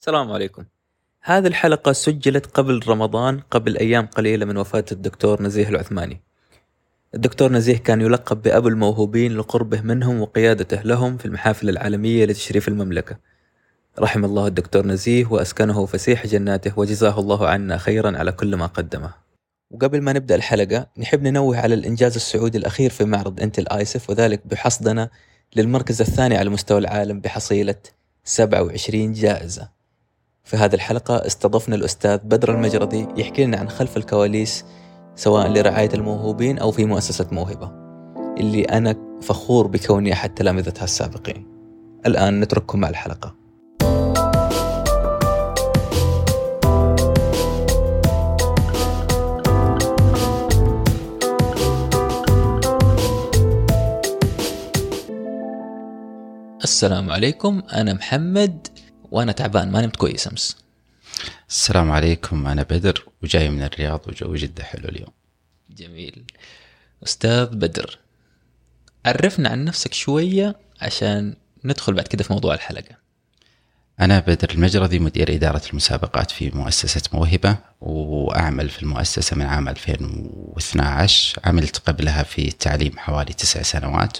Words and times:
السلام 0.00 0.32
عليكم. 0.32 0.64
هذه 1.22 1.46
الحلقة 1.46 1.92
سجلت 1.92 2.46
قبل 2.46 2.80
رمضان 2.88 3.40
قبل 3.40 3.76
أيام 3.76 4.06
قليلة 4.06 4.46
من 4.46 4.56
وفاة 4.56 4.84
الدكتور 4.92 5.42
نزيه 5.42 5.68
العثماني. 5.68 6.20
الدكتور 7.14 7.52
نزيه 7.52 7.76
كان 7.76 8.00
يلقب 8.00 8.42
بأبو 8.42 8.68
الموهوبين 8.68 9.36
لقربه 9.36 9.80
منهم 9.80 10.20
وقيادته 10.20 10.82
لهم 10.82 11.16
في 11.16 11.24
المحافل 11.24 11.68
العالمية 11.68 12.24
لتشريف 12.24 12.68
المملكة. 12.68 13.16
رحم 13.98 14.24
الله 14.24 14.46
الدكتور 14.46 14.86
نزيه 14.86 15.26
وأسكنه 15.26 15.86
فسيح 15.86 16.26
جناته 16.26 16.78
وجزاه 16.78 17.20
الله 17.20 17.48
عنا 17.48 17.78
خيرا 17.78 18.18
على 18.18 18.32
كل 18.32 18.56
ما 18.56 18.66
قدمه. 18.66 19.14
وقبل 19.70 20.02
ما 20.02 20.12
نبدأ 20.12 20.34
الحلقة 20.34 20.86
نحب 20.98 21.22
ننوه 21.22 21.58
على 21.58 21.74
الإنجاز 21.74 22.14
السعودي 22.14 22.58
الأخير 22.58 22.90
في 22.90 23.04
معرض 23.04 23.40
إنتل 23.40 23.68
آيسف 23.68 24.10
وذلك 24.10 24.46
بحصدنا 24.46 25.10
للمركز 25.56 26.00
الثاني 26.00 26.36
على 26.36 26.50
مستوى 26.50 26.78
العالم 26.78 27.20
بحصيلة 27.20 27.76
27 28.24 29.12
جائزة. 29.12 29.79
في 30.44 30.56
هذه 30.56 30.74
الحلقة 30.74 31.26
استضفنا 31.26 31.76
الأستاذ 31.76 32.18
بدر 32.18 32.54
المجردي 32.54 33.06
يحكي 33.16 33.44
لنا 33.44 33.56
عن 33.56 33.68
خلف 33.68 33.96
الكواليس 33.96 34.64
سواء 35.16 35.48
لرعاية 35.48 35.90
الموهوبين 35.94 36.58
أو 36.58 36.70
في 36.70 36.84
مؤسسة 36.84 37.26
موهبة 37.32 37.70
اللي 38.40 38.62
أنا 38.64 38.96
فخور 39.22 39.66
بكوني 39.66 40.12
أحد 40.12 40.34
تلامذتها 40.34 40.84
السابقين. 40.84 41.46
الآن 42.06 42.40
نترككم 42.40 42.80
مع 42.80 42.88
الحلقة. 42.88 43.34
السلام 56.64 57.10
عليكم 57.10 57.62
أنا 57.72 57.92
محمد 57.92 58.68
وأنا 59.10 59.32
تعبان 59.32 59.70
ما 59.70 59.80
نمت 59.80 59.96
كويس 59.96 60.28
أمس. 60.28 60.56
السلام 61.48 61.90
عليكم 61.90 62.46
أنا 62.46 62.62
بدر 62.62 63.06
وجاي 63.22 63.50
من 63.50 63.62
الرياض 63.62 64.00
وجو 64.08 64.34
جدا 64.34 64.62
حلو 64.62 64.88
اليوم. 64.88 65.12
جميل. 65.70 66.24
أستاذ 67.04 67.46
بدر 67.46 67.98
عرفنا 69.06 69.48
عن 69.48 69.64
نفسك 69.64 69.94
شوية 69.94 70.56
عشان 70.80 71.34
ندخل 71.64 71.92
بعد 71.92 72.06
كده 72.08 72.24
في 72.24 72.32
موضوع 72.32 72.54
الحلقة. 72.54 73.00
أنا 74.00 74.18
بدر 74.18 74.50
المجردي 74.50 74.98
مدير 74.98 75.34
إدارة 75.34 75.62
المسابقات 75.70 76.30
في 76.30 76.50
مؤسسة 76.50 77.02
موهبة 77.12 77.56
وأعمل 77.80 78.68
في 78.68 78.82
المؤسسة 78.82 79.36
من 79.36 79.46
عام 79.46 79.68
2012 79.68 81.40
عملت 81.44 81.78
قبلها 81.78 82.22
في 82.22 82.48
التعليم 82.48 82.98
حوالي 82.98 83.32
تسع 83.32 83.62
سنوات 83.62 84.18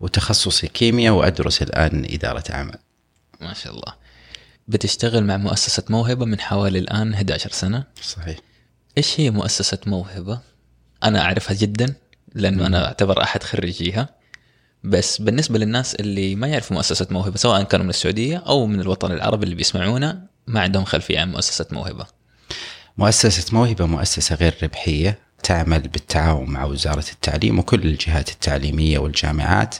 وتخصصي 0.00 0.66
كيمياء 0.68 1.14
وأدرس 1.14 1.62
الآن 1.62 2.06
إدارة 2.10 2.44
أعمال 2.50 2.78
ما 3.40 3.54
شاء 3.54 3.72
الله. 3.72 4.05
بتشتغل 4.68 5.24
مع 5.24 5.36
مؤسسة 5.36 5.82
موهبة 5.90 6.24
من 6.24 6.40
حوالي 6.40 6.78
الآن 6.78 7.14
11 7.14 7.50
سنة. 7.50 7.84
صحيح. 8.02 8.38
إيش 8.98 9.20
هي 9.20 9.30
مؤسسة 9.30 9.78
موهبة؟ 9.86 10.40
أنا 11.04 11.20
أعرفها 11.22 11.54
جدا 11.54 11.94
لأنه 12.34 12.66
أنا 12.66 12.86
أعتبر 12.86 13.22
أحد 13.22 13.42
خريجيها. 13.42 14.08
بس 14.84 15.22
بالنسبة 15.22 15.58
للناس 15.58 15.94
اللي 15.94 16.34
ما 16.34 16.46
يعرفوا 16.46 16.76
مؤسسة 16.76 17.06
موهبة 17.10 17.36
سواء 17.36 17.62
كانوا 17.62 17.84
من 17.84 17.90
السعودية 17.90 18.36
أو 18.36 18.66
من 18.66 18.80
الوطن 18.80 19.12
العربي 19.12 19.44
اللي 19.44 19.54
بيسمعونا 19.54 20.26
ما 20.46 20.60
عندهم 20.60 20.84
خلفية 20.84 21.20
عن 21.20 21.32
مؤسسة 21.32 21.66
موهبة. 21.72 22.06
مؤسسة 22.98 23.54
موهبة 23.54 23.86
مؤسسة 23.86 24.34
غير 24.34 24.54
ربحية 24.62 25.18
تعمل 25.42 25.80
بالتعاون 25.80 26.50
مع 26.50 26.64
وزارة 26.64 27.04
التعليم 27.12 27.58
وكل 27.58 27.82
الجهات 27.82 28.28
التعليمية 28.30 28.98
والجامعات. 28.98 29.76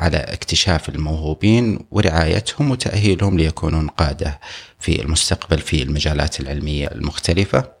على 0.00 0.16
اكتشاف 0.16 0.88
الموهوبين 0.88 1.78
ورعايتهم 1.90 2.70
وتأهيلهم 2.70 3.38
ليكونون 3.38 3.88
قادة 3.88 4.40
في 4.80 5.02
المستقبل 5.02 5.58
في 5.58 5.82
المجالات 5.82 6.40
العلمية 6.40 6.86
المختلفة. 6.86 7.80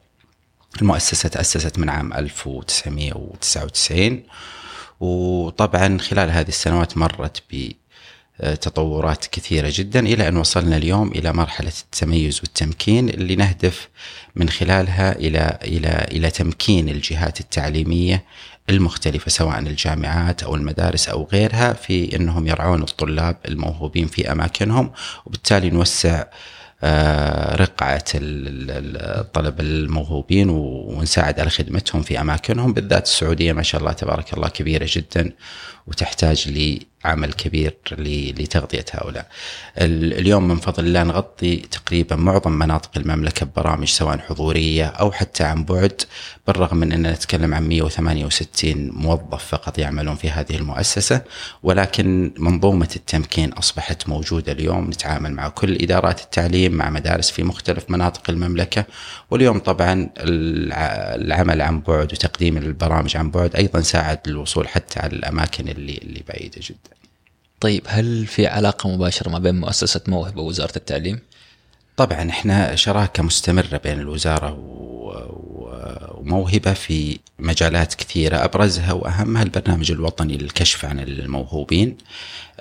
المؤسسة 0.80 1.28
تأسست 1.28 1.78
من 1.78 1.88
عام 1.88 2.12
1999 2.12 4.22
وطبعا 5.00 5.98
خلال 5.98 6.30
هذه 6.30 6.48
السنوات 6.48 6.98
مرت 6.98 7.42
بتطورات 8.40 9.26
كثيرة 9.26 9.72
جدا 9.74 10.00
إلى 10.00 10.28
أن 10.28 10.36
وصلنا 10.36 10.76
اليوم 10.76 11.08
إلى 11.08 11.32
مرحلة 11.32 11.72
التميز 11.82 12.40
والتمكين 12.40 13.08
اللي 13.08 13.36
نهدف 13.36 13.88
من 14.36 14.48
خلالها 14.48 15.16
إلى 15.16 15.58
إلى 15.64 16.06
إلى 16.10 16.30
تمكين 16.30 16.88
الجهات 16.88 17.40
التعليمية 17.40 18.24
المختلفة 18.70 19.28
سواء 19.30 19.58
الجامعات 19.58 20.42
أو 20.42 20.54
المدارس 20.54 21.08
أو 21.08 21.28
غيرها 21.32 21.72
في 21.72 22.16
أنهم 22.16 22.46
يرعون 22.46 22.82
الطلاب 22.82 23.36
الموهوبين 23.48 24.06
في 24.06 24.32
أماكنهم 24.32 24.92
وبالتالي 25.26 25.70
نوسع 25.70 26.24
آه، 26.82 27.56
رقعة 27.56 28.04
الطلبة 28.14 29.62
الموهوبين 29.62 30.50
ونساعد 30.50 31.40
على 31.40 31.50
خدمتهم 31.50 32.02
في 32.02 32.20
أماكنهم. 32.20 32.72
بالذات 32.72 33.04
السعودية 33.06 33.52
ما 33.52 33.62
شاء 33.62 33.80
الله 33.80 33.92
تبارك 33.92 34.34
الله 34.34 34.48
كبيرة 34.48 34.86
جدا 34.90 35.32
وتحتاج 35.90 36.48
عمل 37.04 37.32
كبير 37.32 37.76
لتغطية 38.38 38.84
هؤلاء. 38.92 39.26
اليوم 39.78 40.48
من 40.48 40.56
فضل 40.56 40.86
الله 40.86 41.02
نغطي 41.02 41.56
تقريبا 41.56 42.16
معظم 42.16 42.52
مناطق 42.52 42.90
المملكة 42.96 43.46
ببرامج 43.46 43.88
سواء 43.88 44.18
حضورية 44.18 44.84
أو 44.86 45.12
حتى 45.12 45.44
عن 45.44 45.64
بعد 45.64 46.02
بالرغم 46.46 46.76
من 46.76 46.92
أننا 46.92 47.12
نتكلم 47.12 47.54
عن 47.54 47.68
168 47.68 48.90
موظف 48.90 49.44
فقط 49.44 49.78
يعملون 49.78 50.14
في 50.16 50.30
هذه 50.30 50.56
المؤسسة 50.56 51.20
ولكن 51.62 52.32
منظومة 52.38 52.88
التمكين 52.96 53.52
أصبحت 53.52 54.08
موجودة 54.08 54.52
اليوم. 54.52 54.90
نتعامل 54.90 55.32
مع 55.32 55.48
كل 55.48 55.74
إدارات 55.82 56.20
التعليم 56.20 56.72
مع 56.72 56.90
مدارس 56.90 57.30
في 57.30 57.42
مختلف 57.42 57.90
مناطق 57.90 58.30
المملكة 58.30 58.84
واليوم 59.30 59.58
طبعا 59.58 60.10
العمل 60.18 61.62
عن 61.62 61.80
بعد 61.80 62.12
وتقديم 62.12 62.56
البرامج 62.56 63.16
عن 63.16 63.30
بعد 63.30 63.56
أيضا 63.56 63.80
ساعد 63.80 64.18
للوصول 64.26 64.68
حتى 64.68 65.00
على 65.00 65.12
الأماكن 65.12 65.68
اللي, 65.80 65.98
اللي 65.98 66.22
بعيدة 66.28 66.60
جدا. 66.62 66.96
طيب 67.60 67.82
هل 67.86 68.26
في 68.26 68.46
علاقة 68.46 68.88
مباشرة 68.90 69.28
ما 69.30 69.38
بين 69.38 69.60
مؤسسة 69.60 70.00
موهبة 70.08 70.42
ووزارة 70.42 70.76
التعليم؟ 70.76 71.18
طبعا 71.96 72.30
إحنا 72.30 72.74
شراكة 72.74 73.22
مستمرة 73.22 73.80
بين 73.84 74.00
الوزارة 74.00 74.58
وموهبة 76.18 76.72
في 76.72 77.18
مجالات 77.38 77.94
كثيرة. 77.94 78.44
أبرزها 78.44 78.92
وأهمها 78.92 79.42
البرنامج 79.42 79.90
الوطني 79.90 80.36
للكشف 80.36 80.84
عن 80.84 81.00
الموهوبين. 81.00 81.96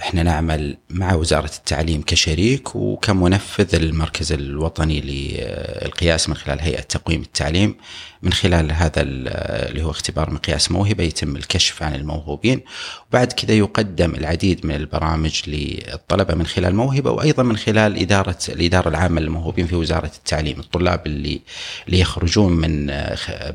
إحنا 0.01 0.23
نعمل 0.23 0.77
مع 0.89 1.13
وزارة 1.13 1.51
التعليم 1.57 2.01
كشريك 2.01 2.75
وكمنفذ 2.75 3.75
المركز 3.75 4.31
الوطني 4.31 5.01
للقياس 5.01 6.29
من 6.29 6.35
خلال 6.35 6.61
هيئة 6.61 6.81
تقويم 6.81 7.21
التعليم 7.21 7.75
من 8.21 8.33
خلال 8.33 8.71
هذا 8.71 9.01
اللي 9.01 9.83
هو 9.83 9.91
اختبار 9.91 10.29
مقياس 10.29 10.71
موهبة 10.71 11.03
يتم 11.03 11.35
الكشف 11.35 11.83
عن 11.83 11.95
الموهوبين. 11.95 12.61
وبعد 13.09 13.33
كذا 13.33 13.53
يقدم 13.53 14.15
العديد 14.15 14.65
من 14.65 14.75
البرامج 14.75 15.41
للطلبة 15.47 16.35
من 16.35 16.45
خلال 16.45 16.75
موهبة 16.75 17.11
وأيضا 17.11 17.43
من 17.43 17.57
خلال 17.57 17.97
إدارة 17.97 18.37
الإدارة 18.49 18.89
العامة 18.89 19.21
للموهوبين 19.21 19.67
في 19.67 19.75
وزارة 19.75 20.11
التعليم. 20.17 20.59
الطلاب 20.59 21.07
اللي 21.07 21.41
اللي 21.87 21.99
يخرجون 21.99 22.53
من 22.53 22.89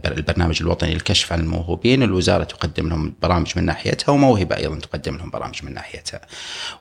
البرنامج 0.04 0.58
الوطني 0.60 0.94
للكشف 0.94 1.32
عن 1.32 1.40
الموهوبين 1.40 2.02
الوزارة 2.02 2.44
تقدم 2.44 2.88
لهم 2.88 3.14
برامج 3.22 3.52
من 3.56 3.64
ناحيتها 3.64 4.12
وموهبة 4.12 4.56
أيضا 4.56 4.78
تقدم 4.78 5.16
لهم 5.16 5.30
برامج 5.30 5.64
من 5.64 5.74
ناحيتها. 5.74 6.20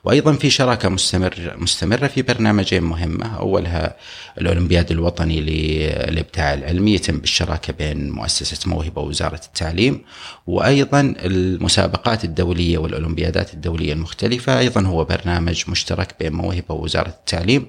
وأيضا 0.04 0.32
في 0.32 0.50
شراكة 0.50 0.88
مستمر 0.88 1.54
مستمرة 1.58 2.06
في 2.06 2.22
برنامجين 2.22 2.82
مهمه 2.82 3.38
أولها 3.38 3.96
الأولمبياد 4.40 4.90
الوطني 4.90 5.40
للابداع 5.40 6.54
العلمي 6.54 6.94
يتم 6.94 7.18
بالشراكة 7.18 7.72
بين 7.72 8.10
مؤسسة 8.10 8.70
موهبة 8.70 9.02
ووزارة 9.02 9.40
التعليم 9.46 10.02
وأيضا 10.46 11.00
المسابقات 11.18 12.24
الدولية 12.24 12.78
والأولمبيادات 12.78 13.54
الدولية 13.54 13.92
المختلفة. 13.92 14.58
أيضا 14.58 14.80
هو 14.80 15.04
برنامج 15.04 15.64
مشترك 15.68 16.14
بين 16.20 16.32
موهبة 16.32 16.74
ووزارة 16.74 17.08
التعليم 17.08 17.66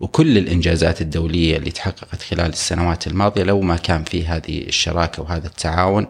وكل 0.00 0.38
الإنجازات 0.38 1.00
الدولية 1.00 1.56
اللي 1.56 1.70
تحققت 1.70 2.22
خلال 2.22 2.46
السنوات 2.46 3.06
الماضية 3.06 3.42
لو 3.42 3.60
ما 3.60 3.76
كان 3.76 4.04
في 4.04 4.26
هذه 4.26 4.62
الشراكة 4.62 5.22
وهذا 5.22 5.46
التعاون 5.46 6.06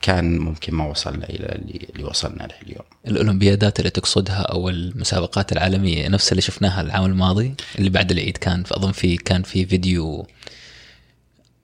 كان 0.00 0.38
ممكن 0.38 0.74
ما 0.74 0.86
وصلنا 0.86 1.28
إلى 1.28 1.46
اللي 1.94 2.04
وصلنا 2.04 2.42
له 2.42 2.54
اليوم. 2.62 2.84
الأولمبيادات 3.06 3.78
اللي 3.78 3.90
تقصدها 3.90 4.42
أو 4.42 4.68
المسابقات 4.68 5.52
العالمية 5.52 6.08
نفس 6.08 6.32
اللي 6.32 6.42
شفناها 6.42 6.80
العام 6.80 7.04
الماضي 7.04 7.54
اللي 7.78 7.90
بعد 7.90 8.10
العيد 8.10 8.36
كان 8.36 8.64
أظن 8.72 8.92
في 8.92 9.16
كان 9.16 9.42
في 9.42 9.66
فيديو 9.66 10.26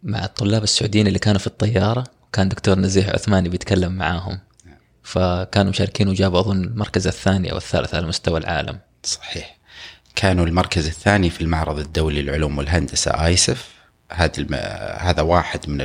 مع 0.02 0.24
الطلاب 0.24 0.62
السعوديين 0.62 1.06
اللي 1.06 1.18
كانوا 1.18 1.40
في 1.40 1.46
الطيارة 1.46 2.04
كان 2.32 2.48
دكتور 2.48 2.78
نزيه 2.78 3.06
عثماني 3.06 3.48
بيتكلم 3.48 3.92
معاهم 3.92 4.38
فكانوا 5.02 5.70
مشاركين 5.70 6.08
وجابوا 6.08 6.40
أظن 6.40 6.64
المركز 6.64 7.06
الثاني 7.06 7.52
أو 7.52 7.56
الثالث 7.56 7.94
على 7.94 8.06
مستوى 8.06 8.40
العالم. 8.40 8.78
صحيح. 9.02 9.58
كانوا 10.16 10.46
المركز 10.46 10.86
الثاني 10.86 11.30
في 11.30 11.40
المعرض 11.40 11.78
الدولي 11.78 12.22
للعلوم 12.22 12.58
والهندسة 12.58 13.10
آيسف 13.10 13.73
هذا 14.16 14.46
هذا 14.98 15.22
واحد 15.22 15.68
من 15.68 15.78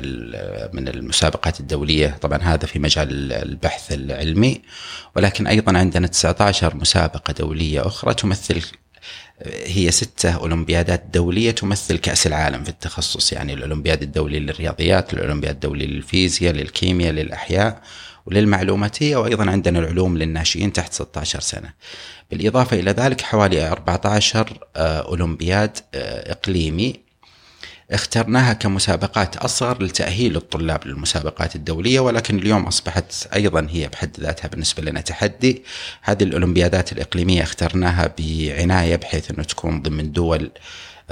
من 0.73 0.87
المسابقات 0.87 1.59
الدولية. 1.59 2.17
طبعا 2.21 2.37
هذا 2.41 2.65
في 2.65 2.79
مجال 2.79 3.33
البحث 3.33 3.91
العلمي. 3.91 4.61
ولكن 5.15 5.47
أيضا 5.47 5.77
عندنا 5.77 6.07
19 6.07 6.75
مسابقة 6.75 7.33
دولية 7.33 7.87
أخرى 7.87 8.13
تمثل 8.13 8.61
هي 9.65 9.91
ستة 9.91 10.31
أولمبيادات 10.31 11.03
دولية 11.13 11.51
تمثل 11.51 11.97
كأس 11.97 12.27
العالم 12.27 12.63
في 12.63 12.69
التخصص. 12.69 13.33
يعني 13.33 13.53
الأولمبياد 13.53 14.01
الدولي 14.01 14.39
للرياضيات 14.39 15.13
الأولمبياد 15.13 15.53
الدولي 15.53 15.87
للفيزياء 15.87 16.53
للكيمياء 16.53 17.11
للأحياء 17.13 17.81
وللمعلوماتية. 18.25 19.17
وأيضا 19.17 19.51
عندنا 19.51 19.79
العلوم 19.79 20.17
للناشئين 20.17 20.73
تحت 20.73 20.93
16 20.93 21.39
سنة. 21.39 21.73
بالإضافة 22.31 22.79
إلى 22.79 22.91
ذلك 22.91 23.21
حوالي 23.21 23.67
14 23.71 24.67
آه، 24.75 24.99
أولمبياد 24.99 25.77
آه، 25.95 26.31
إقليمي. 26.31 27.08
اخترناها 27.91 28.53
كمسابقات 28.53 29.37
أصغر 29.37 29.83
لتأهيل 29.83 30.35
الطلاب 30.35 30.87
للمسابقات 30.87 31.55
الدولية 31.55 31.99
ولكن 31.99 32.37
اليوم 32.39 32.63
أصبحت 32.65 33.27
أيضا 33.33 33.67
هي 33.69 33.87
بحد 33.87 34.19
ذاتها 34.19 34.47
بالنسبة 34.47 34.83
لنا 34.83 35.01
تحدي. 35.01 35.63
هذه 36.01 36.23
الأولمبيادات 36.23 36.91
الإقليمية 36.91 37.43
اخترناها 37.43 38.13
بعناية 38.19 38.95
بحيث 38.95 39.31
أنه 39.31 39.43
تكون 39.43 39.81
ضمن 39.81 40.11
دول 40.11 40.51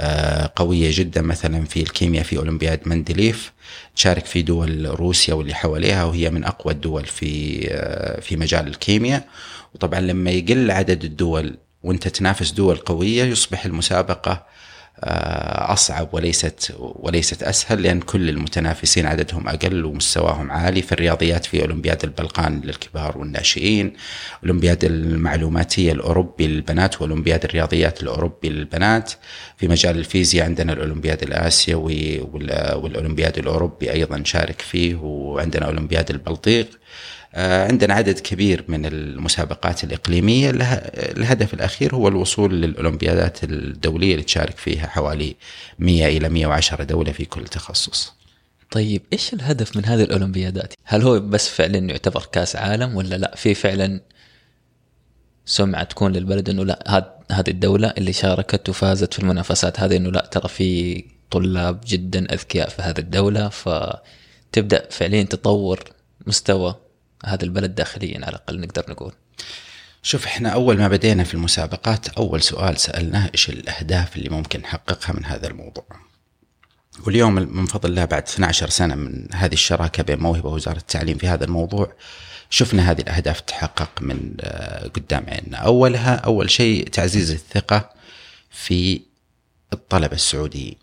آه، 0.00 0.52
قوية 0.56 0.90
جدا. 0.94 1.22
مثلا 1.22 1.64
في 1.64 1.82
الكيمياء 1.82 2.24
في 2.24 2.36
أولمبياد 2.36 2.80
مندليف 2.86 3.52
تشارك 3.96 4.26
في 4.26 4.42
دول 4.42 4.86
روسيا 5.00 5.34
واللي 5.34 5.54
حواليها 5.54 6.04
وهي 6.04 6.30
من 6.30 6.44
أقوى 6.44 6.72
الدول 6.72 7.04
في 7.04 7.60
آه، 7.70 8.20
في 8.20 8.36
مجال 8.36 8.66
الكيمياء. 8.66 9.28
وطبعا 9.74 10.00
لما 10.00 10.30
يقل 10.30 10.70
عدد 10.70 11.04
الدول 11.04 11.56
وانت 11.82 12.08
تنافس 12.08 12.50
دول 12.50 12.76
قوية 12.76 13.24
يصبح 13.24 13.64
المسابقة 13.64 14.46
أصعب 15.02 16.08
وليست 16.12 16.74
وليست 16.78 17.42
أسهل 17.42 17.82
لأن 17.82 18.00
كل 18.00 18.28
المتنافسين 18.28 19.06
عددهم 19.06 19.48
أقل 19.48 19.84
ومستواهم 19.84 20.50
عالي 20.50 20.82
في 20.82 20.92
الرياضيات 20.92 21.46
في 21.46 21.62
أولمبياد 21.62 22.04
البلقان 22.04 22.60
للكبار 22.60 23.18
والناشئين، 23.18 23.92
أولمبياد 24.44 24.84
المعلوماتية 24.84 25.92
الأوروبي 25.92 26.46
للبنات 26.46 27.02
وأولمبياد 27.02 27.44
الرياضيات 27.44 28.02
الأوروبي 28.02 28.48
للبنات، 28.48 29.12
في 29.56 29.68
مجال 29.68 29.98
الفيزياء 29.98 30.44
عندنا 30.44 30.72
الأولمبياد 30.72 31.22
الآسيوي 31.22 32.20
والأولمبياد 32.20 33.38
الأوروبي 33.38 33.92
أيضا 33.92 34.16
نشارك 34.16 34.60
فيه 34.60 34.94
وعندنا 34.94 35.66
أولمبياد 35.66 36.10
البلطيق. 36.10 36.68
آه، 37.34 37.68
عندنا 37.68 37.94
عدد 37.94 38.18
كبير 38.18 38.64
من 38.68 38.86
المسابقات 38.86 39.84
الإقليمية. 39.84 40.50
الهدف 40.50 41.54
الأخير 41.54 41.94
هو 41.94 42.08
الوصول 42.08 42.60
للأولمبيادات 42.60 43.44
الدولية 43.44 44.12
اللي 44.12 44.24
تشارك 44.24 44.56
فيها 44.56 44.86
حوالي 44.86 45.36
100 45.78 46.06
إلى 46.06 46.28
110 46.28 46.84
دولة 46.84 47.12
في 47.12 47.24
كل 47.24 47.44
تخصص. 47.44 48.12
طيب 48.70 49.02
إيش 49.12 49.34
الهدف 49.34 49.76
من 49.76 49.84
هذه 49.84 50.02
الأولمبيادات؟ 50.02 50.74
هل 50.84 51.02
هو 51.02 51.20
بس 51.20 51.48
فعلا 51.48 51.78
يعتبر 51.78 52.28
كأس 52.32 52.56
عالم 52.56 52.96
ولا 52.96 53.14
لا؟ 53.14 53.34
في 53.36 53.54
فعلا 53.54 54.00
سمعة 55.46 55.84
تكون 55.84 56.12
للبلد 56.12 56.48
إنه 56.48 56.64
لا 56.64 57.12
هذه 57.32 57.50
الدولة 57.50 57.94
اللي 57.98 58.12
شاركت 58.12 58.68
وفازت 58.68 59.14
في 59.14 59.18
المنافسات 59.18 59.80
هذه 59.80 59.96
إنه 59.96 60.10
لا 60.10 60.28
ترى 60.32 60.48
في 60.48 61.04
طلاب 61.30 61.80
جدا 61.86 62.34
أذكياء 62.34 62.68
في 62.68 62.82
هذه 62.82 62.98
الدولة 62.98 63.48
فتبدأ 63.48 64.88
فعليا 64.90 65.22
تطور 65.22 65.84
مستوى 66.26 66.74
هذا 67.24 67.44
البلد 67.44 67.74
داخليا 67.74 68.16
على 68.16 68.28
الأقل 68.28 68.60
نقدر 68.60 68.84
نقول. 68.88 69.12
شوف 70.02 70.26
إحنا 70.26 70.48
أول 70.48 70.78
ما 70.78 70.88
بدينا 70.88 71.24
في 71.24 71.34
المسابقات 71.34 72.08
أول 72.08 72.42
سؤال 72.42 72.80
سألناه 72.80 73.30
إيش 73.34 73.48
الأهداف 73.48 74.16
اللي 74.16 74.28
ممكن 74.28 74.60
نحققها 74.60 75.12
من 75.12 75.24
هذا 75.24 75.46
الموضوع؟ 75.46 75.84
واليوم 77.06 77.34
من 77.34 77.66
فضل 77.66 77.90
الله 77.90 78.04
بعد 78.04 78.22
12 78.22 78.68
سنة 78.68 78.94
من 78.94 79.28
هذه 79.34 79.52
الشراكة 79.52 80.02
بين 80.02 80.18
موهبة 80.18 80.48
ووزارة 80.48 80.78
التعليم 80.78 81.18
في 81.18 81.28
هذا 81.28 81.44
الموضوع 81.44 81.92
شفنا 82.50 82.90
هذه 82.90 83.00
الأهداف 83.00 83.40
تحقق 83.40 83.90
من 84.00 84.34
آه، 84.40 84.88
قدام 84.88 85.24
عيننا 85.28 85.56
أولها 85.56 86.14
أول 86.14 86.50
شيء 86.50 86.88
تعزيز 86.88 87.30
الثقة 87.30 87.90
في 88.50 89.00
الطلبة 89.72 90.14
السعوديين 90.14 90.76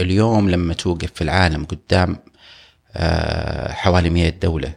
اليوم 0.00 0.50
لما 0.50 0.74
توقف 0.74 1.12
في 1.14 1.22
العالم 1.22 1.64
قدام 1.64 2.16
آه، 2.92 3.72
حوالي 3.72 4.10
100 4.10 4.30
دولة 4.30 4.74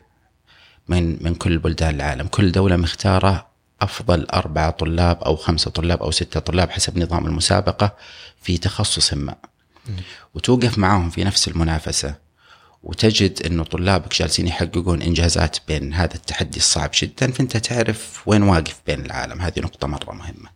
من 0.91 1.23
من 1.23 1.33
كل 1.35 1.57
بلدان 1.57 1.95
العالم. 1.95 2.27
كل 2.27 2.51
دولة 2.51 2.75
مختارة 2.75 3.47
أفضل 3.81 4.25
أربعة 4.25 4.69
طلاب 4.71 5.23
أو 5.23 5.35
خمسة 5.35 5.71
طلاب 5.71 6.03
أو 6.03 6.11
ستة 6.11 6.39
طلاب 6.39 6.69
حسب 6.69 6.97
نظام 6.97 7.25
المسابقة 7.25 7.95
في 8.41 8.57
تخصص 8.57 9.13
ما. 9.13 9.35
وتوقف 10.35 10.77
معاهم 10.77 11.09
في 11.09 11.23
نفس 11.23 11.47
المنافسة. 11.47 12.15
وتجد 12.83 13.41
أنه 13.45 13.63
طلابك 13.63 14.13
جالسين 14.19 14.47
يحققون 14.47 15.01
إنجازات 15.01 15.57
بين 15.67 15.93
هذا 15.93 16.15
التحدي 16.15 16.57
الصعب 16.57 16.91
جدا 17.01 17.31
فأنت 17.31 17.57
تعرف 17.57 18.21
وين 18.25 18.43
واقف 18.43 18.81
بين 18.87 19.05
العالم. 19.05 19.41
هذه 19.41 19.59
نقطة 19.59 19.87
مرة 19.87 20.13
مهمة. 20.13 20.49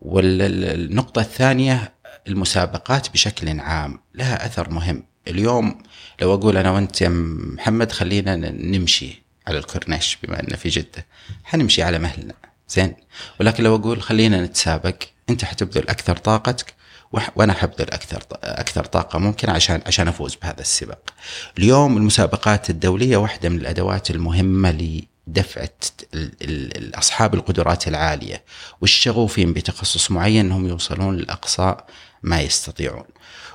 والنقطة 0.00 1.20
الثانية 1.20 1.94
المسابقات 2.28 3.10
بشكل 3.12 3.60
عام 3.60 3.98
لها 4.14 4.46
أثر 4.46 4.70
مهم. 4.70 5.04
اليوم 5.28 5.82
لو 6.20 6.34
أقول 6.34 6.56
أنا 6.56 6.70
وأنت 6.70 7.00
يا 7.00 7.08
محمد 7.08 7.92
خلينا 7.92 8.36
نمشي. 8.36 9.23
على 9.46 9.58
الكورنيش 9.58 10.18
بما 10.22 10.40
إنه 10.40 10.56
في 10.56 10.68
جدة 10.68 11.06
حنمشي 11.44 11.82
على 11.82 11.98
مهلنا 11.98 12.34
زين 12.68 12.94
ولكن 13.40 13.64
لو 13.64 13.76
أقول 13.76 14.02
خلينا 14.02 14.44
نتسابق 14.44 14.94
أنت 15.30 15.44
حتبذل 15.44 15.88
أكثر 15.88 16.16
طاقتك 16.16 16.74
وأنا 17.36 17.52
حبذل 17.52 17.90
أكثر 17.90 18.22
أكثر 18.42 18.84
طاقة 18.84 19.18
ممكن 19.18 19.50
عشان 19.50 19.82
عشان 19.86 20.08
أفوز 20.08 20.34
بهذا 20.34 20.60
السباق. 20.60 21.10
اليوم 21.58 21.96
المسابقات 21.96 22.70
الدولية 22.70 23.16
واحدة 23.16 23.48
من 23.48 23.56
الأدوات 23.58 24.10
المهمة 24.10 24.70
لدفع 25.26 25.66
أصحاب 26.94 27.34
القدرات 27.34 27.88
العالية 27.88 28.44
والشغوفين 28.80 29.52
بتخصص 29.52 30.10
معين 30.10 30.46
انهم 30.46 30.68
يوصلون 30.68 31.16
لاقصى 31.16 31.76
ما 32.22 32.40
يستطيعون. 32.40 33.06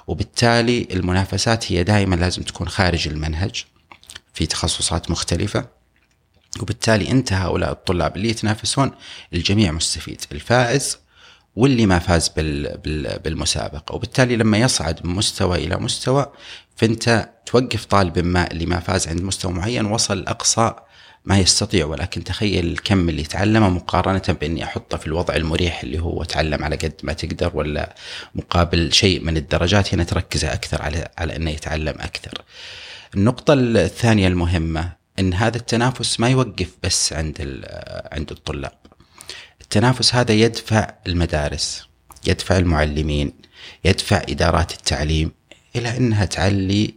وبالتالي 0.08 0.88
المنافسات 0.92 1.72
هي 1.72 1.84
دائما 1.84 2.16
لازم 2.16 2.44
تكون 2.44 2.70
خارج 2.70 3.08
المنهج 3.08 3.66
في 4.34 4.46
تخصصات 4.46 5.12
مختلفة 5.12 5.79
وبالتالي 6.62 7.12
انت 7.12 7.34
هؤلاء 7.34 7.72
الطلاب 7.72 8.16
اللي 8.16 8.30
يتنافسون 8.30 8.92
الجميع 9.34 9.72
مستفيد 9.72 10.22
الفائز 10.32 10.98
واللي 11.56 11.86
ما 11.86 12.00
فاز 12.00 12.32
بالمسابقة 13.24 13.96
وبالتالي 13.96 14.36
لما 14.36 14.58
يصعد 14.58 15.06
من 15.06 15.16
مستوى 15.16 15.58
إلى 15.58 15.78
مستوى 15.78 16.32
فأنت 16.76 17.30
توقف 17.46 17.86
طالب 17.86 18.20
ما 18.20 18.52
اللي 18.52 18.66
ما 18.66 18.80
فاز 18.80 19.08
عند 19.08 19.22
مستوى 19.22 19.54
معين 19.54 19.86
وصل 19.86 20.24
أقصى 20.28 20.74
ما 21.26 21.38
يستطيع 21.40 21.86
ولكن 21.86 22.24
تخيل 22.24 22.66
الكم 22.66 23.10
اللي 23.10 23.24
تعلمه 23.24 23.70
مقارنة 23.70 24.38
بإني 24.42 24.64
أحطه 24.64 24.98
في 24.98 25.08
الوضع 25.08 25.36
المريح 25.36 25.84
اللي 25.84 26.00
هو 26.00 26.24
تعلم 26.24 26.64
على 26.64 26.76
قد 26.76 26.94
ما 27.04 27.14
تقدر 27.14 27.52
ولا 27.54 27.96
مقابل 28.36 28.94
شيء 28.94 29.24
من 29.24 29.38
الدرجات 29.38 29.94
هنا 29.94 30.04
تركزه 30.04 30.54
أكثر 30.54 30.82
على 30.82 31.08
على 31.18 31.36
إنه 31.36 31.52
يتعلم 31.52 31.96
أكثر. 32.00 32.42
النقطة 33.16 33.54
الثانية 33.54 34.28
المهمة 34.28 34.99
إن 35.20 35.34
هذا 35.34 35.58
التنافس 35.58 36.20
ما 36.20 36.30
يوقف 36.30 36.68
بس 36.84 37.14
عند 37.14 37.66
عند 38.12 38.32
الطلاب. 38.32 38.78
التنافس 39.62 40.16
هذا 40.16 40.34
يدفع 40.34 40.94
المدارس، 41.08 41.88
يدفع 42.28 42.58
المعلمين، 42.58 43.34
يدفع 43.86 44.22
إدارات 44.30 44.72
التعليم 44.72 45.32
إلى 45.76 45.98
إنها 45.98 46.26
تعلي 46.26 46.94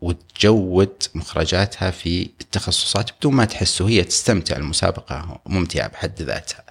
وتجود 0.00 1.02
مخرجاتها 1.14 1.90
في 1.90 2.30
التخصصات 2.40 3.10
بدون 3.18 3.34
ما 3.34 3.44
تحس 3.44 3.80
وهي 3.80 4.04
تستمتع 4.04 4.56
المسابقة 4.56 5.40
ممتعة 5.46 5.88
بحد 5.88 6.22
ذاتها. 6.22 6.64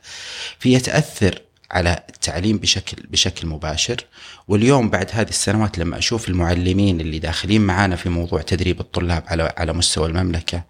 فهي 0.59 0.79
تاثر 0.79 1.41
على 1.71 2.03
التعليم 2.09 2.57
بشكل 2.57 3.03
بشكل 3.09 3.47
مباشر. 3.47 4.05
واليوم 4.47 4.89
بعد 4.89 5.09
هذه 5.11 5.29
السنوات 5.29 5.77
لما 5.77 5.97
أشوف 5.97 6.29
المعلمين 6.29 7.01
اللي 7.01 7.19
داخلين 7.19 7.61
معانا 7.61 7.95
في 7.95 8.09
موضوع 8.09 8.41
تدريب 8.41 8.79
الطلاب 8.79 9.23
على 9.27 9.53
على 9.57 9.73
مستوى 9.73 10.07
المملكة 10.07 10.63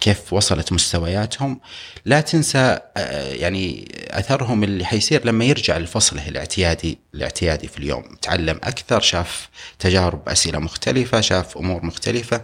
كيف 0.00 0.32
وصلت 0.32 0.72
مستوياتهم 0.72 1.60
لا 2.04 2.20
تنسى 2.20 2.78
آه، 2.96 3.32
يعني 3.34 3.88
أثرهم 4.10 4.64
اللي 4.64 4.84
حيصير 4.84 5.26
لما 5.26 5.44
يرجع 5.44 5.78
لفصله 5.78 6.28
الاعتيادي 6.28 6.98
الاعتيادي 7.14 7.68
في 7.68 7.78
اليوم. 7.78 8.04
تعلم 8.22 8.60
أكثر 8.62 9.00
شاف 9.00 9.48
تجارب 9.78 10.28
أسئلة 10.28 10.58
مختلفة 10.58 11.20
شاف 11.20 11.58
أمور 11.58 11.84
مختلفة. 11.84 12.42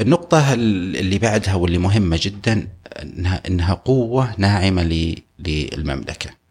النقطة 0.00 0.54
اللي 0.54 1.18
بعدها 1.18 1.54
واللي 1.54 1.78
مهمة 1.78 2.18
جدا 2.22 2.68
انها 3.02 3.42
إنها 3.48 3.74
قوة 3.74 4.34
ناعمة 4.38 4.82
للمملكة. 5.38 6.43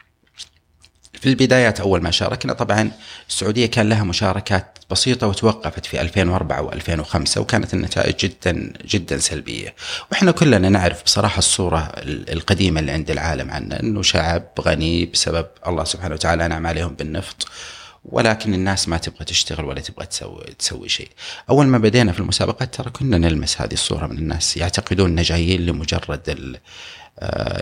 في 1.24 1.30
البدايات 1.30 1.80
أول 1.80 2.02
ما 2.02 2.12
شاركنا 2.12 2.54
طبعا 2.54 2.92
السعودية 3.30 3.66
كان 3.66 3.90
لها 3.90 4.04
مشاركات 4.04 4.80
بسيطة 4.90 5.28
وتوقفت 5.28 5.86
في 5.86 6.02
2004 6.02 6.72
و2005 6.72 7.38
وكانت 7.38 7.74
النتائج 7.74 8.16
جدا 8.16 8.74
جدا 8.86 9.18
سلبية 9.18 9.76
وإحنا 10.12 10.32
كلنا 10.32 10.70
نعرف 10.70 11.04
بصراحة 11.04 11.38
الصورة 11.38 11.92
القديمة 12.06 12.80
اللي 12.80 12.92
عند 12.92 13.12
العالم 13.12 13.52
عنا 13.52 13.80
إنه 13.80 14.02
شعب 14.02 14.44
غني 14.62 15.06
بسبب 15.06 15.46
الله 15.68 15.84
سبحانه 15.84 16.14
وتعالى 16.14 16.46
انعم 16.46 16.68
عليهم 16.68 16.96
بالنفط 16.96 17.48
ولكن 18.06 18.54
الناس 18.54 18.90
ما 18.90 18.98
تبغى 18.98 19.26
تشتغل 19.26 19.66
ولا 19.66 19.82
تبغى 19.82 20.06
تسوي 20.06 20.44
تسوي 20.60 20.90
شيء. 20.90 21.10
أول 21.50 21.68
ما 21.68 21.78
بدينا 21.78 22.12
في 22.12 22.20
المسابقات 22.20 22.76
ترى 22.76 22.90
كنا 22.90 23.18
نلمس 23.18 23.62
هذه 23.62 23.74
الصورة 23.74 24.08
من 24.08 24.18
الناس 24.18 24.58
يعتقدون 24.58 25.20
ان 25.20 25.24
جايين 25.24 25.66
لمجرد 25.66 26.60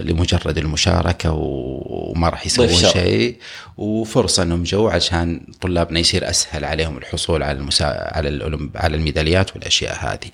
لمجرد 0.01 0.57
المشاركة 0.57 1.31
وما 1.31 2.29
راح 2.29 2.45
يسوون 2.45 2.69
شيء 2.69 3.37
وفرصة 3.77 4.43
انهم 4.43 4.63
جو 4.63 4.87
عشان 4.87 5.45
طلابنا 5.61 5.99
يصير 5.99 6.29
أسهل 6.29 6.65
عليهم 6.65 6.97
الحصول 6.97 7.43
على 7.43 7.57
المسا... 7.57 8.09
على 8.11 8.29
الأولمب... 8.29 8.77
على 8.77 8.97
الميداليات 8.97 9.55
والأشياء 9.55 9.97
هذه. 10.05 10.31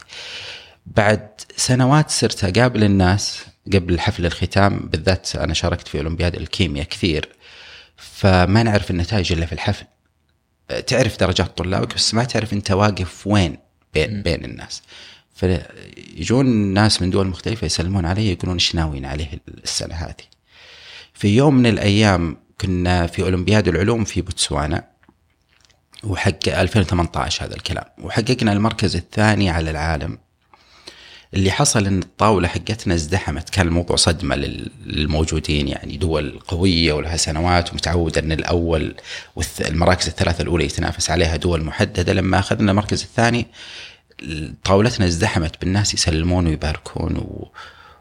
بعد 0.85 1.29
سنوات 1.55 2.09
صرت 2.09 2.43
أقابل 2.43 2.83
الناس 2.83 3.45
قبل 3.73 3.99
حفل 3.99 4.25
الختام 4.25 4.79
بالذات 4.79 5.35
أنا 5.35 5.53
شاركت 5.53 5.87
في 5.87 5.97
أولمبياد 5.97 6.35
الكيمياء 6.35 6.85
كثير 6.85 7.29
فما 7.97 8.63
نعرف 8.63 8.91
النتائج 8.91 9.31
إلا 9.33 9.45
في 9.45 9.53
الحفل. 9.53 9.85
تعرف 10.87 11.19
درجات 11.19 11.57
طلابك 11.57 11.95
بس 11.95 12.13
ما 12.13 12.23
تعرف 12.23 12.53
أنت 12.53 12.71
واقف 12.71 13.27
وين 13.27 13.57
بين, 13.93 14.21
بين 14.21 14.45
الناس. 14.45 14.81
فيجون 15.37 16.45
ناس 16.73 17.01
من 17.01 17.09
دول 17.09 17.27
مختلفة 17.27 17.65
يسلمون 17.65 18.05
علي 18.05 18.31
يقولون 18.31 18.55
إيش 18.55 18.75
ناويين 18.75 19.05
عليه 19.05 19.29
السنة 19.63 19.95
هذه. 19.95 20.25
في 21.13 21.35
يوم 21.35 21.55
من 21.55 21.65
الأيام 21.65 22.37
كنا 22.61 23.07
في 23.07 23.21
أولمبياد 23.21 23.67
العلوم 23.67 24.03
في 24.03 24.21
بوتسوانا 24.21 24.83
وحق 26.03 26.47
2018 26.47 27.45
هذا 27.45 27.55
الكلام. 27.55 27.85
وحققنا 28.01 28.53
المركز 28.53 28.95
الثاني 28.95 29.49
على 29.49 29.71
العالم. 29.71 30.17
اللي 31.33 31.51
حصل 31.51 31.85
إن 31.85 31.99
الطاولة 31.99 32.47
حقتنا 32.47 32.93
ازدحمت. 32.93 33.49
كان 33.49 33.67
الموضوع 33.67 33.95
صدمة 33.95 34.35
للموجودين 34.85 35.67
يعني 35.67 35.97
دول 35.97 36.39
قوية 36.47 36.93
ولها 36.93 37.17
سنوات 37.17 37.71
ومتعودة 37.71 38.21
إن 38.21 38.31
الأول 38.31 38.95
والمراكز 39.35 40.07
الثلاثة 40.07 40.41
الأولى 40.41 40.65
يتنافس 40.65 41.09
عليها 41.09 41.35
دول 41.35 41.63
محددة. 41.63 42.13
لما 42.13 42.39
أخذنا 42.39 42.71
المركز 42.71 43.01
الثاني 43.01 43.47
طاولتنا 44.63 45.05
ازدحمت 45.05 45.61
بالناس 45.61 45.93
يسلمون 45.93 46.47
ويباركون 46.47 47.17
و... 47.17 47.51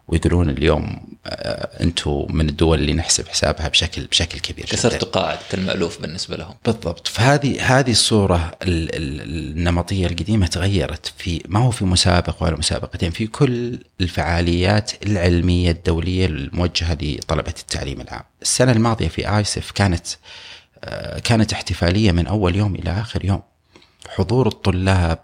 ويقولون 0.08 0.50
اليوم 0.50 1.16
آه، 1.26 1.82
أنتم 1.82 2.26
من 2.30 2.49
الدول 2.49 2.78
اللي 2.78 2.94
نحسب 2.94 3.28
حسابها 3.28 3.68
بشكل 3.68 4.06
بشكل 4.06 4.38
كبير 4.38 4.64
كسرت 4.66 5.04
قاعدة 5.04 5.40
المألوف 5.54 6.00
بالنسبة 6.00 6.37
لهم 6.37 6.54
بالضبط 6.64 7.08
فهذه 7.08 7.78
هذه 7.78 7.90
الصورة 7.90 8.58
النمطية 8.62 10.06
القديمة 10.06 10.46
تغيرت 10.46 11.12
في 11.18 11.42
ما 11.49 11.61
هو 11.61 11.70
في 11.70 11.85
مسابقة 11.85 12.44
ولا 12.44 12.56
مسابقتين 12.56 13.11
في 13.11 13.26
كل 13.26 13.78
الفعاليات 14.00 14.92
العلمية 15.06 15.70
الدولية 15.70 16.26
الموجهة 16.26 16.99
لطلبة 17.00 17.54
التعليم 17.61 18.00
العام. 18.00 18.23
السنة 18.42 18.73
الماضية 18.73 19.08
في 19.08 19.37
آيسف 19.37 19.70
كانت 19.70 20.06
آه، 20.85 21.18
كانت 21.18 21.52
احتفالية 21.52 22.12
من 22.12 22.26
أول 22.26 22.56
يوم 22.56 22.75
إلى 22.75 22.90
آخر 22.90 23.25
يوم. 23.25 23.42
حضور 24.08 24.46
الطلاب 24.46 25.18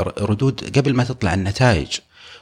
ردود 0.00 0.78
قبل 0.78 0.94
ما 0.94 1.04
تطلع 1.04 1.34
النتائج 1.34 1.98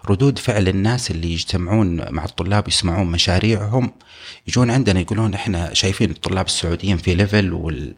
ردود 0.09 0.39
فعل 0.39 0.69
الناس 0.69 1.11
اللي 1.11 1.33
يجتمعون 1.33 2.13
مع 2.13 2.25
الطلاب 2.25 2.69
يسمعون 2.69 3.07
مشاريعهم 3.07 3.93
يجون 4.49 4.71
عندنا 4.71 5.01
يقولون 5.01 5.35
إحنا 5.35 5.75
شايفين 5.75 6.11
الطلاب 6.11 6.47
السعوديين 6.47 6.97
في 6.97 7.15
level 7.15 7.53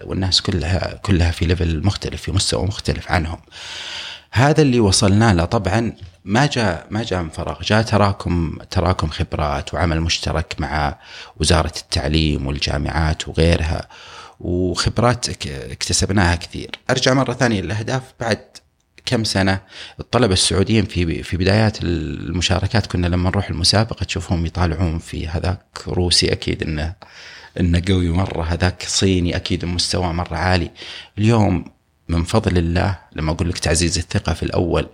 والناس 0.04 0.42
كلها 0.42 1.00
كلها 1.02 1.30
في 1.30 1.46
level 1.46 1.86
مختلف 1.86 2.22
في 2.22 2.32
مستوى 2.32 2.64
مختلف 2.64 3.10
عنهم. 3.10 3.38
هذا 4.30 4.62
اللي 4.62 4.80
وصلنا 4.80 5.34
له 5.34 5.44
طبعا 5.44 5.92
ما 6.24 6.46
جاء 6.46 6.86
ما 6.90 7.02
جاء 7.02 7.22
من 7.22 7.28
فراغ، 7.28 7.62
جاء 7.62 7.82
تراكم 7.82 8.58
تراكم 8.70 9.08
خبرات 9.08 9.74
وعمل 9.74 10.00
مشترك 10.00 10.54
مع 10.58 10.98
وزارة 11.36 11.72
التعليم 11.76 12.46
والجامعات 12.46 13.28
وغيرها 13.28 13.88
وخبرات 14.40 15.28
اكتسبناها 15.48 16.34
كثير. 16.34 16.70
أرجع 16.90 17.14
مرة 17.14 17.32
ثانية 17.32 17.60
للأهداف 17.60 18.02
بعد 18.20 18.40
كم 19.06 19.24
سنة 19.24 19.60
الطلبة 20.00 20.32
السعوديين 20.32 20.84
في 20.84 21.22
في 21.22 21.36
بدايات 21.36 21.78
المشاركات 21.82 22.86
كنا 22.86 23.06
لما 23.06 23.30
نروح 23.30 23.50
المسابقة 23.50 24.04
تشوفهم 24.04 24.46
يطالعون 24.46 24.98
في 24.98 25.28
هذاك 25.28 25.60
روسي 25.88 26.32
أكيد 26.32 26.62
إنه 26.62 26.94
إنه 27.60 27.82
قوي 27.88 28.08
مرة 28.08 28.42
هذاك 28.42 28.82
صيني 28.86 29.36
أكيد 29.36 29.64
مستوى 29.64 30.12
مرة 30.12 30.36
عالي. 30.36 30.70
اليوم 31.18 31.64
من 32.08 32.24
فضل 32.24 32.58
الله 32.58 32.98
لما 33.16 33.32
أقول 33.32 33.48
لك 33.48 33.58
تعزيز 33.58 33.98
الثقة 33.98 34.34
في 34.34 34.42
الأول 34.42 34.88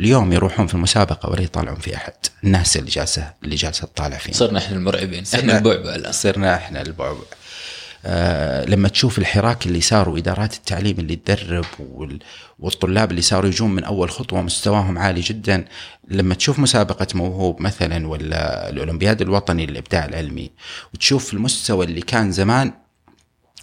اليوم 0.00 0.32
يروحون 0.32 0.66
في 0.66 0.74
المسابقة 0.74 1.30
ولا 1.30 1.42
يطالعون 1.42 1.78
في 1.78 1.96
أحد. 1.96 2.12
الناس 2.44 2.76
اللي 2.76 2.90
جالسة 2.90 3.32
اللي 3.44 3.56
جالسة 3.56 3.86
تطالع 3.86 4.16
فينا. 4.16 4.36
صرنا 4.36 4.58
إحنا 4.58 4.76
المرعبين 4.76 5.24
إحنا 5.34 5.58
البعبع 5.58 5.94
الآن. 5.94 6.12
صرنا 6.12 6.54
إحنا 6.54 6.82
البعبع. 6.82 7.18
آه 8.04 8.64
لما 8.64 8.88
تشوف 8.88 9.18
الحراك 9.18 9.66
اللي 9.66 9.80
صار 9.80 10.08
وإدارات 10.08 10.54
التعليم 10.54 10.98
اللي 10.98 11.16
تدرب 11.16 11.64
والطلاب 12.58 13.10
اللي 13.10 13.22
صاروا 13.22 13.48
يجون 13.48 13.70
من 13.70 13.84
أول 13.84 14.10
خطوة 14.10 14.42
مستواهم 14.42 14.98
عالي 14.98 15.20
جدا 15.20 15.64
لما 16.08 16.34
تشوف 16.34 16.58
مسابقة 16.58 17.06
موهوب 17.14 17.62
مثلا 17.62 18.08
ولا 18.08 18.68
الأولمبياد 18.68 19.22
الوطني 19.22 19.66
للإبداع 19.66 20.04
العلمي 20.04 20.50
وتشوف 20.94 21.34
المستوى 21.34 21.86
اللي 21.86 22.00
كان 22.00 22.32
زمان 22.32 22.72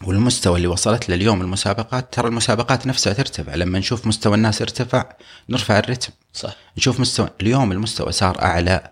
والمستوى 0.04 0.56
اللي 0.58 0.68
وصلت 0.68 1.10
له 1.10 1.16
اليوم 1.16 1.42
المسابقات 1.42 2.14
ترى 2.14 2.28
المسابقات 2.28 2.88
نفسها 2.88 3.14
ترتفع. 3.14 3.56
لما 3.56 3.80
نشوف 3.80 4.08
مستوى 4.08 4.36
الناس 4.36 4.62
ارتفع 4.62 5.06
نرفع 5.50 5.80
الرتم. 5.80 6.10
صح. 6.34 6.56
نشوف 6.78 7.00
مستوى 7.00 7.30
اليوم 7.42 7.72
المستوى 7.72 8.12
صار 8.12 8.42
أعلى 8.42 8.92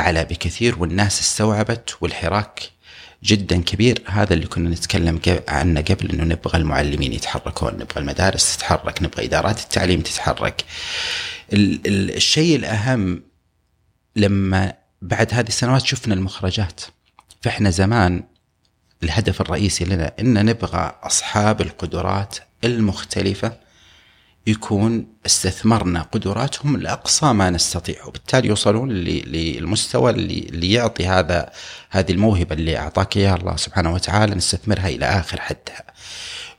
أعلى 0.00 0.24
بكثير 0.24 0.78
والناس 0.78 1.20
استوعبت 1.20 1.96
والحراك 2.00 2.71
جدا 3.24 3.62
كبير. 3.62 4.02
هذا 4.06 4.34
اللي 4.34 4.46
كنا 4.46 4.70
نتكلم 4.70 5.20
عنه 5.48 5.80
قبل 5.80 6.10
إنه 6.10 6.24
نبغى 6.24 6.58
المعلمين 6.58 7.12
يتحركون 7.12 7.72
نبغى 7.74 7.98
المدارس 7.98 8.56
تتحرك 8.56 9.02
نبغى 9.02 9.24
إدارات 9.24 9.60
التعليم 9.60 10.00
تتحرك. 10.00 10.64
الشيء 11.52 12.56
الأهم 12.56 13.22
لما 14.16 14.74
بعد 15.02 15.34
هذه 15.34 15.48
السنوات 15.48 15.86
شفنا 15.86 16.14
المخرجات. 16.14 16.80
فإحنا 17.42 17.70
زمان 17.70 18.24
الهدف 19.02 19.40
الرئيسي 19.40 19.84
لنا 19.84 20.12
إن 20.20 20.44
نبغى 20.46 20.98
أصحاب 21.02 21.60
القدرات 21.60 22.36
المختلفة 22.64 23.61
يكون 24.46 25.06
استثمرنا 25.26 26.02
قدراتهم 26.02 26.76
لأقصى 26.76 27.32
ما 27.32 27.50
نستطيع 27.50 28.04
وبالتالي 28.04 28.48
يوصلون 28.48 28.90
للمستوى 28.92 30.10
اللي, 30.10 30.38
اللي 30.38 30.72
يعطي 30.72 31.06
هذا 31.06 31.50
هذه 31.90 32.12
الموهبة 32.12 32.54
اللي 32.54 32.78
أعطاك 32.78 33.16
إياها 33.16 33.36
الله 33.36 33.56
سبحانه 33.56 33.94
وتعالى 33.94 34.34
نستثمرها 34.34 34.88
إلى 34.88 35.06
آخر 35.06 35.40
حدها. 35.40 35.84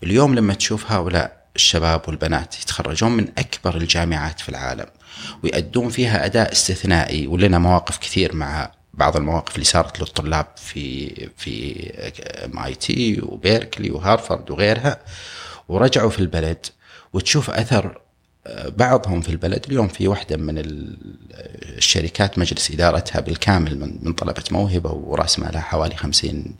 اليوم 0.03 0.35
لما 0.35 0.53
تشوف 0.53 0.91
هؤلاء 0.91 1.43
الشباب 1.55 2.01
والبنات 2.07 2.61
يتخرجون 2.61 3.11
من 3.11 3.27
أكبر 3.37 3.77
الجامعات 3.77 4.39
في 4.39 4.49
العالم 4.49 4.85
ويأدون 5.43 5.89
فيها 5.89 6.25
أداء 6.25 6.51
استثنائي 6.51 7.27
ولنا 7.27 7.59
مواقف 7.59 7.97
كثير 7.97 8.35
مع 8.35 8.71
بعض 8.93 9.17
المواقف 9.17 9.55
اللي 9.55 9.65
صارت 9.65 9.99
للطلاب 9.99 10.47
في 10.57 11.09
في 11.37 11.89
MIT 12.45 13.21
وبيركلي 13.21 13.91
وهارفرد 13.91 14.51
وغيرها 14.51 14.99
ورجعوا 15.69 16.09
في 16.09 16.19
البلد 16.19 16.65
وتشوف 17.13 17.50
أثر 17.50 18.01
آه، 18.48 18.70
بعضهم 18.70 19.22
في 19.22 19.29
البلد. 19.29 19.65
اليوم 19.67 19.88
في 19.88 20.08
واحدة 20.08 20.38
من 20.38 20.62
الشركات 21.77 22.39
مجلس 22.39 22.72
إدارتها 22.72 23.22
بالكامل 23.22 24.00
من 24.01 24.13
طلبة 24.13 24.43
موهبة 24.51 24.91
ورأس 24.91 25.39
مالها 25.39 25.62
حوالي 25.62 25.96
50 25.96 26.55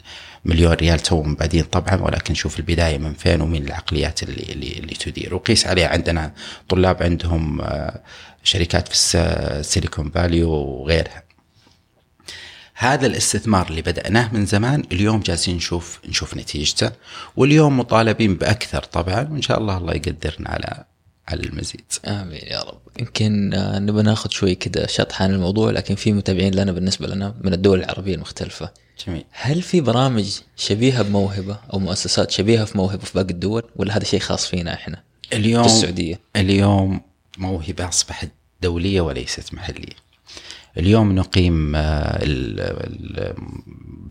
مليون 0.46 0.74
ريال 0.74 1.00
تو 1.00 1.22
بعدين 1.22 1.64
طبعا 1.64 2.02
ولكن 2.02 2.34
شوف 2.34 2.60
البداية 2.60 2.98
من 2.98 3.14
فين 3.14 3.42
ومين 3.42 3.66
العقليات 3.66 4.24
اللي, 4.24 4.54
اللي, 4.54 4.80
اللي 4.80 4.94
تدير. 4.94 5.36
وقيس 5.36 5.68
عليه 5.68 5.86
عندنا 5.88 6.34
طلاب 6.70 7.04
عندهم 7.04 7.62
آه، 7.62 8.02
شركات 8.44 8.88
في 8.88 9.18
السيليكون 9.18 10.10
فالي 10.10 10.50
وغيرها. 10.50 11.24
هذا 12.76 13.08
الاستثمار 13.08 13.70
اللي 13.70 13.82
بدأناه 13.82 14.34
من 14.34 14.46
زمان 14.46 14.84
اليوم 14.92 15.20
جالسين 15.20 15.56
نشوف 15.56 16.00
نشوف 16.10 16.38
نتيجته 16.38 16.92
واليوم 17.38 17.80
مطالبين 17.80 18.36
بأكثر 18.36 18.84
طبعا 18.84 19.28
وإن 19.32 19.42
شاء 19.42 19.60
الله 19.60 19.78
الله 19.78 19.94
يقدرنا 19.94 20.50
على 20.50 20.86
على 21.28 21.44
المزيد. 21.44 21.84
آمين 22.06 22.42
يا 22.44 22.62
رب. 22.62 22.82
يمكن 23.00 23.54
آه، 23.54 23.80
نبغى 23.80 24.04
ناخذ 24.04 24.30
شوي 24.30 24.56
كذا 24.56 24.88
شطح 24.88 25.22
عن 25.22 25.34
الموضوع 25.34 25.72
لكن 25.72 25.96
في 25.96 26.14
متابعين 26.14 26.56
لنا 26.56 26.72
بالنسبة 26.72 27.08
لنا 27.08 27.36
من 27.42 27.54
الدول 27.54 27.80
العربية 27.80 28.16
المختلفة. 28.16 28.72
جميل. 29.08 29.26
هل 29.32 29.62
في 29.62 29.82
برامج 29.82 30.40
شبيهة 30.56 31.02
بموهبة 31.02 31.60
أو 31.74 31.80
مؤسسات 31.80 32.32
شبيهة 32.32 32.66
في 32.66 32.78
موهبة 32.78 33.04
في 33.04 33.14
باقي 33.14 33.30
الدول 33.34 33.64
ولا 33.76 33.98
هذا 33.98 34.04
شيء 34.04 34.20
خاص 34.20 34.48
فينا 34.48 34.74
إحنا 34.74 35.04
اليوم 35.34 35.64
في 35.64 35.70
السعودية؟ 35.70 36.20
اليوم 36.36 37.02
موهبة 37.38 37.90
أصبحت 37.90 38.30
دولية 38.62 39.02
وليست 39.02 39.54
محلية. 39.54 40.04
اليوم 40.78 41.12
نقيم 41.12 41.76
آه، 41.76 42.20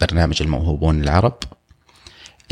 برنامج 0.00 0.42
الموهوبون 0.42 1.02
العرب 1.02 1.38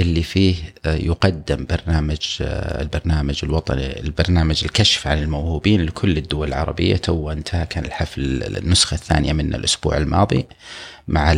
اللي 0.00 0.22
فيه 0.22 0.54
آه، 0.84 0.94
يقدم 0.94 1.66
برنامج 1.66 2.38
آه، 2.40 2.82
البرنامج 2.82 3.40
الوطني 3.42 4.00
البرنامج 4.00 4.64
الكشف 4.64 5.06
عن 5.06 5.18
الموهوبين 5.18 5.82
لكل 5.82 6.18
الدول 6.18 6.48
العربية. 6.48 6.96
تو 6.96 7.30
انتهى 7.32 7.66
كان 7.66 7.84
الحفل 7.84 8.42
النسخة 8.56 8.94
الثانية 8.94 9.32
منه 9.32 9.56
الأسبوع 9.56 9.96
الماضي 9.96 10.46
مع 11.08 11.32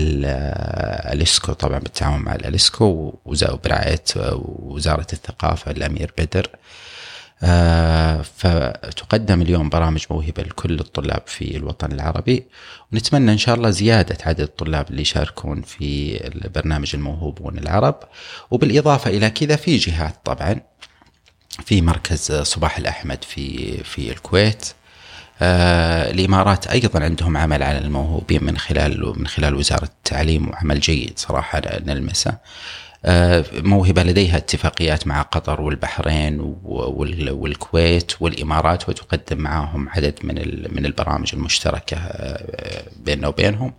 الأسكو 1.12 1.52
طبعا 1.52 1.78
بالتعاون 1.78 2.20
مع 2.22 2.34
الأسكو 2.34 3.14
وبرعاية 3.24 4.04
وزارة 4.44 5.06
الثقافة 5.12 5.70
الأمير 5.70 6.12
بدر. 6.18 6.48
فتقدم 8.22 9.42
اليوم 9.42 9.68
برامج 9.68 10.04
موهبة 10.10 10.42
لكل 10.42 10.80
الطلاب 10.80 11.22
في 11.26 11.56
الوطن 11.56 11.92
العربي 11.92 12.46
ونتمنى 12.92 13.32
إن 13.32 13.38
شاء 13.38 13.54
الله 13.54 13.70
زيادة 13.70 14.18
عدد 14.24 14.40
الطلاب 14.40 14.90
اللي 14.90 15.02
يشاركون 15.02 15.62
في 15.62 16.20
البرنامج 16.26 16.90
الموهوبون 16.94 17.58
العرب. 17.58 17.94
وبالإضافة 18.50 19.10
إلى 19.10 19.30
كذا 19.30 19.56
في 19.56 19.76
جهات 19.76 20.14
طبعا 20.24 20.60
في 21.64 21.82
مركز 21.82 22.32
صباح 22.32 22.78
الأحمد 22.78 23.24
في 23.24 23.76
في 23.84 24.10
الكويت. 24.10 24.66
آه 25.42 26.10
الإمارات 26.10 26.66
أيضا 26.66 27.04
عندهم 27.04 27.36
عمل 27.36 27.62
على 27.62 27.78
الموهوبين 27.78 28.44
من 28.44 28.58
خلال 28.58 29.12
من 29.18 29.26
خلال 29.26 29.54
وزارة 29.54 29.84
التعليم 29.84 30.48
وعمل 30.48 30.80
جيد 30.80 31.12
صراحة 31.18 31.62
نلمسه. 31.86 32.38
آه، 33.04 33.44
موهبة 33.52 34.02
لديها 34.02 34.36
اتفاقيات 34.36 35.06
مع 35.06 35.22
قطر 35.22 35.60
والبحرين 35.60 36.56
والكويت 37.30 38.12
والإمارات 38.20 38.88
وتقدم 38.88 39.38
معهم 39.38 39.88
عدد 39.88 40.18
من 40.22 40.34
من 40.74 40.86
البرامج 40.86 41.30
المشتركة 41.34 41.96
آه، 41.96 42.84
بيننا 42.96 43.28
وبينهم. 43.28 43.74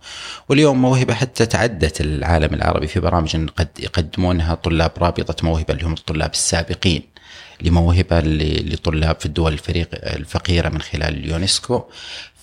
واليوم 0.48 0.82
موهبة 0.82 1.14
حتى 1.14 1.46
تعدت 1.46 2.00
العالم 2.00 2.54
العربي 2.54 2.86
في 2.86 3.00
برامج 3.00 3.36
قد 3.56 3.68
يقدمونها 3.78 4.54
طلاب 4.54 4.90
رابطة 4.98 5.44
موهبة 5.44 5.74
اللي 5.74 5.84
هم 5.84 5.92
الطلاب 5.92 6.30
السابقين 6.32 7.02
لموهبة 7.62 8.20
لطلاب 8.20 9.20
في 9.20 9.26
الدول 9.26 9.52
الفريق 9.52 9.88
الفقيرة 9.92 10.68
من 10.68 10.80
خلال 10.80 11.14
اليونسكو. 11.18 11.84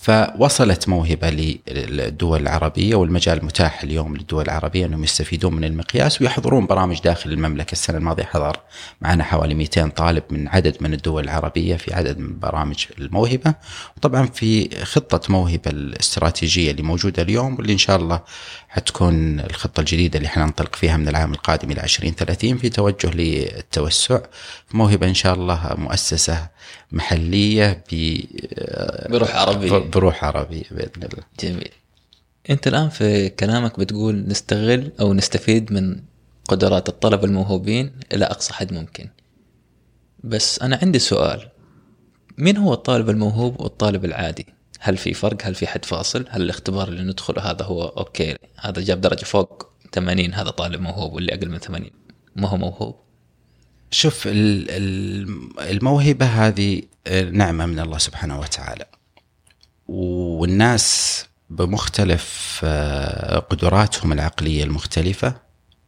فوصلت 0.01 0.89
موهبة 0.89 1.29
للدول 1.67 2.41
العربية 2.41 2.95
والمجال 2.95 3.45
متاح 3.45 3.83
اليوم 3.83 4.15
للدول 4.17 4.45
العربية 4.45 4.85
أنهم 4.85 5.03
يستفيدون 5.03 5.55
من 5.55 5.63
المقياس 5.63 6.21
ويحضرون 6.21 6.65
برامج 6.65 6.99
داخل 6.99 7.31
المملكة. 7.31 7.71
السنة 7.71 7.97
الماضية 7.97 8.23
حضر 8.23 8.57
معنا 9.01 9.23
حوالي 9.23 9.53
200 9.53 9.87
طالب 9.87 10.23
من 10.29 10.47
عدد 10.47 10.77
من 10.81 10.93
الدول 10.93 11.23
العربية 11.23 11.75
في 11.75 11.93
عدد 11.93 12.19
من 12.19 12.39
برامج 12.39 12.85
الموهبة. 12.99 13.53
وطبعا 13.97 14.25
في 14.25 14.69
خطة 14.85 15.31
موهبة 15.31 15.71
الاستراتيجية 15.71 16.71
اللي 16.71 16.83
موجودة 16.83 17.23
اليوم 17.23 17.55
واللي 17.55 17.73
إن 17.73 17.77
شاء 17.77 17.97
الله 17.97 18.21
حتكون 18.69 19.39
الخطة 19.39 19.79
الجديدة 19.79 20.17
اللي 20.17 20.29
حننطلق 20.29 20.75
فيها 20.75 20.97
من 20.97 21.07
العام 21.07 21.31
القادم 21.31 21.71
إلى 21.71 21.83
2030 21.83 22.57
في 22.57 22.69
توجه 22.69 23.11
للتوسع. 23.11 24.19
موهبة 24.73 25.07
إن 25.07 25.13
شاء 25.13 25.33
الله 25.33 25.75
مؤسسة 25.77 26.47
محلية 26.91 27.83
ب 27.91 28.19
بروح 29.09 29.35
عربيه 29.35 29.77
بروح 29.77 30.23
عربيه 30.23 30.63
بإذن 30.71 31.03
الله. 31.03 31.23
جميل. 31.39 31.69
أنت 32.49 32.67
الآن 32.67 32.89
في 32.89 33.29
كلامك 33.29 33.79
بتقول 33.79 34.27
نستغل 34.27 34.91
أو 34.99 35.13
نستفيد 35.13 35.73
من 35.73 35.99
قدرات 36.47 36.89
الطلبة 36.89 37.25
الموهوبين 37.25 37.91
إلى 38.13 38.25
أقصى 38.25 38.53
حد 38.53 38.73
ممكن. 38.73 39.09
بس 40.23 40.61
أنا 40.61 40.79
عندي 40.81 40.99
سؤال. 40.99 41.47
مين 42.37 42.57
هو 42.57 42.73
الطالب 42.73 43.09
الموهوب 43.09 43.61
والطالب 43.61 44.05
العادي؟ 44.05 44.45
هل 44.79 44.97
في 44.97 45.13
فرق؟ 45.13 45.37
هل 45.43 45.55
في 45.55 45.67
حد 45.67 45.85
فاصل؟ 45.85 46.25
هل 46.29 46.41
الاختبار 46.41 46.87
اللي 46.87 47.03
ندخله 47.03 47.51
هذا 47.51 47.65
هو 47.65 47.83
أوكي؟ 47.83 48.37
هذا 48.59 48.81
جاب 48.81 49.01
درجة 49.01 49.25
فوق 49.25 49.67
80 49.93 50.33
هذا 50.33 50.49
طالب 50.49 50.81
موهوب 50.81 51.13
واللي 51.13 51.33
أقل 51.33 51.49
من 51.49 51.57
80 51.57 51.89
ما 52.35 52.47
هو 52.47 52.57
موهوب؟ 52.57 52.95
شوف 53.91 54.23
الموهبة 55.59 56.25
هذه 56.25 56.81
نعمة 57.31 57.65
من 57.65 57.79
الله 57.79 57.97
سبحانه 57.97 58.39
وتعالى. 58.39 58.85
والناس 59.87 61.25
بمختلف 61.49 62.59
آه، 62.63 63.39
قدراتهم 63.39 64.11
العقلية 64.11 64.63
المختلفة 64.63 65.35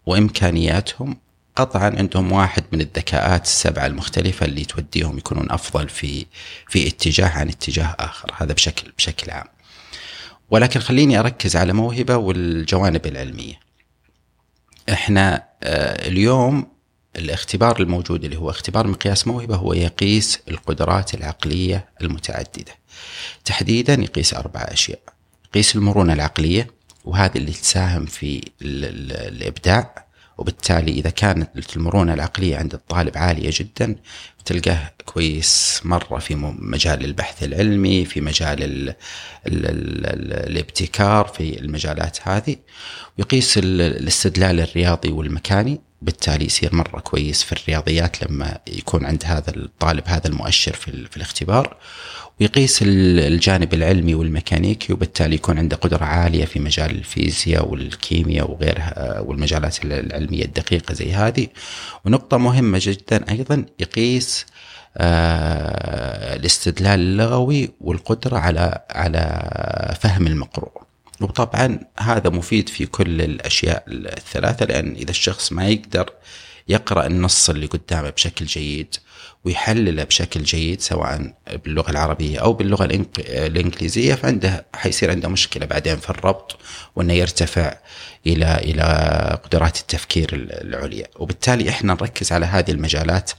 وإمكانياتهم. 0.06 1.18
قطعا 1.56 1.94
عندهم 1.98 2.32
واحد 2.32 2.64
من 2.72 2.82
الذكاءات 2.82 3.44
السبعة 3.44 3.86
المختلفة 3.86 4.46
اللي 4.46 4.66
توديهم 4.66 5.18
يكونون 5.18 5.52
أفضل 5.52 5.90
في 5.90 6.26
في 6.70 6.88
اتجاه 6.88 7.30
عن 7.30 7.50
اتجاه 7.50 7.96
آخر. 8.00 8.32
هذا 8.38 8.54
بشكل 8.54 8.92
بشكل 8.98 9.32
عام. 9.32 9.48
ولكن 10.50 10.80
خليني 10.80 11.20
أركز 11.20 11.56
على 11.56 11.74
موهبة 11.74 12.18
والجوانب 12.18 13.06
العلمية. 13.06 13.60
إحنا 14.90 15.44
آه، 15.64 16.08
اليوم 16.08 16.74
الاختبار 17.16 17.80
الموجود 17.82 18.24
اللي 18.24 18.38
هو 18.38 18.50
اختبار 18.50 18.88
مقياس 18.88 19.28
موهبة 19.28 19.56
هو 19.56 19.74
يقيس 19.74 20.40
القدرات 20.48 21.14
العقلية 21.14 21.90
المتعددة. 22.02 22.74
تحديدا 23.46 23.94
يقيس 23.94 24.34
أربع 24.34 24.60
أشياء. 24.60 25.00
يقيس 25.50 25.76
المرونة 25.76 26.14
العقلية 26.14 26.68
وهذه 27.06 27.38
اللي 27.38 27.52
تساهم 27.52 28.06
في 28.06 28.42
الإبداع. 28.62 30.04
وبالتالي 30.38 30.92
إذا 30.92 31.10
كانت 31.10 31.76
المرونة 31.76 32.14
العقلية 32.14 32.58
عند 32.58 32.74
الطالب 32.74 33.18
عالية 33.18 33.52
جدا 33.54 33.96
تلقاه 34.46 34.92
كويس 35.06 35.82
مرة 35.86 36.20
في 36.20 36.36
مجال 36.60 37.06
البحث 37.06 37.44
العلمي 37.44 38.06
في 38.06 38.22
مجال 38.22 38.64
ال 38.64 38.90
ال 38.90 38.96
ال 39.66 40.34
الابتكار 40.50 41.28
في 41.28 41.60
المجالات 41.60 42.18
هذه. 42.28 42.56
ويقيس 43.18 43.58
الاستدلال 43.58 44.60
الرياضي 44.60 45.12
والمكاني. 45.12 45.82
بالتالي 46.04 46.46
يصير 46.46 46.76
مرة 46.76 47.00
كويس 47.00 47.44
في 47.44 47.52
الرياضيات 47.52 48.24
لما 48.24 48.58
يكون 48.68 49.06
عند 49.06 49.24
هذا 49.26 49.56
الطالب 49.56 50.04
هذا 50.06 50.28
المؤشر 50.28 50.74
في, 50.74 51.08
في 51.08 51.18
الاختبار 51.18 51.78
ويقيس 52.42 52.80
الجانب 52.84 53.74
العلمي 53.74 54.16
والميكانيكي 54.16 54.94
وبالتالي 54.94 55.36
يكون 55.36 55.58
عنده 55.58 55.76
قدرة 55.78 56.06
عالية 56.06 56.46
في 56.46 56.60
مجال 56.60 56.92
الفيزياء 56.92 57.70
والكيمياء 57.70 58.52
وغيرها 58.52 59.20
والمجالات 59.20 59.86
العلمية 59.86 60.46
الدقيقة 60.46 60.94
زي 60.94 61.14
هذه. 61.14 61.48
ونقطة 62.06 62.38
مهمة 62.38 62.80
جدا 62.82 63.32
أيضا 63.32 63.66
يقيس 63.80 64.46
آه 64.98 66.36
الاستدلال 66.36 67.00
اللغوي 67.00 67.72
والقدرة 67.82 68.38
على 68.38 68.80
على 68.90 69.98
فهم 70.02 70.28
المقروء. 70.28 70.93
وطبعا 71.24 71.80
هذا 72.00 72.30
مفيد 72.30 72.70
في 72.70 72.86
كل 72.86 73.22
الأشياء 73.22 73.84
الثلاثة 73.88 74.66
لأن 74.66 74.96
إذا 74.96 75.12
الشخص 75.12 75.52
ما 75.52 75.68
يقدر 75.68 76.10
يقرأ 76.68 77.06
النص 77.06 77.50
اللي 77.50 77.66
قدامه 77.66 78.10
بشكل 78.10 78.46
جيد 78.46 78.96
ويحلله 79.46 80.04
بشكل 80.04 80.44
جيد 80.44 80.82
سواء 80.82 81.34
باللغة 81.64 81.92
العربية 81.92 82.40
أو 82.40 82.54
باللغة 82.54 82.86
الإنجليزية 83.20 84.16
فعنده 84.16 84.66
حيصير 84.76 85.12
عنده 85.12 85.30
مشكلة 85.30 85.66
بعدين 85.66 85.98
في 85.98 86.10
الربط 86.10 86.58
وإنه 86.96 87.14
يرتفع 87.14 87.78
إلى 88.28 88.56
إلى 88.56 89.40
قدرات 89.44 89.80
التفكير 89.80 90.30
العليا. 90.34 91.08
وبالتالي 91.16 91.70
إحنا 91.70 91.94
نركز 91.94 92.32
على 92.32 92.46
هذه 92.46 92.72
المجالات 92.72 93.32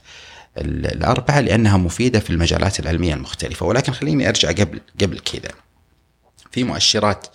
الأربعة 0.57 1.39
لأنها 1.39 1.77
مفيدة 1.77 2.19
في 2.19 2.29
المجالات 2.29 2.79
العلمية 2.79 3.13
المختلفة. 3.13 3.65
ولكن 3.65 3.93
خليني 3.93 4.29
أرجع 4.29 4.49
قبل 4.49 4.81
قبل 5.01 5.19
كذا. 5.19 5.51
في 6.51 6.63
مؤشرات 6.63 7.27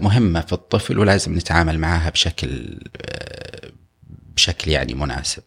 مهمة 0.00 0.40
في 0.40 0.52
الطفل 0.52 0.98
ولازم 0.98 1.34
نتعامل 1.34 1.78
معها 1.78 2.10
بشكل 2.10 2.78
آه، 3.02 3.70
بشكل 4.36 4.70
يعني 4.70 4.94
مناسب. 4.94 5.42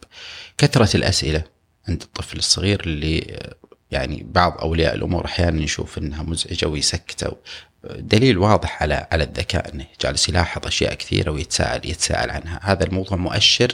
كثرة 0.58 0.96
الأسئلة 0.96 1.42
عند 1.88 2.02
الطفل 2.02 2.38
الصغير 2.38 2.80
اللي 2.80 3.18
آه، 3.18 3.54
يعني 3.90 4.26
بعض 4.30 4.58
أولياء 4.58 4.94
الأمور 4.94 5.24
أحيانا 5.24 5.62
يشوف 5.62 5.98
إنها 5.98 6.22
مزعجة 6.22 6.66
ويسكتة 6.66 7.36
دليل 7.84 8.38
واضح 8.38 8.82
على 8.82 9.06
على 9.12 9.24
الذكاء 9.24 9.74
إنه 9.74 9.86
جالس 10.02 10.28
يلاحظ 10.28 10.66
أشياء 10.66 10.94
كثيرة 10.94 11.30
ويتساءل 11.30 11.90
يتساءل 11.90 12.30
عنها، 12.30 12.60
هذا 12.62 12.84
الموضوع 12.84 13.18
مؤشر 13.18 13.72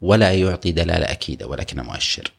ولا 0.00 0.32
يعطي 0.32 0.72
دلالة 0.72 1.12
أكيدة 1.12 1.46
ولكنه 1.46 1.82
مؤشر. 1.82 2.32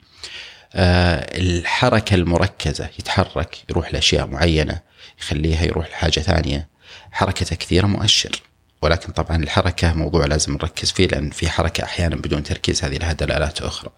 الحركة 0.76 2.16
المركزة 2.16 2.90
يتحرك 3.00 3.58
يروح 3.70 3.94
لأشياء 3.94 4.28
معينة 4.28 4.80
يخليها 5.20 5.64
يروح 5.64 5.90
لحاجة 5.90 6.20
ثانية 6.20 6.71
حركته 7.12 7.56
كثيرة 7.56 7.88
مؤشر. 7.88 8.42
ولكن 8.82 9.12
طبعا 9.14 9.38
الحركة 9.38 9.94
موضوع 9.94 10.26
لازم 10.26 10.54
نركز 10.54 10.92
فيه 10.92 11.08
لأن 11.08 11.30
في 11.30 11.50
حركة 11.50 11.84
أحيانا 11.84 12.16
بدون 12.16 12.44
تركيز 12.44 12.84
هذه 12.84 12.98
لها 12.98 13.14
دلالات 13.14 13.62
أخرى. 13.62 13.92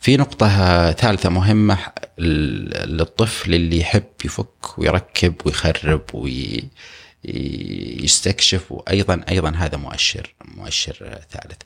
في 0.00 0.16
نقطة 0.16 0.48
ثالثة 0.92 1.28
مهمة 1.28 1.78
للطفل 2.18 3.54
اللي 3.54 3.78
يحب 3.80 4.04
يفك 4.24 4.78
ويركب 4.78 5.34
ويخرب 5.44 6.02
ويستكشف 7.24 8.72
وأيضا 8.72 9.24
أيضا 9.28 9.50
هذا 9.50 9.76
مؤشر 9.76 10.34
مؤشر 10.44 11.18
ثالث. 11.30 11.62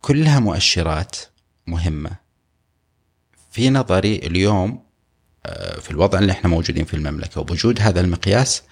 كلها 0.00 0.40
مؤشرات 0.40 1.16
مهمة. 1.66 2.10
في 3.52 3.70
نظري 3.70 4.16
اليوم 4.16 4.82
آه، 5.46 5.80
في 5.80 5.90
الوضع 5.90 6.18
اللي 6.18 6.32
إحنا 6.32 6.50
موجودين 6.50 6.84
في 6.84 6.94
المملكة 6.94 7.40
وبوجود 7.40 7.80
هذا 7.80 8.00
المقياس 8.00 8.62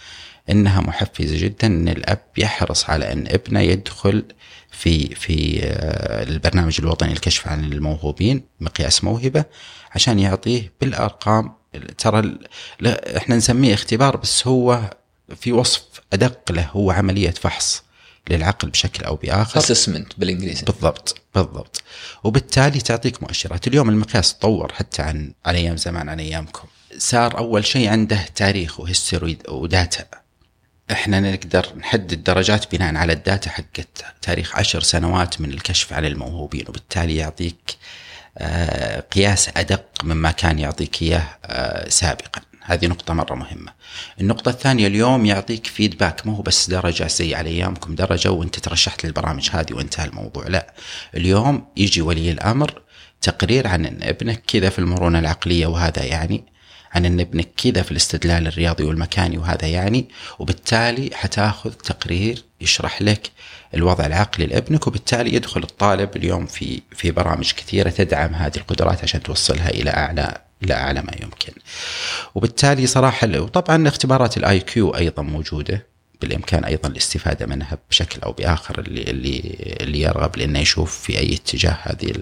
إنها 0.50 0.80
محفزة 0.80 1.38
جدا 1.38 1.66
إن 1.66 1.88
الأب 1.88 2.22
يحرص 2.36 2.90
على 2.90 3.12
إن 3.12 3.26
ابنه 3.26 3.60
يدخل 3.60 4.24
في 4.70 5.14
في 5.14 5.60
آه، 5.62 6.22
البرنامج 6.22 6.76
الوطني 6.80 7.10
للكشف 7.10 7.48
عن 7.48 7.64
الموهوبين 7.64 8.42
مقياس 8.60 9.04
موهبة 9.04 9.44
عشان 9.94 10.18
يعطيه 10.18 10.72
بالأرقام. 10.80 11.52
ترى 11.98 12.38
إحنا 13.16 13.36
نسميه 13.36 13.74
اختبار 13.74 14.16
بس 14.16 14.46
هو 14.46 14.90
في 15.36 15.52
وصف 15.52 15.82
أدق 16.12 16.52
له 16.52 16.68
هو 16.72 16.90
عملية 16.90 17.30
فحص 17.30 17.82
للعقل 18.30 18.70
بشكل 18.70 19.04
أو 19.04 19.16
بآخر. 19.16 19.60
اسسمنت 19.60 20.12
بالإنجليزي. 20.18 20.64
بالضبط 20.64 21.20
بالضبط. 21.34 21.82
وبالتالي 22.24 22.80
تعطيك 22.80 23.22
مؤشرات. 23.22 23.66
اليوم 23.66 23.88
المقياس 23.88 24.34
تطور 24.34 24.72
حتى 24.72 25.02
عن 25.02 25.32
عن 25.46 25.54
أيام 25.54 25.76
زمان 25.76 26.08
عن 26.08 26.20
أيامكم. 26.20 26.68
صار 26.98 27.38
أول 27.38 27.66
شيء 27.66 27.88
عنده 27.88 28.26
تاريخ 28.34 28.80
و 28.80 28.87
history 28.88 29.38
و 29.48 29.60
data. 29.60 30.19
إحنا 30.92 31.20
نقدر 31.20 31.66
نحدد 31.76 32.24
درجات 32.24 32.74
بناء 32.74 32.96
على 32.96 33.12
ال 33.12 33.20
data 33.20 33.50
حقت 33.50 34.04
تاريخ 34.22 34.56
عشر 34.56 34.82
سنوات 34.82 35.40
من 35.40 35.50
الكشف 35.50 35.92
عن 35.92 36.04
الموهوبين 36.04 36.64
وبالتالي 36.68 37.16
يعطيك 37.16 37.76
آه، 38.38 39.00
قياس 39.00 39.50
أدق 39.56 39.84
مما 40.04 40.30
كان 40.30 40.58
يعطيك 40.58 41.02
إياه 41.02 41.38
آه، 41.44 41.88
سابقا 41.88 42.40
هذه 42.62 42.86
نقطة 42.86 43.14
مرة 43.14 43.34
مهمة. 43.34 43.72
النقطة 44.20 44.48
الثانية 44.48 44.86
اليوم 44.86 45.26
يعطيك 45.26 45.66
feedback 45.66 46.26
مو 46.26 46.42
بس 46.42 46.70
درجة 46.70 47.06
زي 47.06 47.34
على 47.34 47.50
أيامكم 47.50 47.94
درجة 47.94 48.30
وأنت 48.30 48.58
ترشحت 48.58 49.06
للبرامج 49.06 49.48
هذه 49.52 49.72
وانتهى 49.72 50.04
الموضوع، 50.06 50.46
لا. 50.46 50.74
اليوم 51.16 51.66
يجي 51.76 52.02
ولي 52.02 52.30
الأمر 52.30 52.82
تقرير 53.20 53.66
عن 53.66 53.86
ابنك 54.02 54.42
كذا 54.46 54.68
في 54.68 54.78
المرونة 54.78 55.18
العقلية 55.18 55.66
وهذا 55.66 56.04
يعني 56.04 56.44
عن 56.92 57.06
أن 57.06 57.20
ابنك 57.20 57.48
كذا 57.56 57.82
في 57.82 57.90
الاستدلال 57.90 58.46
الرياضي 58.46 58.84
والمكاني 58.84 59.38
وهذا 59.38 59.66
يعني 59.66 60.08
وبالتالي 60.38 61.10
حتاخذ 61.14 61.70
تقرير 61.70 62.44
يشرح 62.60 63.02
لك 63.02 63.30
الوضع 63.74 64.06
العقلي 64.06 64.46
لابنك 64.46 64.86
وبالتالي 64.86 65.34
يدخل 65.34 65.62
الطالب 65.62 66.16
اليوم 66.16 66.46
في 66.46 66.82
في 66.92 67.10
برامج 67.10 67.52
كثيرة 67.52 67.90
تدعم 67.90 68.34
هذه 68.34 68.56
القدرات 68.56 69.02
عشان 69.02 69.22
توصلها 69.22 69.68
إلى 69.68 69.90
أعلى 69.90 70.38
إلى 70.62 70.74
أعلى 70.74 71.02
ما 71.02 71.12
يمكن. 71.22 71.52
وبالتالي 72.34 72.86
صراحة 72.86 73.40
وطبعا 73.40 73.88
اختبارات 73.88 74.36
ال 74.36 74.60
IQ 74.60 74.90
أيضا 74.90 75.22
موجودة 75.22 75.86
بالإمكان 76.20 76.64
أيضا 76.64 76.88
الاستفادة 76.88 77.46
منها 77.46 77.78
بشكل 77.90 78.20
أو 78.20 78.32
بآخر 78.32 78.78
اللي 78.78 79.02
اللي 79.02 79.56
اللي 79.80 80.00
يرغب 80.00 80.36
لأنه 80.36 80.58
يشوف 80.58 80.98
في 80.98 81.18
أي 81.18 81.34
اتجاه 81.34 81.78
هذه 81.82 82.12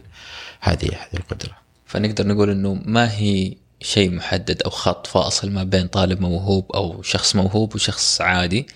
هذه 0.61 0.87
هذه 0.87 1.15
القدرة. 1.15 1.57
فنقدر 1.87 2.27
نقول 2.27 2.51
إنه 2.51 2.83
ما 2.85 3.13
هي 3.13 3.55
شيء 3.81 4.11
محدد 4.11 4.62
أو 4.62 4.71
خط 4.71 5.07
فاصل 5.07 5.51
ما 5.51 5.64
بين 5.64 5.87
طالب 5.87 6.21
موهوب 6.21 6.73
أو 6.73 7.03
شخص 7.03 7.37
موهوب 7.37 7.75
وشخص 7.75 8.21
عادي. 8.21 8.67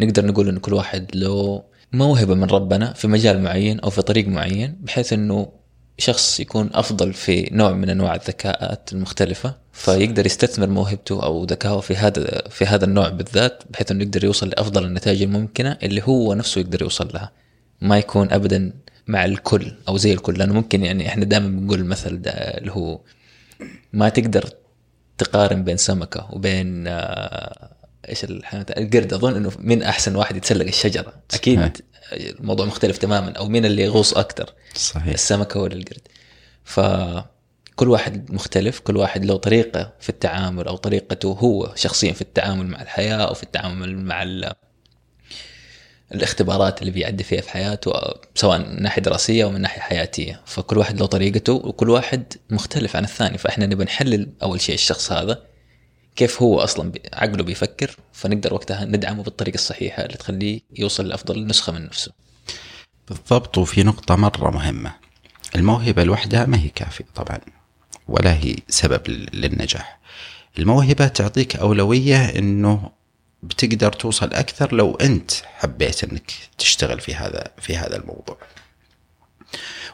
نقدر 0.00 0.26
نقول 0.26 0.48
انه 0.48 0.60
كل 0.60 0.74
واحد 0.74 1.10
له 1.16 1.62
موهبة 1.92 2.34
من 2.34 2.44
ربنا 2.44 2.92
في 2.92 3.08
مجال 3.08 3.42
معين 3.42 3.80
أو 3.80 3.90
في 3.90 4.02
طريق 4.02 4.28
معين 4.28 4.76
بحيث 4.80 5.12
إنه 5.12 5.52
شخص 5.98 6.40
يكون 6.40 6.70
أفضل 6.74 7.12
في 7.12 7.48
نوع 7.52 7.72
من 7.72 7.90
أنواع 7.90 8.14
الذكاءات 8.14 8.92
المختلفة. 8.92 9.54
فيقدر 9.72 10.26
يستثمر 10.26 10.66
موهبته 10.66 11.22
أو 11.22 11.44
ذكائه 11.44 11.80
في 11.80 11.96
هذا 11.96 12.42
في 12.50 12.64
هذا 12.64 12.84
النوع 12.84 13.08
بالذات 13.08 13.62
بحيث 13.70 13.90
إنه 13.90 14.04
يقدر 14.04 14.24
يوصل 14.24 14.48
لأفضل 14.48 14.84
النتائج 14.84 15.22
الممكنة 15.22 15.78
اللي 15.82 16.02
هو 16.04 16.34
نفسه 16.34 16.60
يقدر 16.60 16.82
يوصل 16.82 17.10
لها. 17.14 17.32
ما 17.80 17.98
يكون 17.98 18.32
ابدا 18.32 18.72
مع 19.06 19.24
الكل 19.24 19.72
أو 19.88 19.96
زي 19.96 20.12
الكل. 20.12 20.38
لأنه 20.38 20.52
ممكن 20.52 20.84
يعني 20.84 21.08
إحنا 21.08 21.24
دائما 21.24 21.48
بنقول 21.48 21.78
المثل 21.78 22.22
ده 22.22 22.30
اللي 22.30 22.72
هو 22.72 23.00
ما 23.92 24.08
تقدر 24.08 24.50
تقارن 25.18 25.64
بين 25.64 25.76
سمكة 25.76 26.28
وبين 26.32 26.86
آه، 26.86 27.70
إيش 28.08 28.24
الحيوانات؟ 28.24 28.78
القرد. 28.78 29.12
أظن 29.12 29.36
إنه 29.36 29.52
مين 29.58 29.82
أحسن 29.82 30.16
واحد 30.16 30.36
يتسلق 30.36 30.66
الشجرة. 30.66 31.12
أكيد 31.34 31.76
الموضوع 32.12 32.66
مختلف 32.66 32.98
تماما 32.98 33.32
أو 33.32 33.48
مين 33.48 33.64
اللي 33.64 33.82
يغوص 33.82 34.14
أكثر 34.14 34.54
صحيح. 34.74 35.06
السمكة 35.06 35.60
ولا 35.60 35.74
القرد. 35.74 36.08
فكل 36.64 37.88
واحد 37.88 38.32
مختلف 38.32 38.80
كل 38.80 38.96
واحد 38.96 39.24
له 39.24 39.36
طريقة 39.36 39.92
في 40.00 40.08
التعامل 40.08 40.66
أو 40.66 40.76
طريقته 40.76 41.28
هو 41.28 41.72
شخصيا 41.76 42.12
في 42.12 42.20
التعامل 42.20 42.66
مع 42.66 42.82
الحياة 42.82 43.16
أو 43.16 43.34
في 43.34 43.42
التعامل 43.42 43.98
مع 43.98 44.22
الاختبارات 46.14 46.80
اللي 46.80 46.92
بيعدي 46.92 47.24
فيها 47.24 47.40
في 47.40 47.50
حياته 47.50 47.92
سواء 48.34 48.58
من 48.58 48.82
ناحية 48.82 49.02
دراسية 49.02 49.44
أو 49.44 49.50
من 49.50 49.60
ناحية 49.60 49.80
حياتية 49.80 50.40
فكل 50.46 50.78
واحد 50.78 51.00
له 51.00 51.06
طريقته 51.06 51.52
وكل 51.52 51.90
واحد 51.90 52.32
مختلف 52.50 52.96
عن 52.96 53.04
الثاني 53.04 53.38
فإحنا 53.38 53.66
نبي 53.66 53.84
نحلل 53.84 54.28
أول 54.42 54.60
شيء 54.60 54.74
الشخص 54.74 55.12
هذا 55.12 55.42
كيف 56.16 56.42
هو 56.42 56.60
أصلا 56.60 56.92
عقله 57.12 57.42
بيفكر 57.42 57.96
فنقدر 58.12 58.54
وقتها 58.54 58.84
ندعمه 58.84 59.22
بالطريقة 59.22 59.54
الصحيحة 59.54 60.02
اللي 60.02 60.16
تخليه 60.16 60.60
يوصل 60.78 61.08
لأفضل 61.08 61.46
نسخة 61.46 61.72
من 61.72 61.86
نفسه. 61.86 62.12
بالضبط 63.08 63.58
وفي 63.58 63.82
نقطة 63.82 64.16
مرة 64.16 64.50
مهمة 64.50 64.92
الموهبة 65.56 66.04
لوحدها 66.04 66.46
ما 66.46 66.58
هي 66.58 66.68
كافية 66.68 67.04
طبعا 67.14 67.40
ولا 68.08 68.34
هي 68.34 68.56
سبب 68.68 69.08
للنجاح. 69.08 70.00
الموهبة 70.58 71.08
تعطيك 71.08 71.56
أولوية 71.56 72.16
إنه 72.16 72.90
بتقدر 73.42 73.92
توصل 73.92 74.32
أكثر 74.32 74.74
لو 74.74 74.94
أنت 74.94 75.30
حبيت 75.32 76.04
إنك 76.04 76.32
تشتغل 76.58 77.00
في 77.00 77.14
هذا 77.14 77.50
في 77.60 77.76
هذا 77.76 77.96
الموضوع. 77.96 78.36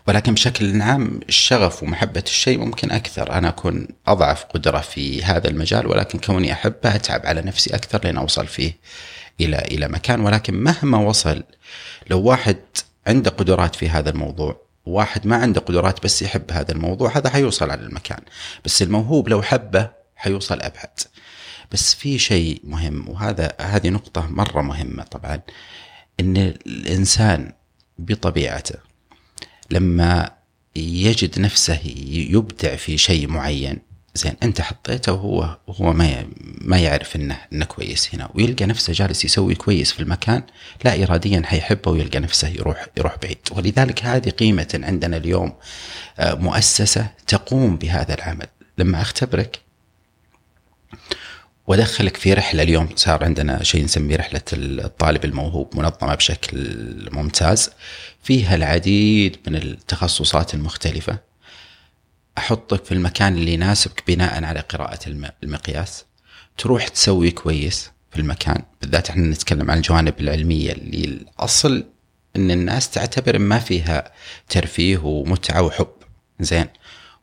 ولكن 0.08 0.34
بشكل 0.34 0.82
عام 0.82 1.20
الشغف 1.28 1.82
ومحبة 1.82 2.24
الشيء 2.26 2.58
ممكن 2.58 2.90
أكثر. 2.90 3.32
أنا 3.32 3.48
أكون 3.48 3.88
أضعف 4.06 4.44
قدرة 4.44 4.80
في 4.80 5.22
هذا 5.24 5.48
المجال 5.48 5.86
ولكن 5.86 6.18
كوني 6.18 6.52
أحبه 6.52 6.94
أتعب 6.94 7.26
على 7.26 7.42
نفسي 7.42 7.74
أكثر 7.74 8.00
لين 8.04 8.16
أوصل 8.16 8.46
فيه 8.46 8.76
إلى 9.40 9.58
إلى 9.58 9.88
مكان. 9.88 10.20
ولكن 10.20 10.54
مهما 10.54 10.98
وصل 10.98 11.42
لو 12.10 12.20
واحد 12.20 12.56
عنده 13.06 13.30
قدرات 13.30 13.74
في 13.76 13.88
هذا 13.88 14.10
الموضوع 14.10 14.66
واحد 14.86 15.26
ما 15.26 15.36
عنده 15.36 15.60
قدرات 15.60 16.04
بس 16.04 16.22
يحب 16.22 16.52
هذا 16.52 16.72
الموضوع 16.72 17.16
هذا 17.16 17.30
حيوصل 17.30 17.70
على 17.70 17.80
المكان. 17.80 18.20
بس 18.64 18.82
الموهوب 18.82 19.28
لو 19.28 19.42
حبه 19.42 19.90
حيوصل 20.16 20.60
أبعد. 20.60 21.00
بس 21.72 21.94
في 21.94 22.18
شيء 22.18 22.60
مهم 22.64 23.08
وهذا 23.08 23.52
هذه 23.60 23.88
نقطة 23.88 24.26
مرة 24.30 24.62
مهمة 24.62 25.02
طبعا 25.02 25.40
إن 26.20 26.36
الإنسان 26.36 27.52
بطبيعته 27.98 28.78
لما 29.70 30.30
يجد 30.76 31.40
نفسه 31.40 31.80
يبدع 32.10 32.76
في 32.76 32.98
شيء 32.98 33.28
معين 33.28 33.78
زين 34.16 34.34
أنت 34.42 34.60
حطيته 34.60 35.12
وهو 35.12 35.58
هو 35.68 35.92
ما 35.92 36.26
ما 36.60 36.78
يعرف 36.78 37.16
انه 37.16 37.38
إنه 37.52 37.64
كويس 37.64 38.14
هنا 38.14 38.30
ويلقى 38.34 38.66
نفسه 38.66 38.92
جالس 38.92 39.24
يسوي 39.24 39.54
كويس 39.54 39.92
في 39.92 40.00
المكان 40.00 40.42
لا 40.84 41.02
اراديا 41.02 41.42
حيحبه 41.44 41.90
ويلقى 41.90 42.20
نفسه 42.20 42.48
يروح 42.48 42.86
يروح 42.96 43.16
بعيد. 43.22 43.38
ولذلك 43.50 44.04
هذه 44.04 44.30
قيمة 44.30 44.80
عندنا 44.84 45.16
اليوم 45.16 45.52
آه، 46.18 46.34
مؤسسة 46.34 47.10
تقوم 47.26 47.76
بهذا 47.76 48.14
العمل. 48.14 48.46
لما 48.78 49.00
أختبرك 49.00 49.60
وادخلك 51.66 52.16
في 52.16 52.32
رحلة 52.32 52.62
اليوم. 52.62 52.88
صار 52.96 53.24
عندنا 53.24 53.62
شيء 53.62 53.84
نسميه 53.84 54.16
رحلة 54.16 54.42
الطالب 54.52 55.24
الموهوب 55.24 55.76
منظمة 55.76 56.14
بشكل 56.14 56.58
ممتاز. 57.12 57.70
فيها 58.22 58.54
العديد 58.54 59.36
من 59.46 59.56
التخصصات 59.56 60.54
المختلفة. 60.54 61.18
أحطك 62.38 62.84
في 62.84 62.92
المكان 62.92 63.34
اللي 63.34 63.52
يناسبك 63.52 64.02
بناء 64.06 64.44
على 64.44 64.60
قراءة 64.60 64.98
المقياس. 65.42 66.04
تروح 66.58 66.88
تسوي 66.88 67.30
كويس 67.30 67.90
في 68.10 68.18
المكان. 68.18 68.62
بالذات 68.80 69.10
إحنا 69.10 69.26
نتكلم 69.30 69.70
عن 69.70 69.76
الجوانب 69.76 70.20
العلمية 70.20 70.72
اللي 70.72 71.04
الأصل 71.04 71.84
إن 72.36 72.50
الناس 72.50 72.90
تعتبر 72.90 73.38
ما 73.38 73.58
فيها 73.58 74.12
ترفيه 74.48 74.98
ومتعة 74.98 75.62
وحب. 75.62 75.92
زين. 76.40 76.66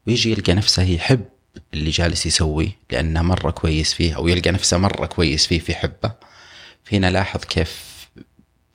ويجي 0.07 0.31
يلقى 0.31 0.53
نفسه 0.53 0.83
يحب 0.83 1.25
اللي 1.73 1.89
جالس 1.89 2.25
يسويه 2.25 2.77
لأنه 2.91 3.21
مرة 3.21 3.51
كويس 3.51 3.93
فيه 3.93 4.15
أو 4.15 4.27
يلقى 4.27 4.51
نفسه 4.51 4.77
مرة 4.77 5.05
كويس 5.05 5.47
فيه 5.47 5.59
في 5.59 5.75
حبه. 5.75 6.11
فينا 6.83 7.11
لاحظ 7.11 7.39
كيف 7.43 7.93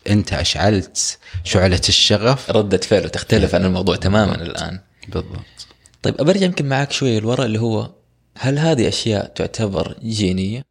أنت 0.08 0.32
أشعلت 0.32 1.18
شعلة 1.44 1.80
الشغف. 1.88 2.50
ردة 2.50 2.78
فعله 2.78 3.08
تختلف 3.08 3.54
عن 3.54 3.64
الموضوع 3.64 3.96
تماما 3.96 4.36
بالضبط. 4.36 4.56
الآن. 4.56 4.80
بالضبط. 5.08 5.66
طيب 6.02 6.20
أبرجع 6.20 6.46
يمكن 6.46 6.68
معك 6.68 6.92
شوية 6.92 7.18
لورا 7.20 7.44
اللي 7.44 7.60
هو 7.60 7.90
هل 8.38 8.58
هذه 8.58 8.88
أشياء 8.88 9.26
تعتبر 9.26 9.96
جينية؟ 10.02 10.64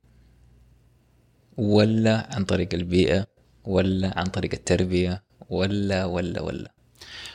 ولا 1.58 2.28
عن 2.32 2.46
طريق 2.46 2.70
البيئة؟ 2.74 3.28
ولا 3.64 4.20
عن 4.20 4.26
طريق 4.26 4.52
التربية؟ 4.54 5.24
ولا 5.50 6.06
ولا 6.06 6.42
ولا. 6.42 6.72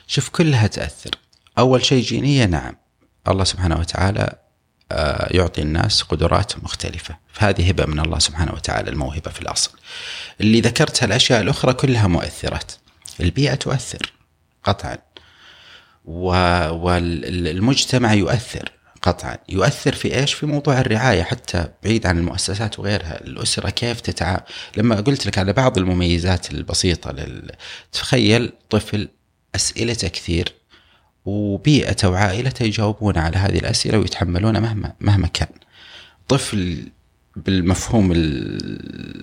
شوف 0.07 0.29
كلها 0.29 0.67
تأثر. 0.67 1.11
أول 1.59 1.85
شيء 1.85 2.03
جينية 2.03 2.45
نعم. 2.45 2.77
الله 3.29 3.45
سبحانه 3.45 3.79
وتعالى 3.81 4.42
يعطي 5.31 5.63
الناس 5.63 6.03
قدرات 6.03 6.65
مختلفة. 6.65 7.17
فهذه 7.33 7.69
هبة 7.69 7.87
من 7.87 8.01
الله 8.01 8.19
سبحانه 8.19 8.53
وتعالى 8.53 8.91
الموهبة 8.91 9.31
في 9.31 9.43
الأصل. 9.43 9.71
اللي 10.41 10.61
ذكرتها 10.61 11.07
الأشياء 11.07 11.41
الأخرى 11.41 11.73
كلها 11.73 12.07
مؤثرات. 12.07 12.73
البيئة 13.21 13.55
تؤثر 13.55 14.13
قطعا. 14.65 14.99
والمجتمع 16.05 18.13
يؤثر 18.13 18.73
قطعا. 19.03 19.39
يؤثر 19.49 19.95
في 19.95 20.19
إيش؟ 20.19 20.35
في 20.35 20.47
موضوع 20.47 20.81
الرعاية 20.81 21.23
حتى 21.23 21.69
بعيد 21.85 22.07
عن 22.07 22.19
المؤسسات 22.19 22.79
وغيرها، 22.79 23.25
الأسرة 23.25 23.71
كيف 23.71 24.01
تتعامل 24.01 24.43
لما 24.77 24.97
قلت 24.97 25.27
لك 25.27 25.39
على 25.39 25.53
بعض 25.53 25.79
المميزات 25.79 26.51
البسيطة 26.51 27.13
لل... 27.13 27.51
تخيل 27.93 28.53
طفل 28.71 29.09
أسئلته 29.55 30.09
كثير. 30.09 30.55
وبيئته 31.25 32.11
وعائلته 32.11 32.63
يجاوبون 32.63 33.19
على 33.19 33.37
هذه 33.37 33.59
الأسئلة 33.59 33.99
ويتحملونها 33.99 34.61
مهما 34.61 34.93
مهما 35.01 35.27
كان. 35.27 35.49
طفل 36.29 36.89
بالمفهوم 37.37 38.13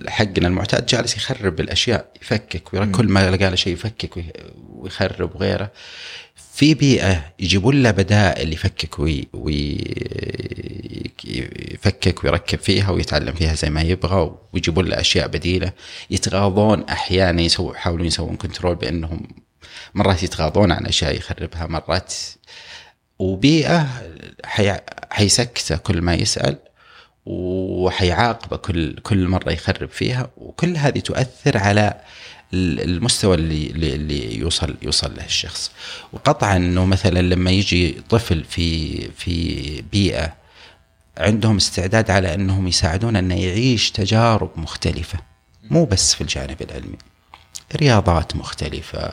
حقنا 0.08 0.48
المعتاد 0.48 0.86
جالس 0.86 1.16
يخرب 1.16 1.60
الأشياء 1.60 2.12
يفكك 2.22 2.74
وكل 2.74 3.08
ما 3.08 3.30
لقى 3.30 3.50
له 3.50 3.56
شيء 3.56 3.72
يفكك 3.72 4.24
ويخرب 4.68 5.34
وغيره. 5.34 5.70
في 6.54 6.74
بيئة 6.74 7.24
يجيبون 7.38 7.82
له 7.82 7.90
بدائل 7.90 8.52
يفكك 8.52 8.98
ويفكك 9.32 9.84
ويركب 12.24 12.58
فيها 12.58 12.90
ويتعلم 12.90 13.32
فيها 13.32 13.54
زي 13.54 13.70
ما 13.70 13.82
يبغى 13.82 14.36
ويجيبون 14.52 14.86
له 14.86 15.00
أشياء 15.00 15.28
بديلة. 15.28 15.72
يتغاضون 16.10 16.84
أحيانا 16.84 17.42
يسووا 17.42 17.74
يحاولون 17.74 18.06
يسوون 18.06 18.36
كنترول 18.36 18.74
بأنهم 18.74 19.28
مرات 19.94 20.22
يتغاضون 20.22 20.72
عن 20.72 20.86
أشياء 20.86 21.16
يخربها 21.16 21.66
مرات 21.66 22.14
وبيئة 23.18 23.88
حي... 24.44 24.76
حيسكتة 25.10 25.76
كل 25.76 26.02
ما 26.02 26.14
يسأل 26.14 26.58
وحيعاقبه 27.26 28.56
كل 28.56 28.94
كل 29.02 29.28
مرة 29.28 29.52
يخرب 29.52 29.88
فيها 29.88 30.30
وكل 30.36 30.76
هذه 30.76 30.98
تؤثر 30.98 31.58
على 31.58 32.00
المستوى 32.54 33.34
اللي 33.34 33.94
اللي 33.94 34.38
يوصل 34.38 34.76
يوصل 34.82 35.16
له 35.16 35.24
الشخص. 35.24 35.70
وقطعا 36.12 36.56
إنه 36.56 36.86
مثلا 36.86 37.22
لما 37.22 37.50
يجي 37.50 38.02
طفل 38.08 38.44
في 38.44 38.96
في 39.10 39.82
بيئة 39.92 40.34
عندهم 41.18 41.56
استعداد 41.56 42.10
على 42.10 42.34
إنهم 42.34 42.68
يساعدون 42.68 43.16
إنه 43.16 43.34
يعيش 43.34 43.90
تجارب 43.90 44.50
مختلفة 44.56 45.18
مو 45.70 45.84
بس 45.84 46.14
في 46.14 46.20
الجانب 46.20 46.62
العلمي 46.62 46.98
رياضات 47.76 48.36
مختلفة 48.36 49.12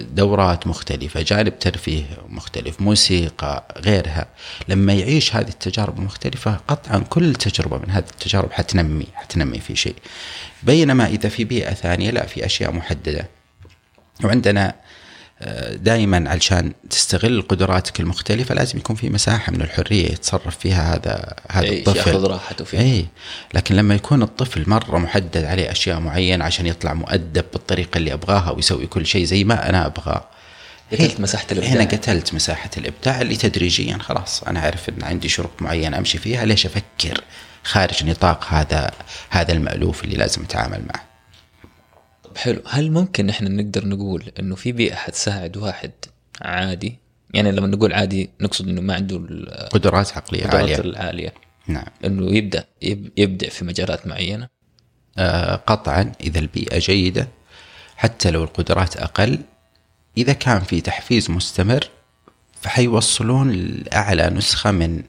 دورات 0.00 0.66
مختلفة 0.66 1.22
جانب 1.22 1.58
ترفيه 1.58 2.04
مختلف 2.28 2.80
موسيقى 2.80 3.64
غيرها. 3.78 4.26
لما 4.68 4.92
يعيش 4.92 5.36
هذه 5.36 5.48
التجارب 5.48 5.98
المختلفة 5.98 6.60
قطعا 6.68 6.98
كل 6.98 7.34
تجربة 7.34 7.78
من 7.78 7.90
هذه 7.90 8.04
التجارب 8.10 8.52
حتنمي 8.52 9.06
حتنمي 9.14 9.58
في 9.58 9.76
شيء. 9.76 9.96
بينما 10.62 11.06
إذا 11.06 11.28
في 11.28 11.44
بيئة 11.44 11.74
ثانية 11.74 12.10
لا 12.10 12.26
في 12.26 12.46
أشياء 12.46 12.72
محددة. 12.72 13.28
وعندنا 14.24 14.74
دائما 15.74 16.30
علشان 16.30 16.72
تستغل 16.90 17.42
قدراتك 17.42 18.00
المختلفة 18.00 18.54
لازم 18.54 18.78
يكون 18.78 18.96
في 18.96 19.10
مساحة 19.10 19.52
من 19.52 19.62
الحرية 19.62 20.04
يتصرف 20.12 20.58
فيها 20.58 20.94
هذا 20.94 21.34
هذا 21.50 21.64
إيه، 21.64 21.78
الطفل. 21.78 21.96
يأخذ 21.96 22.26
راحته 22.26 22.64
فيها. 22.64 22.80
إي 22.80 23.06
لكن 23.54 23.76
لما 23.76 23.94
يكون 23.94 24.22
الطفل 24.22 24.64
مرة 24.66 24.98
محدد 24.98 25.44
عليه 25.44 25.70
أشياء 25.70 26.00
معينة 26.00 26.44
عشان 26.44 26.66
يطلع 26.66 26.94
مؤدب 26.94 27.44
بالطريقة 27.52 27.98
اللي 27.98 28.12
أبغاها 28.12 28.50
ويسوي 28.50 28.86
كل 28.86 29.06
شيء 29.06 29.24
زي 29.24 29.44
ما 29.44 29.68
أنا 29.68 29.86
أبغاه. 29.86 30.24
قتلت 30.92 31.20
مساحة 31.20 31.46
الإبداع. 31.52 31.72
هنا 31.72 31.84
قتلت 31.84 32.34
مساحة 32.34 32.70
الإبداع 32.76 33.20
اللي 33.20 33.36
تدريجيا 33.36 33.98
خلاص. 33.98 34.42
أنا 34.42 34.60
أعرف 34.60 34.88
إن 34.88 35.02
عندي 35.02 35.28
شروط 35.28 35.50
معينة 35.60 35.98
أمشي 35.98 36.18
فيها 36.18 36.44
ليش 36.44 36.66
أفكر 36.66 37.20
خارج 37.64 38.04
نطاق 38.04 38.44
هذا 38.48 38.90
هذا 39.30 39.52
المألوف 39.52 40.04
اللي 40.04 40.16
لازم 40.16 40.42
أتعامل 40.42 40.82
معه؟ 40.94 41.07
حلو. 42.38 42.62
هل 42.68 42.92
ممكن 42.92 43.28
إحنا 43.28 43.48
نقدر 43.48 43.88
نقول 43.88 44.32
إنه 44.40 44.54
في 44.54 44.72
بيئة 44.72 44.94
حتساعد 44.94 45.56
واحد 45.56 45.90
عادي؟ 46.40 46.98
يعني 47.34 47.52
لما 47.52 47.66
نقول 47.66 47.92
عادي 47.92 48.30
نقصد 48.40 48.68
إنه 48.68 48.80
ما 48.80 48.94
عنده 48.94 49.16
قدرات 49.70 50.16
عقلية 50.16 50.46
عالية. 50.46 50.78
العالية. 50.78 51.34
نعم. 51.66 51.86
إنه 52.04 52.36
يبدأ 52.36 52.64
يبدع 53.16 53.48
في 53.48 53.64
مجالات 53.64 54.06
معينة؟ 54.06 54.48
آه 55.18 55.56
قطعا 55.56 56.12
إذا 56.20 56.38
البيئة 56.38 56.78
جيدة 56.78 57.28
حتى 57.96 58.30
لو 58.30 58.44
القدرات 58.44 58.96
أقل 58.96 59.38
إذا 60.18 60.32
كان 60.32 60.60
في 60.60 60.80
تحفيز 60.80 61.30
مستمر 61.30 61.88
فحيوصلون 62.62 63.52
لأعلى 63.52 64.30
نسخة 64.30 64.70
من 64.70 65.02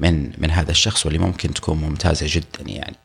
من 0.00 0.32
من 0.38 0.50
هذا 0.50 0.70
الشخص 0.70 1.06
واللي 1.06 1.18
ممكن 1.18 1.54
تكون 1.54 1.78
ممتازة 1.78 2.26
جدا 2.28 2.70
يعني. 2.70 2.96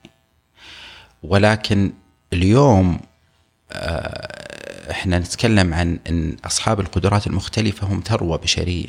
ولكن 1.23 1.93
اليوم 2.33 2.99
إحنا 4.91 5.19
نتكلم 5.19 5.73
عن 5.73 5.99
إن 6.09 6.37
أصحاب 6.45 6.79
القدرات 6.79 7.27
المختلفة 7.27 7.87
هم 7.87 8.03
ثروه 8.07 8.37
بشرية. 8.37 8.87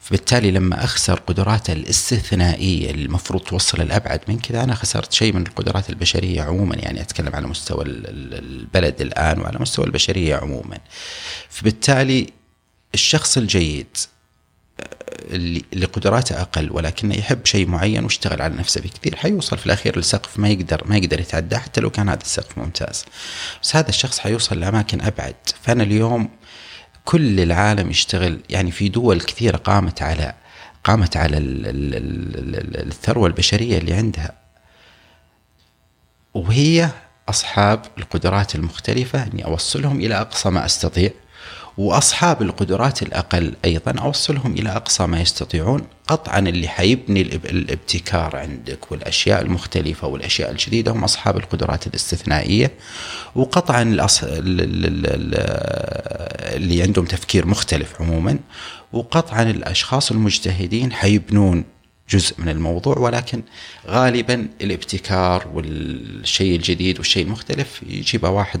فبالتالي 0.00 0.50
لما 0.50 0.84
أخسر 0.84 1.14
قدرات 1.14 1.70
الاستثنائية 1.70 2.90
اللي 2.90 3.04
المفروض 3.04 3.42
توصل 3.42 3.80
الابعد 3.80 4.20
من 4.28 4.38
كذا 4.38 4.64
أنا 4.64 4.74
خسرت 4.74 5.12
شيء 5.12 5.32
من 5.32 5.46
القدرات 5.46 5.90
البشرية 5.90 6.42
عموما. 6.42 6.76
يعني 6.76 7.00
أتكلم 7.00 7.36
على 7.36 7.46
مستوى 7.46 7.84
البلد 7.84 9.00
الآن 9.00 9.40
وعلى 9.40 9.58
مستوى 9.58 9.86
البشرية 9.86 10.36
عموما. 10.36 10.78
فبالتالي 11.48 12.26
الشخص 12.94 13.36
الجيد 13.36 13.86
اللي 15.30 15.86
قدراته 15.92 16.40
أقل 16.40 16.72
ولكنه 16.72 17.14
يحب 17.14 17.46
شيء 17.46 17.66
معين 17.66 18.04
واشتغل 18.04 18.42
على 18.42 18.54
نفسه 18.54 18.80
بكثير 18.80 19.16
حيوصل 19.16 19.58
في 19.58 19.66
الأخير 19.66 19.98
لسقف 19.98 20.38
ما 20.38 20.48
يقدر 20.48 20.82
ما 20.86 20.96
يقدر 20.96 21.20
يتعدى 21.20 21.56
حتى 21.58 21.80
لو 21.80 21.90
كان 21.90 22.08
هذا 22.08 22.22
السقف 22.22 22.58
ممتاز. 22.58 23.04
بس 23.62 23.76
هذا 23.76 23.88
الشخص 23.88 24.18
حيوصل 24.18 24.60
لأماكن 24.60 25.00
أبعد. 25.00 25.34
فأنا 25.62 25.82
اليوم 25.82 26.28
كل 27.04 27.40
العالم 27.40 27.90
يشتغل 27.90 28.40
يعني 28.50 28.70
في 28.70 28.88
دول 28.88 29.20
كثيرة 29.20 29.56
قامت 29.56 30.02
على 30.02 30.34
قامت 30.84 31.16
على 31.16 31.36
الثروة 31.38 33.26
البشرية 33.26 33.78
اللي 33.78 33.92
عندها. 33.92 34.32
وهي 36.34 36.88
أصحاب 37.28 37.82
القدرات 37.98 38.54
المختلفة 38.54 39.22
إني 39.22 39.44
أوصلهم 39.44 40.00
إلى 40.00 40.14
أقصى 40.20 40.50
ما 40.50 40.64
أستطيع. 40.64 41.10
وأصحاب 41.78 42.42
القدرات 42.42 43.02
الأقل 43.02 43.54
أيضا 43.64 43.94
أوصلهم 44.00 44.52
إلى 44.52 44.70
أقصى 44.70 45.06
ما 45.06 45.20
يستطيعون 45.20 45.86
قطعا 46.08 46.38
اللي 46.38 46.68
حيبني 46.68 47.20
الابتكار 47.22 48.36
عندك 48.36 48.92
والأشياء 48.92 49.42
المختلفة 49.42 50.08
والأشياء 50.08 50.50
الجديدة 50.50 50.92
هم 50.92 51.04
أصحاب 51.04 51.36
القدرات 51.36 51.86
الاستثنائية. 51.86 52.70
وقطعا 53.34 53.82
اللي 56.56 56.82
عندهم 56.82 57.04
تفكير 57.04 57.46
مختلف 57.46 58.02
عموما. 58.02 58.38
وقطعا 58.92 59.42
الأشخاص 59.42 60.10
المجتهدين 60.10 60.92
حيبنون 60.92 61.64
جزء 62.10 62.34
من 62.38 62.48
الموضوع 62.48 62.98
ولكن 62.98 63.42
غالبا 63.86 64.48
الابتكار 64.60 65.48
والشيء 65.54 66.56
الجديد 66.56 66.98
والشيء 66.98 67.24
المختلف 67.24 67.80
يجيبه 67.86 68.30
واحد 68.30 68.60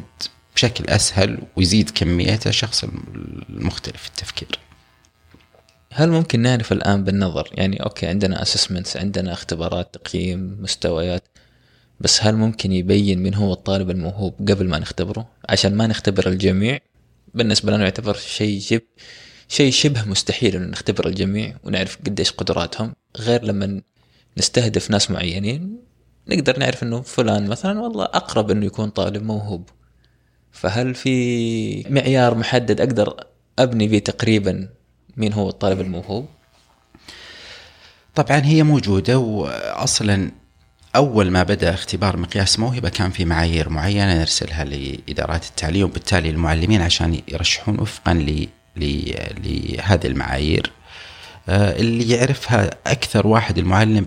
بشكل 0.54 0.84
أسهل 0.84 1.38
ويزيد 1.56 1.90
كميته 1.90 2.48
الشخص 2.48 2.84
المختلف 3.50 4.06
التفكير. 4.06 4.58
هل 5.92 6.10
ممكن 6.10 6.40
نعرف 6.40 6.72
الآن 6.72 7.04
بالنظر؟ 7.04 7.50
يعني 7.52 7.82
okay 7.82 8.06
عندنا 8.06 8.42
assessments 8.42 8.96
عندنا 8.96 9.32
اختبارات 9.32 9.94
تقييم 9.94 10.56
مستويات 10.60 11.22
بس 12.00 12.22
هل 12.22 12.36
ممكن 12.36 12.72
يبين 12.72 13.22
من 13.22 13.34
هو 13.34 13.52
الطالب 13.52 13.90
الموهوب 13.90 14.50
قبل 14.50 14.68
ما 14.68 14.78
نختبره؟ 14.78 15.28
عشان 15.48 15.74
ما 15.74 15.86
نختبر 15.86 16.28
الجميع. 16.28 16.78
بالنسبة 17.34 17.72
لنا 17.72 17.84
يعتبر 17.84 18.14
شيء 18.14 18.58
جب 18.58 18.82
شيء 19.48 19.72
شبه 19.72 20.04
مستحيل 20.04 20.56
انه 20.56 20.66
نختبر 20.66 21.06
الجميع 21.06 21.56
ونعرف 21.64 21.98
قديش 22.06 22.32
قدراتهم. 22.32 22.94
غير 23.16 23.44
لما 23.44 23.82
نستهدف 24.38 24.90
ناس 24.90 25.10
معينين 25.10 25.78
نقدر 26.28 26.58
نعرف 26.58 26.82
إنه 26.82 27.00
فلان 27.00 27.46
مثلا 27.46 27.80
والله 27.80 28.04
أقرب 28.04 28.50
إنه 28.50 28.66
يكون 28.66 28.90
طالب 28.90 29.22
موهوب. 29.22 29.68
فهل 30.54 30.94
في 30.94 31.84
معيار 31.90 32.34
محدد 32.34 32.80
أقدر 32.80 33.24
أبني 33.58 33.88
فيه 33.88 33.98
تقريبا 33.98 34.68
مين 35.16 35.32
هو 35.32 35.48
الطالب 35.48 35.80
الموهوب؟ 35.80 36.28
طبعا 38.14 38.40
هي 38.44 38.62
موجودة 38.62 39.18
واصلا 39.18 40.30
أول 40.96 41.30
ما 41.30 41.42
بدأ 41.42 41.74
اختبار 41.74 42.16
مقياس 42.16 42.58
موهبه 42.58 42.88
كان 42.88 43.10
في 43.10 43.24
معايير 43.24 43.68
معينة 43.68 44.18
نرسلها 44.18 44.64
لإدارات 44.64 45.44
التعليم 45.46 45.84
وبالتالي 45.84 46.30
المعلمين 46.30 46.82
عشان 46.82 47.20
يرشحون 47.28 47.80
وفقا 47.80 48.14
لهذه 48.76 50.06
المعايير 50.06 50.72
آه، 51.48 51.76
اللي 51.76 52.14
يعرفها 52.14 52.70
أكثر 52.86 53.26
واحد 53.26 53.58
المعلم 53.58 54.06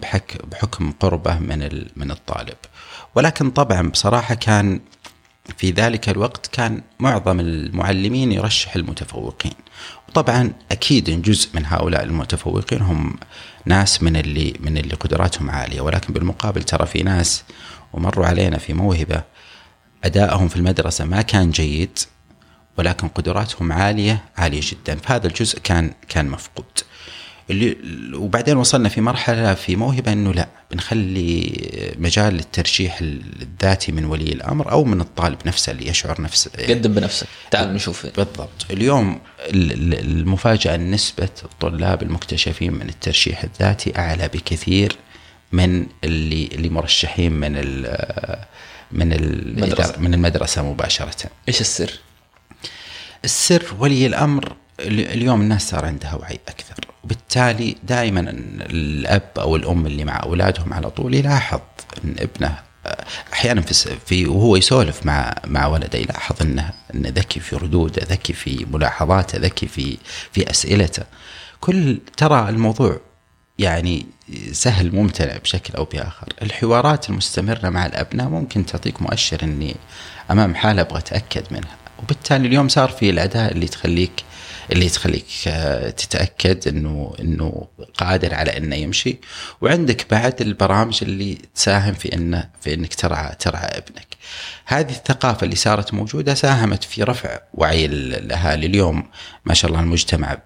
بحكم 0.51 0.91
قربه 0.91 1.39
من 1.39 1.85
من 1.95 2.11
الطالب 2.11 2.57
ولكن 3.15 3.51
طبعا 3.51 3.89
بصراحة 3.89 4.35
كان 4.35 4.79
في 5.57 5.71
ذلك 5.71 6.09
الوقت 6.09 6.47
كان 6.47 6.81
معظم 6.99 7.39
المعلمين 7.39 8.31
يرشح 8.31 8.75
المتفوقين. 8.75 9.53
وطبعا 10.09 10.53
أكيد 10.71 11.21
جزء 11.21 11.49
من 11.53 11.65
هؤلاء 11.65 12.03
المتفوقين 12.03 12.81
هم 12.81 13.15
ناس 13.65 14.03
من 14.03 14.15
اللي 14.15 14.53
من 14.59 14.77
اللي 14.77 14.95
قدراتهم 14.95 15.49
عالية 15.49 15.81
ولكن 15.81 16.13
بالمقابل 16.13 16.63
ترى 16.63 16.85
في 16.85 17.03
ناس 17.03 17.43
ومروا 17.93 18.25
علينا 18.25 18.57
في 18.57 18.73
موهبة. 18.73 19.23
أدائهم 20.03 20.47
في 20.47 20.55
المدرسة 20.55 21.05
ما 21.05 21.21
كان 21.21 21.51
جيد 21.51 21.99
ولكن 22.77 23.07
قدراتهم 23.07 23.71
عالية 23.71 24.23
عالية 24.37 24.61
جدا. 24.63 24.95
فهذا 24.95 25.27
الجزء 25.27 25.59
كان 25.59 25.93
كان 26.09 26.29
مفقود. 26.29 26.65
اللي 27.49 27.77
وبعدين 28.17 28.57
وصلنا 28.57 28.89
في 28.89 29.01
مرحلة 29.01 29.53
في 29.53 29.75
موهبة 29.75 30.13
إنه 30.13 30.33
لا 30.33 30.47
بنخلي 30.71 31.53
مجال 31.99 32.33
للترشيح 32.33 32.99
الذاتي 33.01 33.91
من 33.91 34.05
ولي 34.05 34.31
الأمر 34.31 34.71
أو 34.71 34.83
من 34.83 35.01
الطالب 35.01 35.37
نفسه 35.45 35.71
اللي 35.71 35.87
يشعر 35.87 36.21
نفسه. 36.21 36.51
قدم 36.69 36.93
بنفسك. 36.93 37.27
تعال 37.51 37.73
نشوف. 37.73 38.05
بالضبط. 38.05 38.65
اليوم 38.71 39.19
المفاجأة 39.51 40.75
ان 40.75 40.91
نسبة 40.91 41.29
الطلاب 41.43 42.03
المكتشفين 42.03 42.73
من 42.73 42.89
الترشيح 42.89 43.43
الذاتي 43.43 43.97
أعلى 43.97 44.27
بكثير 44.27 44.97
من 45.51 45.85
اللي 46.03 46.49
اللي 46.53 46.69
مرشحين 46.69 47.31
من 47.31 47.57
ال 47.57 48.45
من 48.91 49.13
المدرسة. 49.13 49.99
من 49.99 50.13
المدرسة 50.13 50.71
مباشرة. 50.71 51.29
إيش 51.47 51.61
السر؟ 51.61 51.91
السر 53.25 53.63
ولي 53.79 54.05
الأمر 54.05 54.55
اليوم 54.79 55.41
الناس 55.41 55.69
صار 55.69 55.85
عندها 55.85 56.15
وعي 56.15 56.39
أكثر. 56.47 56.86
وبالتالي 57.07 57.75
دائما 57.83 58.19
الأب 58.19 59.29
أو 59.37 59.55
الأم 59.55 59.85
اللي 59.85 60.03
مع 60.03 60.23
أولادهم 60.23 60.73
على 60.73 60.89
طول 60.89 61.13
يلاحظ 61.13 61.59
إن 62.03 62.15
ابنه 62.19 62.59
أحيانا 63.33 63.61
في, 64.05 64.25
وهو 64.25 64.55
يسولف 64.55 65.05
مع 65.05 65.35
مع 65.45 65.67
ولده 65.67 65.99
يلاحظ 65.99 66.35
إنه 66.41 66.73
إنه 66.95 67.09
ذكي 67.09 67.39
في 67.39 67.55
ردوده، 67.55 68.03
ذكي 68.09 68.33
في 68.33 68.65
ملاحظاته، 68.71 69.37
ذكي 69.37 69.67
في 69.67 69.97
في 70.31 70.49
أسئلته. 70.49 71.03
كل 71.59 71.99
ترى 72.17 72.49
الموضوع 72.49 72.99
يعني 73.59 74.05
سهل 74.51 74.95
ممتنع 74.95 75.37
بشكل 75.37 75.73
أو 75.73 75.83
بآخر، 75.83 76.33
الحوارات 76.41 77.09
المستمرة 77.09 77.69
مع 77.69 77.85
الابناء 77.85 78.27
ممكن 78.27 78.65
تعطيك 78.65 79.01
مؤشر 79.01 79.43
إني 79.43 79.75
أمام 80.31 80.55
حالة 80.55 80.81
أبغى 80.81 80.99
أتأكد 80.99 81.43
منها، 81.51 81.75
وبالتالي 81.99 82.47
اليوم 82.47 82.67
صار 82.67 82.89
في 82.89 83.09
الاداه 83.09 83.51
اللي 83.51 83.67
تخليك 83.67 84.23
اللي 84.71 84.89
تخليك 84.89 85.25
آه، 85.47 85.89
تتأكد 85.89 86.67
إنه 86.67 87.13
إنه 87.19 87.67
قادر 87.97 88.33
على 88.33 88.57
إنه 88.57 88.75
يمشي. 88.75 89.17
وعندك 89.61 90.05
بعد 90.11 90.41
البرامج 90.41 90.99
اللي 91.01 91.37
تساهم 91.55 91.93
في 91.93 92.13
انه 92.13 92.49
في 92.61 92.73
إنك 92.73 92.95
ترعى 92.95 93.35
ترعى 93.39 93.65
ابنك. 93.65 94.07
هذه 94.65 94.91
الثقافة 94.91 95.45
اللي 95.45 95.55
صارت 95.55 95.93
موجودة 95.93 96.33
ساهمت 96.33 96.83
في 96.83 97.03
رفع 97.03 97.39
وعي 97.53 97.85
الأهالي. 97.85 98.65
اليوم 98.65 99.09
ما 99.45 99.53
شاء 99.53 99.71
الله 99.71 99.81
المجتمع 99.83 100.37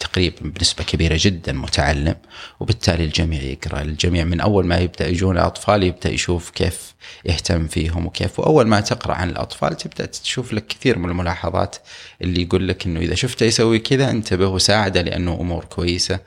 تقريبا 0.00 0.36
بنسبة 0.40 0.84
كبيرة 0.84 1.18
جدا 1.20 1.52
متعلم 1.52 2.16
وبالتالي 2.60 3.04
الجميع 3.04 3.42
يقرأ. 3.42 3.82
الجميع 3.82 4.24
من 4.24 4.40
أول 4.40 4.66
ما 4.66 4.78
يبدأ 4.78 5.08
يجون 5.08 5.38
اطفال 5.38 5.82
يبدأ 5.82 6.10
يشوف 6.10 6.50
كيف 6.50 6.94
يهتم 7.24 7.68
فيهم 7.68 8.06
وكيف. 8.06 8.38
وأول 8.38 8.66
ما 8.66 8.80
تقرأ 8.80 9.14
عن 9.14 9.30
الأطفال 9.30 9.76
تبدأ 9.76 10.06
تشوف 10.06 10.52
لك 10.52 10.66
كثير 10.66 10.98
من 10.98 11.10
الملاحظات 11.10 11.76
اللي 12.22 12.42
يقول 12.42 12.68
لك 12.68 12.86
إنه 12.86 13.00
إذا 13.00 13.14
شفته 13.38 13.46
يسوي 13.46 13.78
كذا 13.78 14.10
انتبه 14.10 14.46
وساعده 14.46 15.02
لأنه 15.02 15.34
أمور 15.40 15.64
كويسة. 15.64 16.20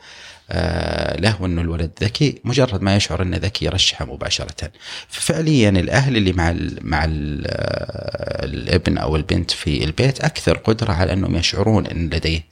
آه، 0.54 1.20
له 1.20 1.42
وانه 1.42 1.62
الولد 1.62 1.92
ذكي 2.04 2.42
مجرد 2.44 2.82
ما 2.82 2.96
يشعر 2.96 3.22
أنه 3.22 3.38
ذكي 3.38 3.66
يرشحه 3.66 4.06
مباشرة. 4.06 4.72
ففعليا 5.08 5.70
الأهل 5.70 6.18
اللي 6.18 6.34
مع 6.34 6.50
ال 6.50 6.78
مع 6.82 7.06
ال 7.06 7.44
آه، 7.48 8.46
الابن 8.46 8.98
أو 8.98 9.16
البنت 9.16 9.52
في 9.52 9.84
البيت 9.84 10.22
أكثر 10.22 10.58
قدرة 10.58 10.92
على 10.92 11.14
أنهم 11.14 11.36
يشعرون 11.36 11.88
أن 11.88 12.10
لديه 12.10 12.44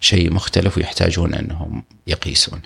شيء 0.00 0.32
مختلف 0.32 0.78
ويحتاجون 0.78 1.34
أنهم 1.34 1.82
يقيسون 2.06 2.60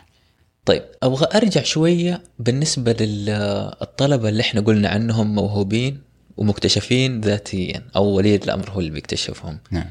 طيب 0.64 0.82
أبغى 1.02 1.26
أرجع 1.35 1.62
شوية 1.62 2.22
بالنسبة 2.38 2.92
للطلبه 2.92 4.28
اللي 4.28 4.40
إحنا 4.40 4.61
قلنا 4.61 4.88
عنهم 4.88 5.35
موهوبين 5.35 6.00
ومكتشفين 6.37 7.20
ذاتيا 7.20 7.82
أو 7.96 8.04
ولي 8.04 8.35
الأمر 8.37 8.70
هو 8.70 8.80
اللي 8.80 8.90
بيكتشفهم. 8.90 9.59
نعم. 9.70 9.90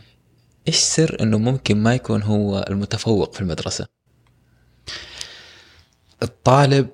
إيش 0.67 0.75
سر 0.75 1.17
إنه 1.21 1.37
ممكن 1.37 1.83
ما 1.83 1.95
يكون 1.95 2.23
هو 2.23 2.65
المتفوق 2.69 3.33
في 3.33 3.41
المدرسة؟ 3.41 3.87
الطالب 6.23 6.89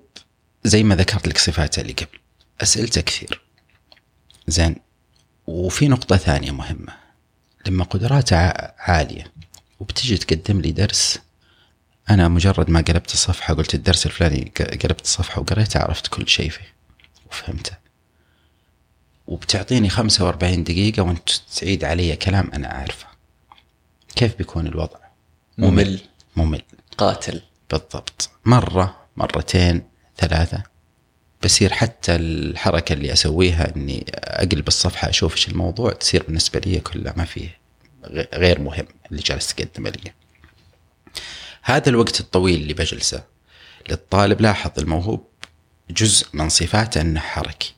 زي 0.63 0.83
ما 0.83 0.95
ذكرت 0.95 1.27
لك 1.27 1.37
صفاته 1.37 1.81
اللي 1.81 1.93
قبل 1.93 2.19
أسئلته 2.61 3.01
كثير. 3.01 3.41
زين 4.47 4.75
وفي 5.47 5.87
نقطة 5.87 6.17
ثانية 6.17 6.51
مهمة. 6.51 6.93
لما 7.67 7.83
قدراته 7.83 8.35
عالية 8.77 9.33
وبتجي 9.79 10.17
تقدم 10.17 10.61
لي 10.61 10.71
درس 10.71 11.19
أنا 12.09 12.27
مجرد 12.27 12.69
ما 12.69 12.81
قلبت 12.81 13.13
الصفحة 13.13 13.53
قلت 13.53 13.75
الدرس 13.75 14.05
الفلاني 14.05 14.51
قلبت 14.59 15.01
الصفحة 15.01 15.41
وقريته 15.41 15.79
عرفت 15.79 16.07
كل 16.07 16.27
شيء 16.27 16.49
فيه 16.49 16.73
وفهمته. 17.29 17.77
وبتعطيني 19.27 19.89
45 19.89 20.63
دقيقة 20.63 21.03
وأنت 21.03 21.29
تعيد 21.59 21.83
علي 21.83 22.15
كلام 22.15 22.51
أنا 22.53 22.75
أعرفه. 22.75 23.10
كيف 24.15 24.35
بيكون 24.35 24.67
الوضع؟ 24.67 24.99
ممل. 25.57 25.99
ممل. 26.35 26.61
قاتل. 26.97 27.41
بالضبط. 27.71 28.29
مرة 28.45 28.97
مرتين 29.17 29.83
ثلاثة. 30.17 30.63
بصير 31.43 31.73
حتى 31.73 32.15
الحركة 32.15 32.93
اللي 32.93 33.13
أسويها 33.13 33.75
أني 33.75 34.05
أقلب 34.13 34.67
الصفحة 34.67 35.09
أشوف 35.09 35.33
إيش 35.35 35.47
الموضوع 35.47 35.91
تصير 35.91 36.23
بالنسبة 36.23 36.59
لي 36.59 36.79
كلها 36.79 37.13
ما 37.17 37.25
فيه 37.25 37.57
غير 38.33 38.59
مهم 38.61 38.87
اللي 39.11 39.21
جالس 39.21 39.53
تقدمه 39.53 39.89
لي. 39.89 40.11
هذا 41.61 41.89
الوقت 41.89 42.19
الطويل 42.19 42.61
اللي 42.61 42.73
بجلسه 42.73 43.23
للطالب 43.89 44.41
لاحظ 44.41 44.71
الموهوب 44.77 45.27
جزء 45.89 46.27
من 46.33 46.49
صفاته 46.49 47.01
أنه 47.01 47.19
حركي 47.19 47.73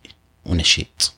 ونشيط. 0.45 1.13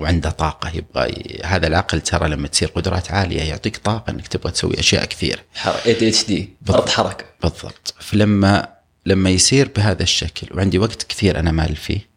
وعنده 0.00 0.30
طاقة 0.30 0.70
يبغى 0.76 1.08
ي... 1.08 1.40
هذا 1.44 1.66
العقل 1.66 2.00
ترى 2.00 2.28
لما 2.28 2.48
تصير 2.48 2.68
قدرات 2.68 3.10
عالية 3.10 3.42
يعطيك 3.42 3.76
طاقة 3.76 4.10
إنك 4.10 4.28
تبغى 4.28 4.52
تسوي 4.52 4.80
أشياء 4.80 5.04
كثير. 5.04 5.44
اي 5.86 6.08
اتش 6.08 6.24
دي 6.24 6.50
حركة. 6.88 7.24
بالضبط، 7.42 7.94
فلما 8.00 8.68
لما 9.06 9.30
يصير 9.30 9.70
بهذا 9.76 10.02
الشكل 10.02 10.56
وعندي 10.56 10.78
وقت 10.78 11.02
كثير 11.02 11.38
أنا 11.38 11.52
مال 11.52 11.76
فيه 11.76 12.08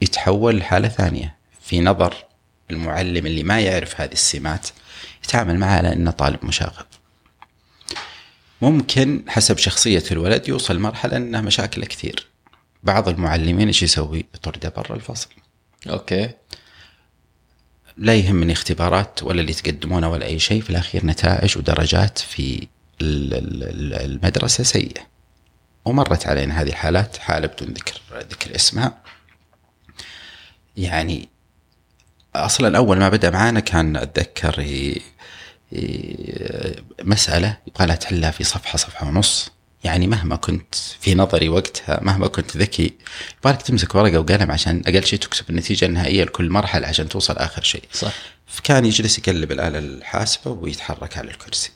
يتحول 0.00 0.56
لحالة 0.56 0.88
ثانية 0.88 1.36
في 1.62 1.80
نظر 1.80 2.14
المعلم 2.70 3.26
اللي 3.26 3.42
ما 3.42 3.60
يعرف 3.60 4.00
هذه 4.00 4.12
السمات 4.12 4.68
يتعامل 5.24 5.58
معه 5.58 5.76
على 5.76 5.92
إنه 5.92 6.10
طالب 6.10 6.44
مشاغب. 6.44 6.86
ممكن 8.62 9.24
حسب 9.28 9.58
شخصية 9.58 10.04
الولد 10.10 10.48
يوصل 10.48 10.78
مرحلة 10.78 11.16
إنه 11.16 11.40
مشاكله 11.40 11.86
كثير. 11.86 12.26
بعض 12.82 13.08
المعلمين 13.08 13.66
إيش 13.66 13.82
يسوي؟ 13.82 14.26
يطرده 14.34 14.68
برا 14.68 14.96
الفصل. 14.96 15.28
أوكي. 15.90 16.30
لا 17.96 18.14
يهمني 18.14 18.52
اختبارات 18.52 19.22
ولا 19.22 19.40
اللي 19.40 19.52
تقدمونه 19.52 20.08
ولا 20.10 20.26
أي 20.26 20.38
شيء 20.38 20.62
في 20.62 20.70
الأخير 20.70 21.06
نتائج 21.06 21.58
ودرجات 21.58 22.18
في 22.18 22.68
المدرسة 23.00 24.64
سيئة. 24.64 25.14
ومرت 25.84 26.26
علينا 26.26 26.60
هذه 26.60 26.68
الحالات 26.68 27.16
حالة 27.16 27.46
بدون 27.46 27.68
ذكر 27.68 28.00
ذكر 28.12 28.54
اسمها 28.54 28.98
يعني 30.76 31.28
أصلا 32.34 32.76
اول 32.78 32.98
ما 32.98 33.08
بدأ 33.08 33.30
معانا 33.30 33.60
كان 33.60 33.96
أتذكر 33.96 34.64
مسألة 37.02 37.58
يبغى 37.66 37.86
لها 37.86 37.96
تحلها 37.96 38.30
في 38.30 38.44
صفحه 38.44 38.76
صفحة 38.76 39.08
ونص 39.08 39.50
يعني 39.84 40.06
مهما 40.06 40.36
كنت 40.36 40.74
في 40.74 41.14
نظري 41.14 41.48
وقتها 41.48 42.00
مهما 42.02 42.26
كنت 42.26 42.56
ذكي 42.56 42.94
يبغالك 43.38 43.62
تمسك 43.62 43.94
ورقة 43.94 44.18
وقلم 44.18 44.50
عشان 44.50 44.82
أقل 44.86 45.04
شيء 45.04 45.18
تكتب 45.18 45.50
النتيجة 45.50 45.86
النهائية 45.86 46.24
لكل 46.24 46.50
مرحلة 46.50 46.86
عشان 46.86 47.08
توصل 47.08 47.36
آخر 47.36 47.62
شيء. 47.62 47.82
صح. 47.92 48.12
فكان 48.46 48.84
يجلس 48.84 49.18
يقلب 49.18 49.52
الآلة 49.52 49.78
الحاسبة 49.78 50.50
ويتحرك 50.50 51.18
على 51.18 51.30
الكرسي. 51.30 51.70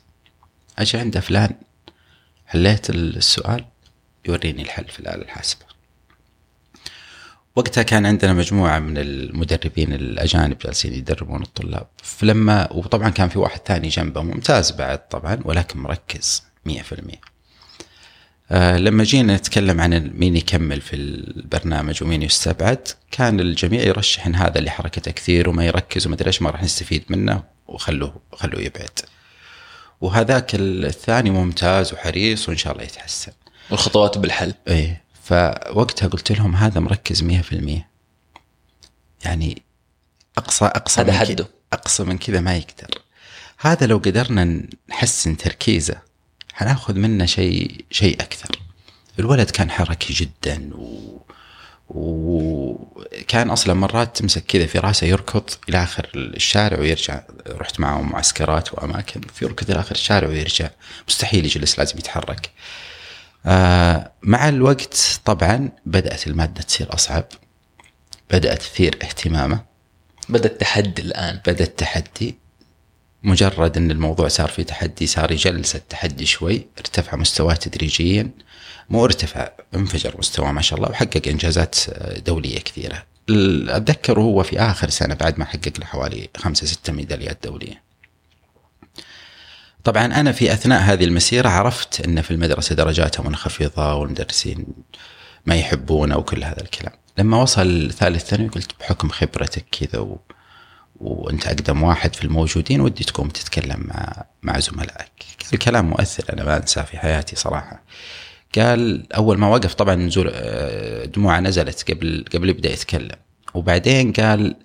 أجي 0.79 0.99
عند 0.99 1.19
فلان 1.19 1.51
حليت 2.47 2.91
السؤال 2.91 3.65
يوريني 4.29 4.63
الحل 4.63 4.85
في 4.85 5.01
الآلة 5.01 5.23
الحاسبة 5.23 5.69
وقتها 7.57 7.83
كان 7.83 8.07
عندنا 8.07 8.33
مجموعة 8.33 8.79
من 8.79 8.99
المدربين 8.99 9.93
الأجانب 9.93 10.59
جالسين 10.59 10.93
يدربون 10.93 11.43
الطلاب 11.43 11.87
فلما 12.03 12.73
وطبعا 12.73 13.09
كان 13.09 13.29
في 13.29 13.39
واحد 13.39 13.61
ثاني 13.67 13.89
جنبه 13.89 14.23
ممتاز 14.23 14.73
بعد 14.73 15.09
طبعا 15.09 15.39
ولكن 15.45 15.79
مركز 15.79 16.43
مية 16.67 16.83
في 16.83 16.93
المية 16.93 17.21
آه 17.21 17.38
لما 18.51 19.05
جينا 19.05 19.37
نتكلم 19.37 19.81
عن 19.81 20.11
مين 20.15 20.37
يكمل 20.37 20.81
في 20.81 20.97
البرنامج 20.97 22.03
ومين 22.03 22.23
يستبعد 22.23 22.89
كان 23.11 23.41
الجميع 23.41 23.83
يرشح 23.83 24.27
إن 24.27 24.35
هذا 24.35 24.59
اللي 24.59 24.71
حركته 24.71 25.11
كثير 25.11 25.49
وما 25.49 25.67
يركز 25.67 26.07
وما 26.07 26.15
أدري 26.15 26.27
إيش 26.27 26.43
ما 26.43 26.51
راح 26.51 26.63
نستفيد 26.63 27.05
منه 27.09 27.43
وخلوه 27.67 28.21
خلوه 28.33 28.61
يبعد. 28.61 28.99
وهذاك 30.01 30.51
الثاني 30.55 31.31
ممتاز 31.31 31.93
وحريص 31.93 32.49
وإن 32.49 32.57
شاء 32.57 32.73
الله 32.73 32.85
يتحسن. 32.85 33.33
والخطوات 33.71 34.19
بالحل 34.19 34.55
إيه 34.69 35.03
فوقتها 35.23 36.07
قلت 36.09 36.33
لهم 36.33 36.57
هذا 36.57 36.81
مركز 36.81 37.25
100% 37.25 37.27
يعني 39.25 39.63
اقصى 40.39 40.65
أقصى 40.65 41.01
هذا 41.01 41.13
حده 41.13 41.49
أقصى 41.73 42.05
من 42.05 42.19
كذا 42.19 42.41
ما 42.41 42.57
يقدر 42.57 43.03
هذا 43.59 43.87
لو 43.87 43.99
قدرنا 43.99 44.63
نحسن 44.89 45.37
تركيزه 45.37 46.08
حناخذ 46.59 46.95
منه 46.95 47.27
شيء 47.27 47.85
شيء 47.91 48.15
أكثر. 48.21 48.59
الولد 49.19 49.51
كان 49.51 49.71
حركي 49.71 50.13
جدا 50.15 50.71
و... 50.75 51.19
وكان 51.89 53.51
أصلا 53.51 53.75
مرات 53.75 54.17
تمسك 54.17 54.45
كذا 54.47 54.67
في 54.67 54.79
راسه 54.79 55.07
يركض 55.07 55.51
إلى 55.69 55.83
آخر 55.83 56.11
الشارع 56.15 56.79
ويرجع. 56.81 57.23
رحت 57.49 57.81
معهم 57.81 58.13
معسكرات 58.13 58.75
وأماكن 58.75 59.21
يركض 59.43 59.71
إلى 59.71 59.81
آخر 59.81 59.95
الشارع 59.95 60.29
ويرجع. 60.29 60.71
مستحيل 61.09 61.45
يجلس 61.45 61.79
لازم 61.79 61.99
يتحرك. 61.99 62.51
آه 63.47 64.13
مع 64.23 64.49
الوقت 64.49 65.21
طبعا 65.25 65.71
بدأت 65.87 66.27
المادة 66.27 66.63
تصير 66.63 66.95
أصعب. 66.95 67.25
بدأت 68.31 68.59
تثير 68.59 68.99
اهتمامه. 69.03 69.65
بدأ 70.29 70.49
التحدي 70.49 71.03
الآن. 71.03 71.41
بدأ 71.47 71.65
التحدي. 71.65 72.39
مجرد 73.23 73.77
إن 73.77 73.91
الموضوع 73.91 74.29
صار 74.29 74.49
في 74.49 74.65
تحدي 74.65 75.07
صار 75.07 75.33
يجلس 75.33 75.77
التحدي 75.77 76.27
شوي 76.27 76.67
ارتفع 76.79 77.17
مستواه 77.17 77.55
تدريجيا. 77.55 78.31
مو 78.91 79.05
ارتفع 79.05 79.49
انفجر 79.75 80.15
مستواه 80.19 80.53
ما 80.53 80.63
شاء 80.63 80.79
الله 80.79 80.91
وحقق 80.91 81.29
إنجازات 81.29 81.77
دولية 82.27 82.59
كثيرة. 82.59 83.05
أتذكر 83.69 84.21
هو 84.21 84.43
في 84.43 84.61
آخر 84.61 84.91
سنة 84.91 85.15
بعد 85.15 85.39
ما 85.39 85.45
حقق 85.45 85.73
له 85.79 85.85
حوالي 85.87 86.29
خمسة 86.37 86.67
ستة 86.67 86.93
ميداليات 86.93 87.39
دولية. 87.45 87.83
طبعا 89.85 90.05
أنا 90.07 90.33
في 90.33 90.53
أثناء 90.53 90.81
هذه 90.83 91.05
المسيرة 91.05 91.49
عرفت 91.49 92.01
إن 92.01 92.23
في 92.23 92.31
المدرسة 92.31 92.75
درجاتها 92.75 93.23
منخفضة 93.23 93.95
والمدرسين 93.95 94.67
ما 95.47 95.55
يحبونه 95.55 96.17
وكل 96.17 96.45
هذا 96.45 96.61
الكلام. 96.61 96.93
لما 97.19 97.43
وصل 97.43 97.93
ثالث 97.93 98.25
ثانوي 98.25 98.49
قلت 98.49 98.71
بحكم 98.81 99.09
خبرتك 99.09 99.65
كذا 99.71 99.99
و... 99.99 100.21
وانت 101.01 101.47
اقدم 101.47 101.83
واحد 101.83 102.15
في 102.15 102.25
الموجودين 102.25 102.81
ودي 102.81 103.05
تقوم 103.05 103.29
تتكلم 103.29 103.85
مع 103.89 104.25
مع 104.43 104.59
زملائك. 104.59 105.25
قال 105.51 105.59
كلام 105.59 105.91
مؤثر 105.91 106.25
أنا 106.33 106.45
ما 106.45 106.57
أنساه 106.57 106.83
في 106.83 106.99
حياتي 106.99 107.37
صراحة. 107.37 107.83
قال 108.59 109.13
أول 109.13 109.39
ما 109.39 109.49
وقف 109.49 109.75
طبعا 109.75 109.95
نزول 109.95 110.31
آه، 110.35 111.05
دموعه 111.05 111.41
نزلت 111.41 111.91
قبل 111.91 112.25
قبل 112.35 112.49
يبدأ 112.49 112.73
يتكلم. 112.73 113.17
وبعدين 113.55 114.13
قال 114.13 114.57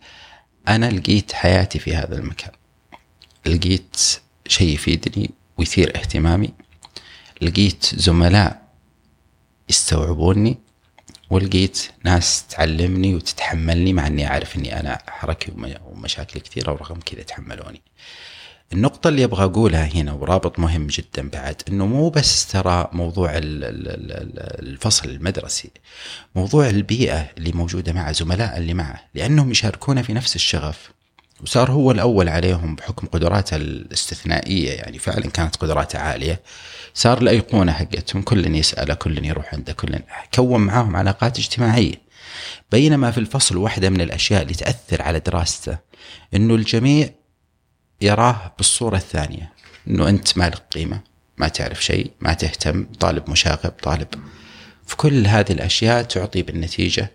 أنا 0.68 0.90
لقيت 0.90 1.34
حياتي 1.34 1.80
في 1.80 1.96
هذا 1.96 2.18
المكان. 2.18 2.52
لقيت 3.46 3.98
شيء 4.48 4.74
يفيدني 4.74 5.32
ويثير 5.58 5.96
اهتمامي. 5.96 6.54
لقيت 7.42 7.86
زملاء 7.96 8.62
يستوعبوني. 9.70 10.58
ولقيت 11.34 11.88
ناس 12.04 12.48
تعلمني 12.48 13.16
وتتحملني 13.16 13.94
مع 13.94 14.08
إني 14.08 14.28
أعرف 14.28 14.56
إني 14.56 14.80
أنا 14.80 15.00
حركي 15.08 15.52
ومشاكل 15.86 16.40
كثيرة 16.40 16.72
ورغم 16.72 17.00
كذا 17.06 17.24
تحملوني. 17.24 17.82
النقطة 18.74 19.08
اللي 19.08 19.24
أبغى 19.24 19.44
أقولها 19.44 19.86
هنا 19.86 20.14
ورابط 20.14 20.60
مهم 20.60 20.88
جدا 20.88 21.30
بعد 21.30 21.62
إنه 21.70 21.86
مو 21.86 22.10
بس 22.10 22.48
ترى 22.48 22.90
موضوع 22.92 23.32
الفصل 23.36 25.10
المدرسي، 25.10 25.72
موضوع 26.36 26.70
البيئة 26.70 27.30
اللي 27.38 27.52
موجودة 27.52 27.94
مع 27.94 28.12
زملاء 28.12 28.58
اللي 28.58 28.74
معه 28.74 29.02
لأنهم 29.14 29.52
يشاركونه 29.52 30.02
في 30.02 30.14
نفس 30.14 30.36
الشغف 30.36 30.92
وصار 31.42 31.72
هو 31.72 31.92
الأول 31.92 32.30
عليهم 32.30 32.76
بحكم 32.76 33.08
قدراته 33.08 33.56
الاستثنائية 33.56 34.72
يعني 34.72 35.00
فعلا 35.00 35.30
كانت 35.30 35.56
قدراته 35.56 36.00
عالية. 36.00 36.42
صار 36.94 37.22
الايقونه 37.22 37.72
حقتهم 37.72 38.22
كل 38.22 38.56
يساله 38.56 38.94
كل 38.94 39.26
يروح 39.26 39.54
عنده 39.54 39.74
كل 39.74 40.00
كون 40.36 40.62
معاهم 40.62 40.96
علاقات 40.96 41.40
اجتماعية. 41.40 42.04
بينما 42.72 43.12
في 43.12 43.18
الفصل 43.18 43.58
واحدة 43.58 43.90
من 43.90 44.02
الأشياء 44.02 44.42
اللي 44.42 44.54
تأثر 44.54 45.02
على 45.02 45.20
دراسته 45.20 45.78
إنه 46.34 46.56
الجميع 46.56 47.10
يراه 48.02 48.54
بالصورة 48.58 48.96
الثانية 48.96 49.54
إنه 49.88 50.10
أنت 50.10 50.38
ما 50.38 50.50
لك 50.50 50.64
قيمة 50.72 51.00
ما 51.38 51.48
تعرف 51.48 51.86
شيء 51.86 52.12
ما 52.22 52.34
تهتم 52.34 52.86
طالب 53.00 53.30
مشاغب 53.30 53.72
طالب. 53.84 54.08
في 54.86 54.96
كل 54.96 55.28
هذه 55.28 55.52
الأشياء 55.52 56.04
تعطي 56.04 56.42
بالنتيجة 56.42 57.12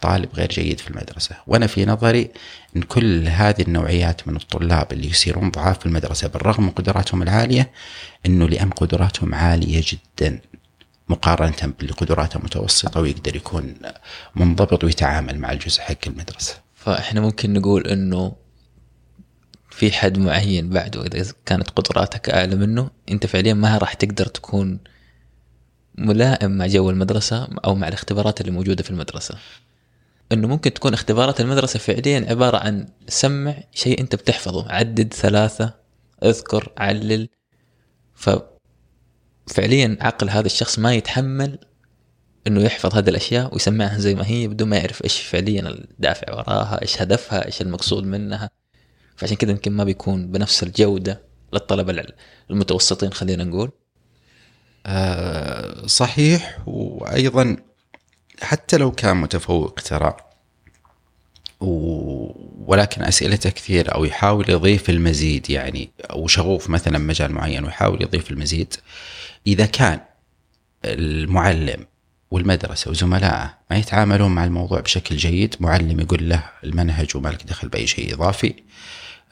طالب 0.00 0.28
غير 0.34 0.48
جيد 0.48 0.80
في 0.80 0.90
المدرسة. 0.90 1.36
وأنا 1.46 1.66
في 1.66 1.86
نظري 1.86 2.30
أن 2.76 2.82
كل 2.82 3.28
هذه 3.28 3.62
النوعيات 3.62 4.28
من 4.28 4.36
الطلاب 4.36 4.92
اللي 4.92 5.08
يصيرون 5.08 5.50
ضعاف 5.50 5.78
في 5.78 5.86
المدرسة 5.86 6.28
بالرغم 6.28 6.64
من 6.64 6.70
قدراتهم 6.70 7.22
العالية 7.22 7.70
أنه 8.26 8.48
لأن 8.48 8.70
قدراتهم 8.70 9.34
عالية 9.34 9.82
جدا 9.86 10.40
مقارنة 11.08 11.74
باللي 11.78 11.92
قدراته 11.92 12.40
متوسطة 12.40 13.00
ويقدر 13.00 13.36
يكون 13.36 13.74
منضبط 14.36 14.84
ويتعامل 14.84 15.38
مع 15.38 15.52
الجزء 15.52 15.80
حق 15.80 16.06
المدرسة. 16.06 16.54
فإحنا 16.74 17.20
ممكن 17.20 17.52
نقول 17.52 17.86
أنه 17.86 18.36
في 19.70 19.92
حد 19.92 20.18
معين 20.18 20.70
بعده 20.70 21.06
إذا 21.06 21.32
كانت 21.46 21.70
قدراتك 21.70 22.30
أعلى 22.30 22.56
منه 22.56 22.90
أنت 23.10 23.26
فعليا 23.26 23.54
ما 23.54 23.78
راح 23.78 23.94
تقدر 23.94 24.26
تكون 24.26 24.78
ملائم 25.98 26.50
مع 26.50 26.66
جو 26.66 26.90
المدرسة 26.90 27.48
أو 27.64 27.74
مع 27.74 27.88
الاختبارات 27.88 28.40
اللي 28.40 28.52
موجودة 28.52 28.82
في 28.82 28.90
المدرسة. 28.90 29.38
إنه 30.32 30.48
ممكن 30.48 30.74
تكون 30.74 30.94
اختبارات 30.94 31.40
المدرسة 31.40 31.78
فعليا 31.78 32.26
عبارة 32.30 32.56
عن 32.56 32.86
سمع 33.08 33.54
شيء 33.74 34.00
أنت 34.00 34.14
بتحفظه. 34.14 34.72
عدد 34.72 35.14
ثلاثة 35.14 35.74
أذكر 36.24 36.72
علل. 36.78 37.28
ف 38.14 38.30
فعليا 39.46 39.96
عقل 40.00 40.30
هذا 40.30 40.46
الشخص 40.46 40.78
ما 40.78 40.94
يتحمل 40.94 41.58
إنه 42.46 42.62
يحفظ 42.62 42.96
هذه 42.96 43.08
الأشياء 43.08 43.52
ويسمعها 43.52 43.98
زي 43.98 44.14
ما 44.14 44.26
هي 44.26 44.48
بدون 44.48 44.68
ما 44.68 44.76
يعرف 44.76 45.04
إيش 45.04 45.20
فعليا 45.20 45.68
الدافع 45.68 46.34
وراها 46.34 46.82
إيش 46.82 47.02
هدفها 47.02 47.46
إيش 47.46 47.62
المقصود 47.62 48.04
منها. 48.04 48.50
فعشان 49.16 49.36
كذا 49.36 49.50
يمكن 49.50 49.72
ما 49.72 49.84
بيكون 49.84 50.30
بنفس 50.30 50.62
الجودة 50.62 51.22
للطلبة 51.52 52.04
المتوسطين 52.50 53.12
خلينا 53.12 53.44
نقول. 53.44 53.70
أه 54.86 55.86
صحيح. 55.86 56.62
وأيضا 56.66 57.56
حتى 58.42 58.76
لو 58.76 58.92
كان 58.92 59.16
متفوق 59.16 59.80
ترى 59.80 60.16
ولكن 62.66 63.02
أسئلته 63.02 63.50
كثير 63.50 63.94
أو 63.94 64.04
يحاول 64.04 64.50
يضيف 64.50 64.90
المزيد 64.90 65.50
يعني 65.50 65.90
أو 66.10 66.26
شغوف 66.26 66.70
مثلا 66.70 66.98
مجال 66.98 67.32
معين 67.32 67.64
ويحاول 67.64 68.02
يضيف 68.02 68.30
المزيد 68.30 68.74
إذا 69.46 69.66
كان 69.66 70.00
المعلم 70.84 71.86
والمدرسة 72.30 72.90
وزملائه 72.90 73.54
ما 73.70 73.76
يتعاملون 73.76 74.34
مع 74.34 74.44
الموضوع 74.44 74.80
بشكل 74.80 75.16
جيد 75.16 75.56
معلم 75.60 76.00
يقول 76.00 76.28
له 76.28 76.44
المنهج 76.64 77.16
وما 77.16 77.28
لك 77.28 77.44
دخل 77.44 77.68
بأي 77.68 77.86
شيء 77.86 78.14
إضافي 78.14 78.54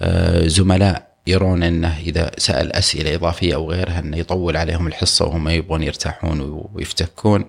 آه، 0.01 0.47
زملاء 0.47 1.17
يرون 1.27 1.63
إنه 1.63 1.99
إذا 1.99 2.31
سأل 2.39 2.73
أسئلة 2.73 3.15
إضافية 3.15 3.55
أو 3.55 3.71
غيرها 3.71 3.99
إنه 3.99 4.17
يطول 4.17 4.57
عليهم 4.57 4.87
الحصة 4.87 5.25
وهم 5.25 5.49
يبغون 5.49 5.83
يرتاحون 5.83 6.69
ويفتكون 6.75 7.45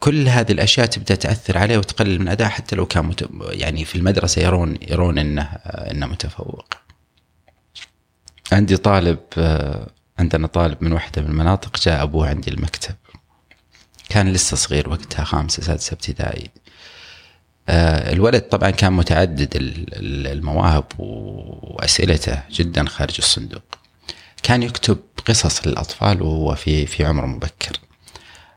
كل 0.00 0.28
هذه 0.28 0.52
الأشياء 0.52 0.86
تبدأ 0.86 1.14
تأثر 1.14 1.58
عليه 1.58 1.78
وتقلل 1.78 2.20
من 2.20 2.28
اداء 2.28 2.48
حتى 2.48 2.76
لو 2.76 2.86
كان. 2.86 3.14
يعني 3.40 3.84
في 3.84 3.94
المدرسة 3.94 4.42
يرون 4.42 4.78
يرون 4.82 5.18
إنه 5.18 5.42
إنه 5.66 6.06
متفوق. 6.06 6.74
عندي 8.52 8.76
طالب 8.76 9.18
عندنا 10.18 10.46
طالب 10.46 10.78
من 10.80 10.92
واحدة 10.92 11.22
من 11.22 11.28
المناطق 11.28 11.80
جاء 11.80 12.02
أبوه 12.02 12.28
عندي 12.28 12.50
المكتب. 12.50 12.94
كان 14.08 14.32
لسه 14.32 14.56
صغير 14.56 14.88
وقتها 14.88 15.24
خامسة 15.24 15.62
سادسة 15.62 15.94
ابتدائي. 15.94 16.50
الولد 17.68 18.42
طبعا 18.42 18.70
كان 18.70 18.92
متعدد 18.92 19.48
المواهب 19.56 20.84
وأسئلته 20.98 22.42
جدا 22.50 22.84
خارج 22.88 23.14
الصندوق. 23.18 23.62
كان 24.42 24.62
يكتب 24.62 24.98
قصص 25.26 25.66
للأطفال 25.66 26.22
وهو 26.22 26.54
في 26.54 26.86
في 26.86 27.04
عمر 27.04 27.26
مبكر. 27.26 27.76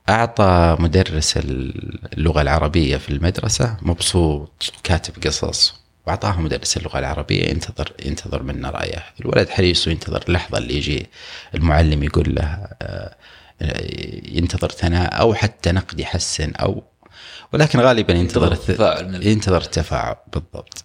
أعطى 0.10 0.78
مدرس 0.80 1.38
اللغة 1.38 2.42
العربية 2.42 2.98
في 2.98 3.10
المدرسة 3.10 3.78
مبسوط 3.82 4.74
وكاتب 4.80 5.24
قصص 5.24 5.76
وأعطاه 6.08 6.42
مدرس 6.42 6.78
اللغة 6.78 7.00
العربية 7.00 7.50
ينتظر 7.50 7.94
ينتظر 8.06 8.44
منا 8.44 8.70
رأيه. 8.70 9.04
الولد 9.22 9.50
حريص 9.50 9.88
وينتظر 9.88 10.24
اللحظة 10.30 10.58
اللي 10.58 10.78
يجي 10.78 11.08
المعلم 11.56 12.04
يقول 12.04 12.36
له 12.36 12.68
آه، 12.82 13.16
ينتظر 14.32 14.70
ثناء 14.70 15.20
أو 15.20 15.34
حتى 15.34 15.72
نقد 15.72 16.00
يحسن 16.00 16.52
أو 16.56 16.84
ولكن 17.54 17.80
غالبا 17.80 18.14
ينتظر 18.14 18.52
التفاعل 18.52 19.28
ينتظر 19.28 19.62
التفاعل. 19.62 20.16
بالضبط. 20.34 20.84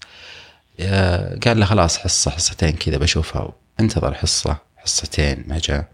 قال 1.46 1.60
له 1.60 1.64
خلاص 1.66 1.98
حصة 1.98 2.30
حصتين 2.30 2.72
كذا 2.72 2.96
بشوفها. 2.96 3.52
انتظر 3.80 4.14
حصة 4.14 4.56
حصتين 4.76 5.44
ما 5.46 5.58
جاء. 5.58 5.88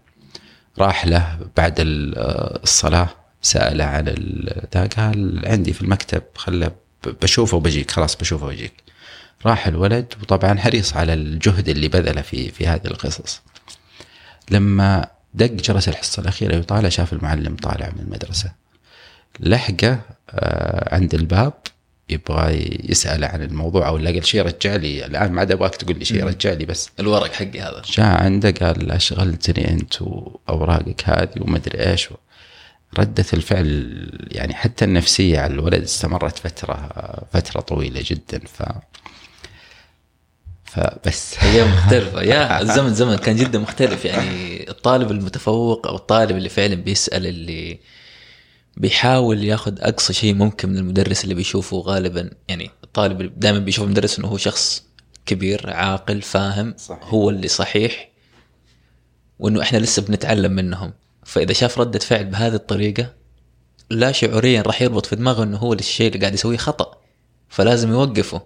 راح 0.79 1.05
له 1.05 1.37
بعد 1.57 1.75
الصلاة. 1.79 3.09
سأله 3.41 3.83
عن 3.83 4.05
ذا 4.75 4.87
قال 4.87 5.41
عندي 5.45 5.73
في 5.73 5.81
المكتب 5.81 6.23
خله 6.35 6.71
بشوفه 7.21 7.57
وبجيك 7.57 7.91
خلاص 7.91 8.15
بشوفه 8.15 8.45
وبجيك. 8.45 8.73
راح 9.45 9.67
الولد 9.67 10.13
وطبعا 10.21 10.59
حريص 10.59 10.95
على 10.95 11.13
الجهد 11.13 11.69
اللي 11.69 11.87
بذله 11.87 12.21
في 12.21 12.49
في 12.51 12.67
هذه 12.67 12.85
القصص. 12.85 13.41
لما 14.51 15.07
دق 15.33 15.51
جرس 15.51 15.89
الحصة 15.89 16.21
الأخيرة 16.21 16.55
يطالع 16.55 16.89
شاف 16.89 17.13
المعلم 17.13 17.55
طالع 17.55 17.89
من 17.95 17.99
المدرسة. 17.99 18.51
لحقه 19.39 20.01
آه، 20.29 20.95
عند 20.95 21.13
الباب 21.13 21.53
يبغى 22.09 22.69
يسأل 22.89 23.23
عن 23.23 23.41
الموضوع 23.41 23.87
أو 23.87 23.97
لقى 23.97 24.21
شيء 24.21 24.41
رجع 24.41 24.75
لي. 24.75 25.05
الآن 25.05 25.31
ما 25.31 25.39
عاد 25.39 25.51
أبغاك 25.51 25.75
تقول 25.75 25.99
لي 25.99 26.05
شيء 26.05 26.23
رجع 26.23 26.53
لي 26.53 26.65
بس 26.65 26.89
الورق 26.99 27.33
حقي 27.33 27.61
هذا. 27.61 27.81
جاء 27.93 28.23
عنده 28.23 28.51
قال 28.51 28.91
أشغلتني 28.91 29.71
أنت 29.71 30.01
وأوراقك 30.01 31.01
هذه 31.05 31.41
وما 31.41 31.57
أدري 31.57 31.89
إيش 31.89 32.09
ردة 32.97 33.25
الفعل 33.33 34.09
يعني 34.31 34.53
حتى 34.53 34.85
النفسية 34.85 35.39
على 35.39 35.53
الولد 35.53 35.83
استمرت 35.83 36.37
فترة 36.39 36.89
فترة 37.33 37.61
طويلة 37.61 38.03
جدا 38.05 38.39
ف 38.39 38.63
فبس 40.65 41.37
أيام 41.43 41.69
مختلفة. 41.69 42.21
يا 42.21 42.61
الزمن 42.61 42.93
زمن 42.93 43.15
كان 43.15 43.35
جدا 43.35 43.59
مختلف. 43.59 44.05
يعني 44.05 44.69
الطالب 44.69 45.11
المتفوق 45.11 45.87
أو 45.87 45.95
الطالب 45.95 46.37
اللي 46.37 46.49
فعلا 46.49 46.75
بيسأل 46.75 47.27
اللي 47.27 47.79
بيحاول 48.77 49.43
ياخذ 49.43 49.81
أقصى 49.81 50.13
شيء 50.13 50.33
ممكن 50.33 50.69
من 50.69 50.77
المدرس 50.77 51.23
اللي 51.23 51.35
بيشوفه 51.35 51.77
غالبا. 51.77 52.29
يعني 52.47 52.71
الطالب 52.83 53.39
دائما 53.39 53.59
بيشوف 53.59 53.85
المدرس 53.85 54.19
إنه 54.19 54.27
هو 54.27 54.37
شخص 54.37 54.83
كبير 55.25 55.73
عاقل 55.73 56.21
فاهم 56.21 56.73
صحيح. 56.77 57.03
هو 57.03 57.29
اللي 57.29 57.47
صحيح 57.47 58.09
وإنه 59.39 59.61
إحنا 59.61 59.77
لسه 59.77 60.01
بنتعلم 60.01 60.51
منهم. 60.51 60.93
فإذا 61.23 61.53
شاف 61.53 61.79
ردة 61.79 61.99
فعل 61.99 62.25
بهذه 62.25 62.55
الطريقة 62.55 63.13
لا 63.89 64.11
شعوريا 64.11 64.61
راح 64.61 64.81
يربط 64.81 65.05
في 65.05 65.15
دماغه 65.15 65.43
إنه 65.43 65.57
هو 65.57 65.73
الشيء 65.73 66.07
اللي 66.07 66.19
قاعد 66.19 66.33
يسويه 66.33 66.57
خطأ. 66.57 66.97
فلازم 67.49 67.91
يوقفه. 67.91 68.41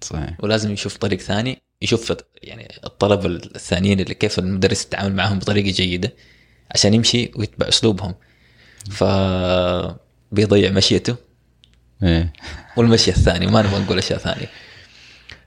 صحيح. 0.00 0.36
ولازم 0.40 0.72
يشوف 0.72 0.96
طريق 0.96 1.20
ثاني 1.20 1.62
يشوف 1.82 2.12
يعني 2.42 2.78
الطلبه 2.84 3.26
الثانيين 3.26 4.00
اللي 4.00 4.14
كيف 4.14 4.38
المدرس 4.38 4.84
يتعامل 4.84 5.14
معهم 5.14 5.38
بطريقة 5.38 5.70
جيدة 5.70 6.14
عشان 6.74 6.94
يمشي 6.94 7.30
ويتبع 7.36 7.68
أسلوبهم. 7.68 8.14
ف 8.90 9.04
بيضيع 10.32 10.70
مشيته 10.70 11.16
إيه. 12.02 12.32
والمشي 12.76 13.10
الثاني 13.10 13.46
ما 13.46 13.62
نبغى 13.62 13.80
نقول 13.80 13.98
أشياء 13.98 14.18
ثانية. 14.18 14.48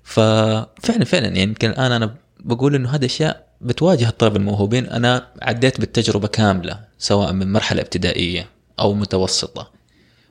ففعلا 0.03 1.05
فعلا 1.05 1.25
يعني 1.25 1.41
يمكن 1.41 1.69
الآن 1.69 1.91
أنا 1.91 2.15
بقول 2.39 2.75
إنه 2.75 2.89
هذه 2.89 3.05
أشياء 3.05 3.50
بتواجه 3.61 4.09
الطلبه 4.09 4.35
الموهوبين. 4.35 4.85
أنا 4.85 5.27
عديت 5.41 5.79
بالتجربة 5.79 6.27
كاملة 6.27 6.79
سواء 6.97 7.33
من 7.33 7.51
مرحلة 7.51 7.81
ابتدائية 7.81 8.49
أو 8.79 8.93
متوسطة 8.93 9.71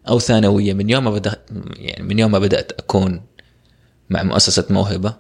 أو 0.08 0.18
ثانوية. 0.18 0.72
من 0.72 0.90
يوم 0.90 1.04
ما 1.04 1.10
بدات 1.10 1.50
يعني 1.76 2.02
من 2.02 2.18
يوم 2.18 2.30
ما 2.30 2.38
بدأت 2.38 2.72
أكون 2.72 3.22
مع 4.10 4.22
مؤسسة 4.22 4.66
موهبة 4.70 5.16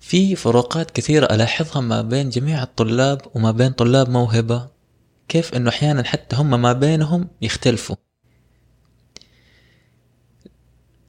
في 0.00 0.36
فروقات 0.36 0.90
كثيرة 0.90 1.26
ألاحظها 1.34 1.80
ما 1.82 2.02
بين 2.02 2.30
جميع 2.30 2.62
الطلاب 2.62 3.20
وما 3.34 3.50
بين 3.50 3.72
طلاب 3.72 4.10
موهبة. 4.10 4.68
كيف 5.28 5.54
إنه 5.54 5.70
أحيانا 5.70 6.04
حتى 6.04 6.36
هم 6.36 6.62
ما 6.62 6.72
بينهم 6.72 7.28
يختلفوا. 7.42 7.96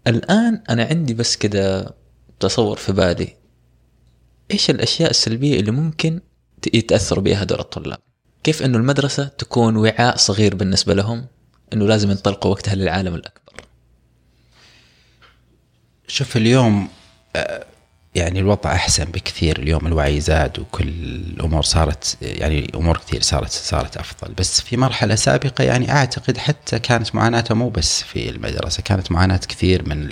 الآن 0.07 0.63
أنا 0.69 0.83
عندي 0.83 1.13
بس 1.13 1.35
كده 1.35 1.95
تصور 2.39 2.77
في 2.77 2.91
بالي. 2.91 3.35
إيش 4.51 4.69
الأشياء 4.69 5.09
السلبية 5.09 5.59
اللي 5.59 5.71
ممكن 5.71 6.21
يتأثروا 6.73 7.23
بها 7.23 7.43
هذول 7.43 7.59
الطلاب؟ 7.59 7.99
كيف 8.43 8.63
إنه 8.63 8.77
المدرسة 8.77 9.25
تكون 9.25 9.75
وعاء 9.77 10.15
صغير 10.17 10.55
بالنسبة 10.55 10.93
لهم 10.93 11.27
إنه 11.73 11.85
لازم 11.85 12.11
ينطلقوا 12.11 12.51
وقتها 12.51 12.75
للعالم 12.75 13.15
الأكبر؟ 13.15 13.53
شوف 16.07 16.37
اليوم 16.37 16.87
آه، 17.35 17.65
يعني 18.17 18.39
الوضع 18.39 18.73
أحسن 18.73 19.05
بكثير 19.05 19.59
اليوم 19.59 19.87
الوعي 19.87 20.19
زاد 20.19 20.59
وكل 20.59 20.87
الأمور 20.87 21.63
صارت 21.63 22.17
يعني 22.21 22.71
أمور 22.75 22.97
كثير 22.97 23.21
صارت 23.21 23.51
صارت 23.51 23.97
أفضل. 23.97 24.33
بس 24.33 24.61
في 24.61 24.77
مرحلة 24.77 25.15
سابقة 25.15 25.63
يعني 25.63 25.91
أعتقد 25.91 26.37
حتى 26.37 26.79
كانت 26.79 27.15
معاناته 27.15 27.55
مو 27.55 27.69
بس 27.69 28.03
في 28.03 28.29
المدرسة 28.29 28.83
كانت 28.83 29.11
معاناة 29.11 29.37
كثير 29.37 29.89
من 29.89 30.09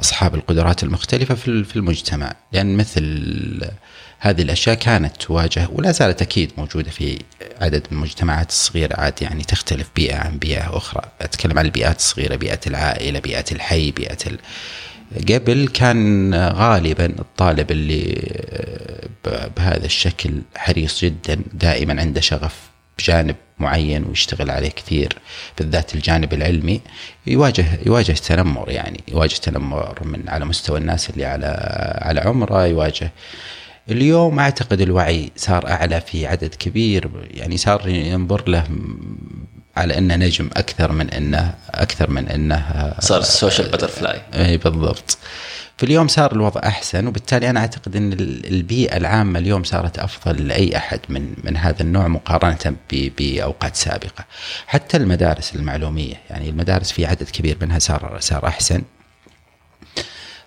أصحاب 0.00 0.34
القدرات 0.34 0.82
المختلفة 0.82 1.34
في 1.34 1.76
المجتمع. 1.76 2.34
لأن 2.52 2.76
مثل 2.76 3.70
هذه 4.18 4.42
الأشياء 4.42 4.76
كانت 4.76 5.16
تواجه 5.16 5.68
ولا 5.72 5.92
زالت 5.92 6.22
أكيد 6.22 6.52
موجودة 6.58 6.90
في 6.90 7.18
عدد 7.60 7.86
من 7.90 7.98
المجتمعات 7.98 8.48
الصغيرة. 8.48 9.00
عاد 9.00 9.22
يعني 9.22 9.44
تختلف 9.44 9.90
بيئة 9.96 10.16
عن 10.16 10.38
بيئة 10.38 10.76
أخرى. 10.76 11.02
أتكلم 11.20 11.58
عن 11.58 11.64
البيئات 11.64 11.98
الصغيرة 11.98 12.36
بيئة 12.36 12.60
العائلة 12.66 13.18
بيئة 13.18 13.44
الحي 13.52 13.90
بيئة 13.90 14.18
ال... 14.26 14.38
قبل 15.16 15.68
كان 15.74 16.34
غالبا 16.34 17.06
الطالب 17.06 17.70
اللي 17.70 18.22
بهذا 19.56 19.84
الشكل 19.86 20.30
حريص 20.56 21.04
جدا 21.04 21.40
دائما 21.52 22.00
عنده 22.00 22.20
شغف 22.20 22.70
بجانب 22.98 23.36
معين 23.58 24.04
ويشتغل 24.04 24.50
عليه 24.50 24.68
كثير 24.68 25.18
بالذات 25.58 25.94
الجانب 25.94 26.32
العلمي. 26.32 26.80
يواجه 27.26 27.66
يواجه 27.86 28.12
تنمر 28.12 28.70
يعني 28.70 29.00
يواجه 29.08 29.36
تنمر 29.36 29.98
من 30.04 30.28
على 30.28 30.44
مستوى 30.44 30.78
الناس 30.78 31.10
اللي 31.10 31.24
على 31.24 31.46
على 32.02 32.20
عمره 32.20 32.66
يواجه. 32.66 33.12
اليوم 33.90 34.38
أعتقد 34.38 34.80
الوعي 34.80 35.30
صار 35.36 35.68
أعلى 35.68 36.00
في 36.00 36.26
عدد 36.26 36.54
كبير 36.54 37.10
يعني 37.30 37.56
صار 37.56 37.88
ينظر 37.88 38.48
له 38.48 38.64
على 39.78 39.98
أنه 39.98 40.16
نجم 40.16 40.50
أكثر 40.56 40.92
من 40.92 41.10
انه 41.10 41.54
أكثر 41.70 42.10
من 42.10 42.28
أنه 42.28 42.94
صار 43.00 43.20
ال 43.20 43.27
social 43.27 43.68
butterfly 43.68 44.20
إي 44.34 44.56
بالضبط 44.56 45.18
فاليوم 45.78 46.08
صار 46.08 46.32
الوضع 46.32 46.60
أحسن 46.64 47.06
وبالتالي 47.06 47.50
أنا 47.50 47.60
أعتقد 47.60 47.96
إن 47.96 48.12
البيئة 48.44 48.96
العامة 48.96 49.38
اليوم 49.38 49.64
صارت 49.64 49.98
أفضل 49.98 50.48
لأي 50.48 50.76
أحد 50.76 51.00
من 51.08 51.34
من 51.44 51.56
هذا 51.56 51.82
النوع 51.82 52.08
مقارنة 52.08 52.76
بأوقات 52.92 53.76
سابقة. 53.76 54.24
حتى 54.66 54.96
المدارس 54.96 55.54
المعلومية 55.54 56.14
يعني 56.30 56.48
المدارس 56.48 56.92
في 56.92 57.06
عدد 57.06 57.30
كبير 57.30 57.58
منها 57.60 57.78
صار 57.78 58.16
صار 58.20 58.46
أحسن. 58.46 58.82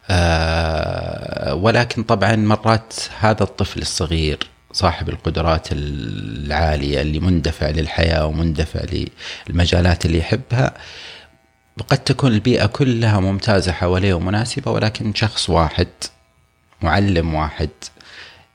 آه 0.09 1.53
ولكن 1.53 2.03
طبعا 2.03 2.36
مرات 2.36 2.93
هذا 3.19 3.43
الطفل 3.43 3.82
الصغير 3.82 4.39
صاحب 4.74 5.09
القدرات 5.09 5.67
العالية 5.72 7.01
اللي 7.01 7.19
مندفع 7.19 7.69
للحياة 7.69 8.26
ومندفع 8.26 8.82
للمجالات 9.49 10.05
اللي 10.05 10.17
يحبها. 10.17 10.74
قد 11.89 11.97
تكون 11.97 12.34
البيئة 12.34 12.65
كلها 12.65 13.19
ممتازة 13.19 13.72
حواليه 13.72 14.13
ومناسبة 14.13 14.72
ولكن 14.72 15.13
شخص 15.13 15.49
واحد 15.49 15.88
معلم 16.82 17.34
واحد 17.34 17.69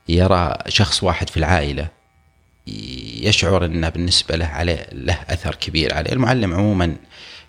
يرى 0.09 0.57
شخص 0.67 1.03
واحد 1.03 1.29
في 1.29 1.37
العائلة 1.37 1.87
يشعر 3.21 3.65
انه 3.65 3.89
بالنسبة 3.89 4.35
له 4.35 4.45
عليه 4.45 4.87
له 4.91 5.17
أثر 5.29 5.55
كبير 5.55 5.93
عليه. 5.93 6.11
المعلم 6.11 6.53
عموما 6.53 6.95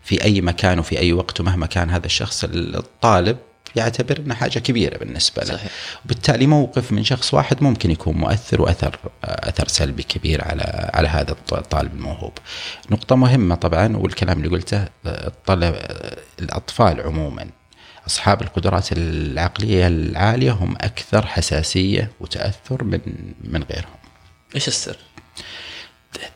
في 0.03 0.25
أي 0.25 0.41
مكان 0.41 0.79
وفي 0.79 0.99
أي 0.99 1.13
وقت 1.13 1.41
ومهما 1.41 1.67
كان 1.67 1.91
هذا 1.91 2.07
الشخص 2.07 2.45
الطالب 2.45 3.37
يعتبر 3.77 4.19
انها 4.19 4.37
حاجة 4.37 4.59
كبيرة 4.59 4.99
بالنسبة 4.99 5.43
له 5.43 5.57
صحيح. 5.57 5.71
وبالتالي 6.05 6.47
موقف 6.47 6.93
من 6.93 7.05
شخص 7.05 7.35
واحد 7.35 7.63
ممكن 7.63 7.91
يكون 7.91 8.17
مؤثر 8.17 8.63
وأثر 8.63 8.99
أثر 9.25 9.69
سلبي 9.69 10.03
كبير 10.03 10.45
على 10.45 10.91
على 10.95 11.09
هذا 11.09 11.37
الطالب 11.53 11.93
الموهوب. 11.93 12.33
نقطة 12.91 13.17
مهمة 13.17 13.55
طبعا 13.55 13.97
والكلام 13.97 14.39
اللي 14.39 14.49
قلته 14.49 14.89
الطلب 15.07 15.75
الأطفال 16.39 17.01
عموما 17.01 17.47
أصحاب 18.07 18.43
القدرات 18.43 18.93
العقلية 18.93 19.87
العالية 19.87 20.53
هم 20.53 20.77
أكثر 20.81 21.27
حساسية 21.27 22.11
وتأثر 22.21 22.85
من 22.85 23.01
من 23.41 23.63
غيرهم. 23.63 23.99
إيش 24.55 24.69
السر؟ 24.69 24.97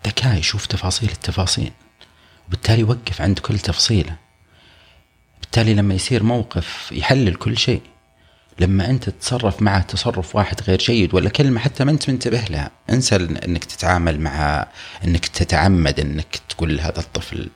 الذكاء 0.05 0.39
يشوف 0.39 0.67
تفاصيل 0.67 1.11
التفاصيل 1.11 1.73
وبالتالي 2.49 2.81
يوقف 2.81 3.21
عند 3.21 3.39
كل 3.39 3.59
تفصيله 3.59 4.17
بالتالي 5.43 5.75
لما 5.75 5.95
يصير 5.95 6.23
موقف 6.23 6.93
يحلل 6.93 7.35
كل 7.35 7.59
شيء 7.59 7.83
لما 8.59 8.91
أنت 8.91 9.05
تتصرف 9.05 9.63
معه 9.63 9.83
تصرف 9.83 10.37
واحد 10.37 10.61
غير 10.63 10.79
جيد 10.79 11.15
ولا 11.15 11.29
كلمة 11.29 11.61
حتى 11.61 11.85
ما 11.85 11.91
أنت 11.91 12.11
منتبه 12.11 12.45
لها 12.51 12.71
انسى 12.91 13.17
إنك 13.17 13.65
تتعامل 13.65 14.21
مع 14.21 14.67
إنك 15.05 15.27
تتعمد 15.27 16.01
إنك 16.01 16.41
تقول 16.49 16.77
لهذا 16.77 16.99
الطفل 16.99 17.49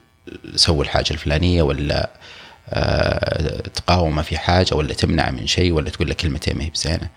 سوي 0.55 0.85
الحاجة 0.85 1.11
الفلانية 1.11 1.63
ولا 1.63 2.11
آه 2.69 3.61
تقاومه 3.69 4.23
في 4.23 4.39
حاجة 4.39 4.75
ولا 4.75 4.95
تمنع 4.95 5.31
من 5.31 5.47
شيء 5.47 5.73
ولا 5.73 5.91
تقول 5.91 6.09
له 6.09 6.15
كلمتين 6.15 6.59
ما 6.59 6.65
هي 6.65 6.71
بزينة. 6.71 7.09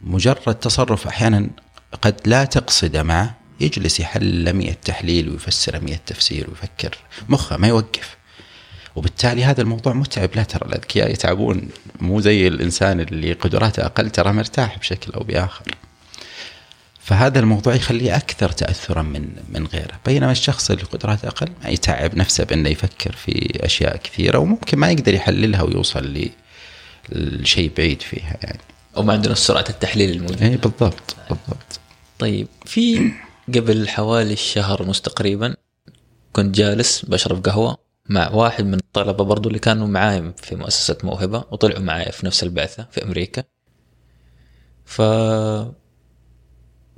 مجرد 0.00 0.54
تصرف 0.54 1.06
أحيانا 1.06 1.50
قد 2.02 2.20
لا 2.26 2.44
تقصده 2.44 3.02
معه 3.02 3.34
يجلس 3.60 4.00
يحل 4.00 4.52
100 4.52 4.72
تحليل 4.72 5.28
ويفسر 5.28 5.80
100 5.80 5.96
تفسير 6.06 6.50
ويفكر 6.50 6.98
مخه 7.28 7.56
ما 7.56 7.68
يوقف. 7.68 8.16
وبالتالي 8.96 9.44
هذا 9.44 9.62
الموضوع 9.62 9.92
متعب 9.92 10.30
لا 10.36 10.42
ترى 10.42 10.68
الأذكياء 10.68 11.10
يتعبون 11.10 11.68
مو 12.00 12.20
زي 12.20 12.48
الإنسان 12.48 13.00
اللي 13.00 13.32
قدراته 13.32 13.86
أقل 13.86 14.10
ترى 14.10 14.32
مرتاح 14.32 14.78
بشكل 14.78 15.12
أو 15.12 15.22
بآخر. 15.24 15.64
فهذا 17.00 17.40
الموضوع 17.40 17.74
يخليه 17.74 18.16
أكثر 18.16 18.48
تاثرا 18.48 19.02
من 19.02 19.28
من 19.48 19.66
غيره، 19.66 20.00
بينما 20.06 20.32
الشخص 20.32 20.70
اللي 20.70 20.84
قدراته 20.84 21.28
أقل 21.28 21.48
ما 21.62 21.68
يتعب 21.68 22.16
نفسه 22.16 22.44
بأنه 22.44 22.68
يفكر 22.68 23.12
في 23.12 23.58
أشياء 23.64 23.96
كثيرة 23.96 24.38
وممكن 24.38 24.78
ما 24.78 24.90
يقدر 24.90 25.14
يحللها 25.14 25.62
ويوصل 25.62 26.30
لشيء 27.08 27.70
بعيد 27.76 28.02
فيها 28.02 28.36
يعني. 28.42 28.60
أو 28.96 29.02
ما 29.02 29.12
عنده 29.12 29.34
سرعة 29.34 29.64
التحليل 29.70 30.10
الموجودة. 30.10 30.46
اي 30.46 30.56
بالضبط 30.56 31.16
بالضبط. 31.30 31.80
طيب 32.18 32.48
في 32.66 33.12
قبل 33.48 33.88
حوالي 33.88 34.32
الشهر 34.32 34.82
ونص 34.82 35.00
تقريبا 35.00 35.54
كنت 36.32 36.54
جالس 36.54 37.04
بشرب 37.04 37.44
قهوة 37.46 37.89
مع 38.10 38.30
واحد 38.34 38.64
من 38.64 38.74
الطلبة 38.74 39.24
برضو 39.24 39.48
اللي 39.48 39.58
كانوا 39.58 39.86
معاي 39.86 40.32
في 40.36 40.56
مؤسسة 40.56 40.98
موهبة 41.04 41.44
وطلعوا 41.50 41.82
معاي 41.82 42.12
في 42.12 42.26
نفس 42.26 42.42
البعثة 42.42 42.86
في 42.90 43.04
أمريكا. 43.04 43.44
ف 44.84 45.02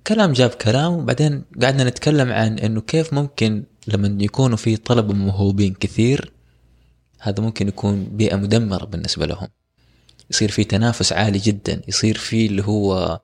كلام 0.07 0.33
جاب 0.33 0.51
كلام 0.51 0.93
وبعدين 0.93 1.45
قعدنا 1.63 1.85
نتكلم 1.85 2.33
عن 2.33 2.59
إنه 2.59 2.81
كيف 2.81 3.13
ممكن 3.15 3.65
لما 3.89 4.23
يكونوا 4.25 4.57
في 4.57 4.77
طلبة 4.77 5.15
موهوبين 5.15 5.75
كثير 5.75 6.33
هذا 7.21 7.43
ممكن 7.43 7.69
يكون 7.69 8.05
بيئة 8.05 8.37
مدمرة 8.37 8.85
بالنسبة 8.85 9.27
لهم. 9.27 9.49
يصير 10.31 10.51
في 10.51 10.65
تنافس 10.65 11.13
عالي 11.13 11.39
جدا 11.39 11.83
يصير 11.89 12.17
في 12.19 12.47
اللي 12.47 12.63
هو 12.65 13.21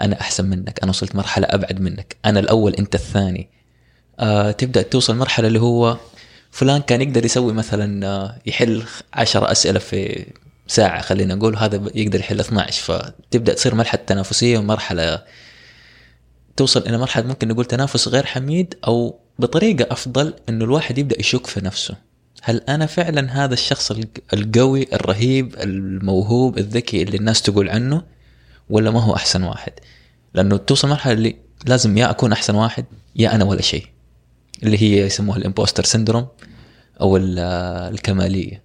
أنا 0.00 0.20
أحسن 0.20 0.44
منك 0.50 0.80
أنا 0.82 0.90
وصلت 0.90 1.16
مرحلة 1.16 1.46
أبعد 1.50 1.80
منك 1.80 2.16
أنا 2.24 2.40
الأول 2.40 2.74
أنت 2.74 2.94
الثاني. 2.94 3.50
آه 4.20 4.50
تبدأ 4.50 4.82
توصل 4.82 5.16
مرحلة 5.16 5.48
اللي 5.48 5.60
هو 5.60 5.96
فلان 6.52 6.82
كان 6.82 7.02
يقدر 7.02 7.24
يسوي 7.24 7.52
مثلا 7.52 8.06
آه 8.06 8.38
يحل 8.46 8.82
عشرة 9.12 9.52
أسئلة 9.52 9.78
في 9.78 10.26
ساعة 10.66 11.02
خلينا 11.02 11.34
نقول 11.34 11.56
هذا 11.56 11.90
يقدر 11.94 12.20
يحل 12.20 12.40
12 12.40 12.82
فتبدأ 12.82 13.54
تصير 13.54 13.74
مرحلة 13.74 14.00
تنافسية 14.06 14.58
ومرحلة 14.58 15.22
توصل 16.56 16.80
إلى 16.86 16.98
مرحلة 16.98 17.26
ممكن 17.26 17.48
نقول 17.48 17.64
تنافس 17.64 18.08
غير 18.08 18.26
حميد 18.26 18.74
أو 18.86 19.18
بطريقة 19.38 19.86
أفضل 19.90 20.34
إنه 20.48 20.64
الواحد 20.64 20.98
يبدأ 20.98 21.20
يشك 21.20 21.46
في 21.46 21.60
نفسه. 21.64 21.96
هل 22.42 22.62
أنا 22.68 22.86
فعلا 22.86 23.44
هذا 23.44 23.54
الشخص 23.54 23.92
القوي 24.34 24.86
الرهيب 24.92 25.54
الموهوب 25.60 26.58
الذكي 26.58 27.02
اللي 27.02 27.16
الناس 27.16 27.42
تقول 27.42 27.68
عنه 27.68 28.02
ولا 28.70 28.90
ما 28.90 29.00
هو 29.00 29.16
أحسن 29.16 29.42
واحد؟ 29.42 29.72
لأنه 30.34 30.56
توصل 30.56 30.88
مرحلة 30.88 31.12
اللي 31.12 31.36
لازم 31.66 31.98
يا 31.98 32.10
أكون 32.10 32.32
أحسن 32.32 32.54
واحد 32.54 32.84
يا 33.16 33.34
أنا 33.34 33.44
ولا 33.44 33.62
شيء. 33.62 33.86
اللي 34.62 34.82
هي 34.82 35.06
يسموها 35.06 35.38
الإمبوستر 35.38 35.84
سندروم 35.84 36.28
أو 37.00 37.16
الكمالية. 37.16 38.62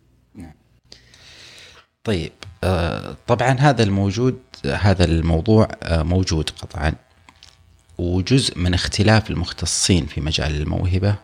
طيب 2.03 2.31
آه، 2.63 3.15
طبعا 3.27 3.51
هذا 3.51 3.83
الموجود 3.83 4.39
هذا 4.65 5.05
الموضوع 5.05 5.67
آه، 5.83 6.03
موجود 6.03 6.49
قطعا. 6.49 6.93
وجزء 7.97 8.57
من 8.57 8.73
اختلاف 8.73 9.29
المختصين 9.29 10.05
في 10.05 10.21
مجال 10.21 10.61
الموهبة 10.61 11.15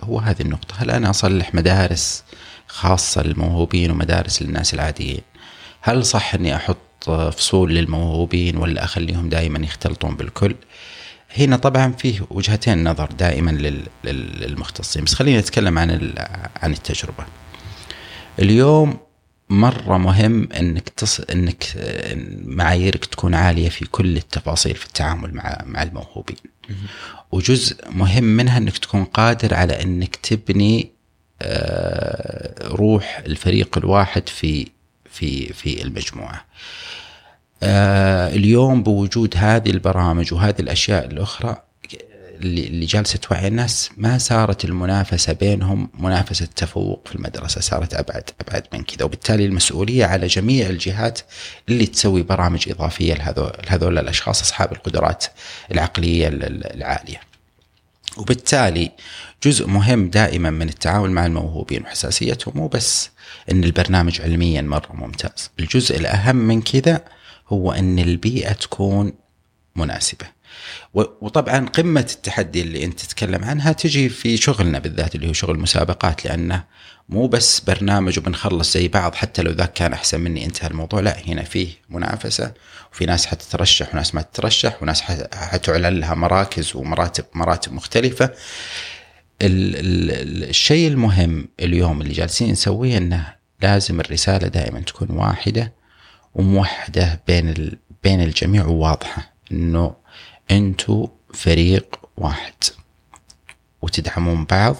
هو 0.00 0.18
هذه 0.18 0.42
النقطة. 0.42 0.74
هل 0.78 0.90
أنا 0.90 1.10
أصلح 1.10 1.54
مدارس 1.54 2.24
خاصة 2.68 3.22
للموهوبين 3.22 3.90
ومدارس 3.90 4.42
للناس 4.42 4.74
العاديين؟ 4.74 5.20
هل 5.80 6.04
صح 6.06 6.34
أني 6.34 6.56
أحط 6.56 6.78
فصول 7.32 7.74
للموهوبين 7.74 8.56
ولا 8.56 8.84
أخليهم 8.84 9.28
دائما 9.28 9.58
يختلطون 9.58 10.16
بالكل؟ 10.16 10.54
هنا 11.36 11.56
طبعا 11.56 11.92
فيه 11.92 12.20
وجهتين 12.30 12.88
نظر 12.88 13.08
دائما 13.18 13.50
للمختصين 14.04 15.04
بس 15.04 15.14
خلينا 15.14 15.40
نتكلم 15.40 15.78
عن 15.78 16.14
عن 16.62 16.72
التجربة 16.72 17.26
اليوم 18.38 18.98
مرة 19.50 19.96
مهم 19.98 20.48
إنك 20.52 20.88
تص... 20.88 21.20
إنك 21.20 21.64
معاييرك 22.44 23.04
تكون 23.04 23.34
عالية 23.34 23.68
في 23.68 23.84
كل 23.86 24.16
التفاصيل 24.16 24.74
في 24.74 24.86
التعامل 24.86 25.34
مع 25.34 25.62
مع 25.66 25.82
الموهوبين. 25.82 26.36
وجزء 27.32 27.76
مهم 27.90 28.24
منها 28.24 28.58
إنك 28.58 28.78
تكون 28.78 29.04
قادر 29.04 29.54
على 29.54 29.82
إنك 29.82 30.16
تبني 30.16 30.90
آه، 31.42 32.68
روح 32.68 33.22
الفريق 33.26 33.78
الواحد 33.78 34.28
في 34.28 34.66
في 35.10 35.52
في 35.52 35.82
المجموعة. 35.82 36.44
آه، 37.62 38.28
اليوم 38.28 38.82
بوجود 38.82 39.34
هذه 39.36 39.70
البرامج 39.70 40.34
وهذه 40.34 40.60
الأشياء 40.60 41.06
الأخرى 41.06 41.56
اللي 42.42 42.86
جالسة 42.86 43.18
توعي 43.18 43.48
الناس 43.48 43.90
ما 43.96 44.18
صارت 44.18 44.64
المنافسة 44.64 45.32
بينهم 45.32 45.90
منافسة 45.98 46.48
تفوق 46.56 47.08
في 47.08 47.14
المدرسة 47.14 47.60
صارت 47.60 47.94
أبعد 47.94 48.30
أبعد 48.40 48.62
من 48.72 48.82
كذا 48.82 49.04
وبالتالي 49.04 49.44
المسؤولية 49.44 50.04
على 50.04 50.26
جميع 50.26 50.66
الجهات 50.66 51.20
اللي 51.68 51.86
تسوي 51.86 52.22
برامج 52.22 52.68
إضافية 52.68 53.14
لهذول 53.14 53.52
لهذول 53.66 53.98
الأشخاص 53.98 54.42
أصحاب 54.42 54.72
القدرات 54.72 55.24
العقلية 55.72 56.28
العالية. 56.28 57.20
وبالتالي 58.16 58.90
جزء 59.42 59.66
مهم 59.66 60.10
دائما 60.10 60.50
من 60.50 60.68
التعامل 60.68 61.10
مع 61.10 61.26
الموهوبين 61.26 61.82
وحساسيتهم 61.82 62.54
مو 62.56 62.68
بس 62.68 63.10
إن 63.50 63.64
البرنامج 63.64 64.20
علميا 64.20 64.62
مرة 64.62 64.92
ممتاز، 64.92 65.50
الجزء 65.60 65.96
الأهم 65.96 66.36
من 66.36 66.62
كذا 66.62 67.00
هو 67.48 67.72
أن 67.72 67.98
البيئة 67.98 68.52
تكون 68.52 69.12
مناسبة. 69.76 70.26
وطبعا 70.94 71.66
قمة 71.66 72.06
التحدي 72.14 72.60
اللي 72.60 72.84
أنت 72.84 73.00
تتكلم 73.00 73.44
عنها 73.44 73.72
تجي 73.72 74.08
في 74.08 74.36
شغلنا 74.36 74.78
بالذات 74.78 75.14
اللي 75.14 75.28
هو 75.28 75.32
شغل 75.32 75.54
المسابقات 75.54 76.24
لأنه 76.24 76.64
مو 77.08 77.26
بس 77.26 77.60
برنامج 77.60 78.18
وبنخلص 78.18 78.74
زي 78.74 78.88
بعض 78.88 79.14
حتى 79.14 79.42
لو 79.42 79.52
ذاك 79.52 79.72
كان 79.72 79.92
أحسن 79.92 80.20
مني 80.20 80.44
أنتهى 80.44 80.68
الموضوع 80.70 81.00
لا 81.00 81.18
هنا 81.26 81.42
فيه 81.42 81.68
منافسة 81.90 82.52
وفي 82.92 83.06
ناس 83.06 83.26
حتترشح 83.26 83.94
وناس 83.94 84.14
ما 84.14 84.22
تترشح 84.22 84.82
وناس 84.82 85.02
حتعلن 85.34 86.00
لها 86.00 86.14
مراكز 86.14 86.76
ومراتب 86.76 87.24
مراتب 87.34 87.72
مختلفة 87.72 88.30
الشيء 89.42 90.88
المهم 90.88 91.48
اليوم 91.60 92.02
اللي 92.02 92.12
جالسين 92.12 92.50
نسويه 92.50 92.98
إنه 92.98 93.34
لازم 93.62 94.00
الرسالة 94.00 94.48
دائما 94.48 94.80
تكون 94.80 95.10
واحدة 95.10 95.77
وموحده 96.38 97.22
بين 97.26 97.78
بين 98.02 98.20
الجميع 98.22 98.66
وواضحه 98.66 99.32
إنه 99.52 99.94
أنتوا 100.50 101.06
فريق 101.34 102.00
واحد 102.16 102.54
وتدعمون 103.82 104.44
بعض 104.44 104.76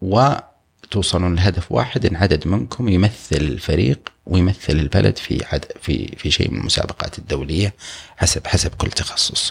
وتوصلون 0.00 1.34
لهدف 1.34 1.72
واحد 1.72 2.06
إن 2.06 2.16
عدد 2.16 2.48
منكم 2.48 2.88
يمثل 2.88 3.36
الفريق 3.36 4.12
ويمثل 4.26 4.72
البلد 4.72 5.16
في 5.18 5.44
عد 5.52 5.64
في 5.82 6.16
في 6.16 6.30
شيء 6.30 6.50
من 6.50 6.60
المسابقات 6.60 7.18
الدولية 7.18 7.74
حسب 8.16 8.46
حسب 8.46 8.74
كل 8.74 8.90
تخصص. 8.90 9.50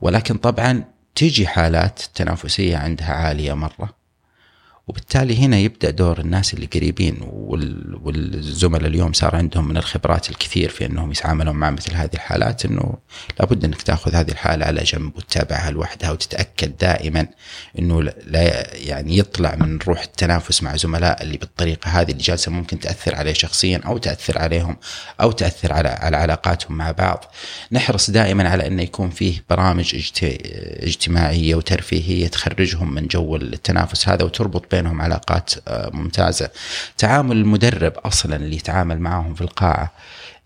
ولكن 0.00 0.36
طبعا 0.36 0.84
تيجي 1.14 1.46
حالات 1.46 2.02
تنافسية 2.14 2.76
عندها 2.76 3.12
عالية 3.12 3.52
مرة 3.54 3.99
وبالتالي 4.90 5.38
هنا 5.38 5.58
يبدأ 5.58 5.90
دور 5.90 6.18
الناس 6.18 6.54
اللي 6.54 6.66
قريبين 6.66 7.16
والزملاء 8.02 8.86
اليوم 8.86 9.12
صار 9.12 9.36
عندهم 9.36 9.68
من 9.68 9.76
الخبرات 9.76 10.30
الكثير 10.30 10.68
في 10.68 10.86
إنهم 10.86 11.10
يتعاملون 11.10 11.56
مع 11.56 11.70
مثل 11.70 11.94
هذه 11.94 12.14
الحالات 12.14 12.64
إنه 12.64 12.94
لابد 13.40 13.64
إنك 13.64 13.82
تأخذ 13.82 14.14
هذه 14.14 14.30
الحالة 14.30 14.66
على 14.66 14.82
جنب 14.82 15.16
وتتابعها 15.16 15.70
لوحدها 15.70 16.10
وتتأكد 16.10 16.76
دائما 16.76 17.26
إنه 17.78 18.02
لا 18.02 18.76
يعني 18.76 19.18
يطلع 19.18 19.54
من 19.54 19.78
روح 19.78 20.02
التنافس 20.02 20.62
مع 20.62 20.76
زملاء 20.76 21.22
اللي 21.22 21.36
بالطريقة 21.36 21.88
هذه 21.88 22.10
اللي 22.10 22.22
جالسة 22.22 22.52
ممكن 22.52 22.78
تأثر 22.78 23.14
عليه 23.14 23.32
شخصيا 23.32 23.80
أو 23.86 23.98
تأثر 23.98 24.38
عليهم 24.38 24.76
أو 25.20 25.32
تأثر 25.32 25.72
على 25.72 25.88
على 25.88 26.16
علاقاتهم 26.16 26.76
مع 26.76 26.90
بعض. 26.90 27.24
نحرص 27.72 28.10
دائما 28.10 28.48
على 28.48 28.66
إنه 28.66 28.82
يكون 28.82 29.10
فيه 29.10 29.44
برامج 29.50 29.94
اجتماعية 30.82 31.54
وترفيهية 31.54 32.28
تخرجهم 32.28 32.94
من 32.94 33.06
جو 33.06 33.36
التنافس 33.36 34.08
هذا 34.08 34.24
وتربط 34.24 34.70
بين 34.70 34.79
بينهم 34.80 35.02
علاقات 35.02 35.54
آه، 35.68 35.90
ممتازة. 35.92 36.50
تعامل 36.98 37.36
المدرب 37.36 37.92
أصلا 37.92 38.36
اللي 38.36 38.56
يتعامل 38.56 39.00
معهم 39.00 39.34
في 39.34 39.40
القاعة 39.40 39.92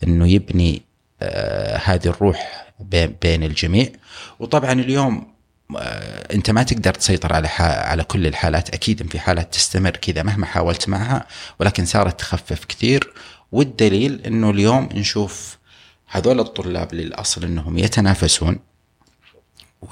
إنه 0.03 0.29
يبني 0.29 0.83
آه، 1.23 1.77
هذه 1.77 2.07
الروح 2.07 2.67
بين 3.23 3.43
الجميع. 3.45 3.89
وطبعا 4.39 4.73
اليوم 4.73 5.35
آه، 5.79 6.35
أنت 6.35 6.51
ما 6.51 6.63
تقدر 6.63 6.95
تسيطر 6.95 7.33
على 7.33 7.49
على 7.59 8.05
كل 8.05 8.27
الحالات. 8.27 8.75
أكيد 8.75 9.11
في 9.11 9.19
حالات 9.19 9.55
تستمر 9.55 9.91
كذا 9.91 10.23
مهما 10.23 10.47
حاولت 10.47 10.89
معها 10.89 11.27
ولكن 11.61 11.85
صارت 11.85 12.21
تخفف 12.21 12.65
كثير. 12.65 13.13
والدليل 13.53 14.23
إنه 14.27 14.51
اليوم 14.51 14.89
نشوف 14.93 15.59
هذول 16.09 16.41
الطلاب 16.41 16.95
للأصل 16.95 17.45
إنهم 17.45 17.79
يتنافسون. 17.79 18.59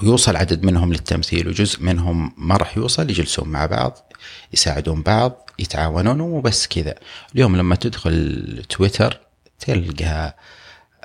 ويوصل 0.03 0.37
عدد 0.37 0.65
منهم 0.65 0.93
للتمثيل 0.93 1.49
وجزء 1.49 1.83
منهم 1.83 2.33
ما 2.37 2.57
راح 2.57 2.77
يوصل 2.77 3.11
يجلسون 3.11 3.49
مع 3.49 3.67
بعض 3.67 4.13
يساعدون 4.53 5.03
بعض 5.03 5.51
يتعاونون 5.59 6.21
وبس 6.21 6.67
كذا. 6.67 6.95
اليوم 7.35 7.57
لما 7.57 7.75
تدخل 7.75 8.63
تويتر 8.69 9.21
تلقى 9.59 10.37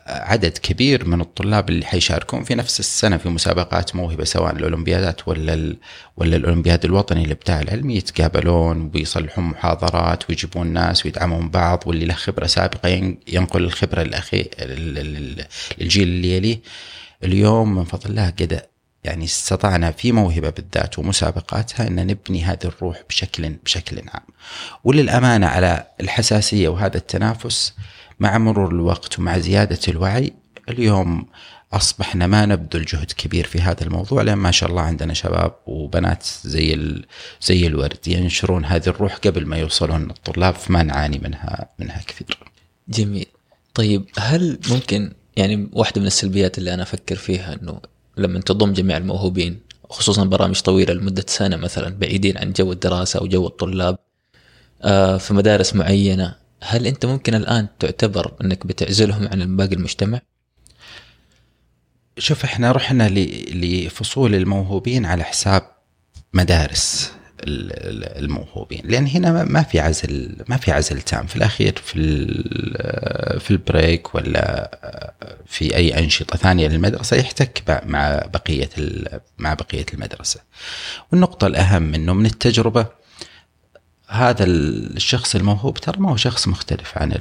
عدد 0.07 0.57
كبير 0.57 1.07
من 1.07 1.21
الطلاب 1.21 1.69
اللي 1.69 1.85
حيشاركون 1.85 2.43
في 2.43 2.55
نفس 2.55 2.79
السنة 2.79 3.17
في 3.17 3.29
مسابقات 3.29 3.95
موهبة 3.95 4.23
سواء 4.23 4.55
الأولمبيادات 4.55 5.27
ولا 5.27 5.53
ال 5.53 5.77
ولا 6.17 6.35
الأولمبياد 6.35 6.85
الوطني 6.85 7.25
للابداع 7.25 7.61
العلمي 7.61 7.95
يتقابلون 7.95 8.91
ويصلحون 8.95 9.45
محاضرات 9.45 10.29
ويجيبون 10.29 10.67
ناس 10.67 11.05
ويدعمون 11.05 11.49
بعض 11.49 11.83
واللي 11.85 12.05
له 12.05 12.13
خبرة 12.13 12.47
سابقة 12.47 12.89
ينقل 13.27 13.71
الاخي 13.93 14.49
للجيل 15.79 16.07
اللي 16.07 16.37
يليه. 16.37 16.59
اليوم 17.23 17.75
من 17.75 17.83
فضل 17.83 18.09
الله 18.09 18.29
قد 18.29 18.61
يعني 19.07 19.25
استطعنا 19.25 19.91
في 19.91 20.11
موهبة 20.11 20.49
بالذات 20.49 20.99
ومسابقاتها 20.99 21.87
أن 21.87 22.07
نبني 22.07 22.43
هذه 22.43 22.65
الروح 22.65 23.01
بشكل 23.09 23.49
بشكل 23.49 23.97
عام 23.99 24.23
وللأمانة 24.83 25.47
على 25.47 25.87
الحساسية 26.01 26.69
وهذا 26.69 26.97
التنافس 26.97 27.73
مع 28.19 28.37
مرور 28.37 28.71
الوقت 28.71 29.19
ومع 29.19 29.37
زيادة 29.37 29.79
الوعي 29.87 30.33
اليوم 30.69 31.25
أصبحنا 31.73 32.27
ما 32.27 32.45
نبذل 32.45 32.85
جهد 32.85 33.11
كبير 33.11 33.45
في 33.45 33.61
هذا 33.61 33.83
الموضوع 33.83 34.21
لأن 34.21 34.37
ما 34.37 34.51
شاء 34.51 34.69
الله 34.69 34.81
عندنا 34.81 35.13
شباب 35.13 35.55
وبنات 35.65 36.25
زي 36.43 36.95
زي 37.41 37.67
الورد 37.67 38.07
ينشرون 38.07 38.65
هذه 38.65 38.87
الروح 38.87 39.15
قبل 39.15 39.45
ما 39.45 39.57
يوصلون 39.57 40.09
الطلاب 40.09 40.55
فما 40.55 40.83
نعاني 40.83 41.19
منها 41.19 41.69
منها 41.79 42.01
كثير. 42.07 42.37
جميل. 42.89 43.25
طيب 43.73 44.05
هل 44.17 44.59
ممكن 44.69 45.13
يعني 45.37 45.69
واحدة 45.73 46.01
من 46.01 46.07
السلبيات 46.07 46.57
اللي 46.57 46.73
أنا 46.73 46.83
أفكر 46.83 47.15
فيها 47.15 47.53
أنه 47.53 47.81
لما 48.17 48.39
تضم 48.39 48.73
جميع 48.73 48.97
الموهوبين 48.97 49.59
خصوصا 49.89 50.23
برامج 50.23 50.61
طويلة 50.61 50.93
لمدة 50.93 51.25
سنة 51.27 51.55
مثلا 51.55 51.89
بعيدين 51.89 52.37
عن 52.37 52.51
جو 52.51 52.71
الدراسة 52.71 53.19
أو 53.19 53.27
جو 53.27 53.47
الطلاب 53.47 53.97
آه، 54.81 55.17
في 55.17 55.33
مدارس 55.33 55.75
معينة 55.75 56.35
هل 56.63 56.87
أنت 56.87 57.05
ممكن 57.05 57.35
الآن 57.35 57.67
تعتبر 57.79 58.33
أنك 58.41 58.67
بتعزلهم 58.67 59.27
عن 59.27 59.57
باقي 59.57 59.75
المجتمع؟ 59.75 60.21
شوف 62.17 62.43
إحنا 62.43 62.71
رحنا 62.71 63.09
لفصول 63.53 64.35
الموهوبين 64.35 65.05
على 65.05 65.23
حساب 65.23 65.61
مدارس 66.33 67.11
الموهوبين. 67.43 68.81
لأن 68.85 69.07
هنا 69.07 69.43
ما 69.43 69.63
في 69.63 69.79
عزل 69.79 70.35
ما 70.47 70.57
في 70.57 70.71
عزل 70.71 71.01
تام. 71.01 71.27
في 71.27 71.35
الأخير 71.35 71.75
في 71.85 71.99
في 73.39 73.51
البريك 73.51 74.15
ولا 74.15 74.71
في 75.45 75.75
أي 75.75 75.99
أنشطة 75.99 76.37
ثانية 76.37 76.67
للمدرسة 76.67 77.17
يحتك 77.17 77.81
مع 77.85 78.25
بقية 78.33 78.69
مع 79.37 79.53
بقية 79.53 79.85
المدرسة. 79.93 80.39
والنقطة 81.11 81.47
الأهم 81.47 81.93
انه 81.93 82.13
من 82.13 82.25
التجربة 82.25 82.85
هذا 84.07 84.43
الشخص 84.43 85.35
الموهوب 85.35 85.77
ترى 85.77 85.99
ما 85.99 86.11
هو 86.11 86.15
شخص 86.15 86.47
مختلف 86.47 86.97
عن 86.97 87.17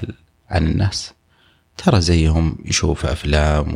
عن 0.51 0.67
الناس. 0.67 1.13
ترى 1.77 2.01
زيهم 2.01 2.59
يشوف 2.65 3.07
أفلام 3.07 3.73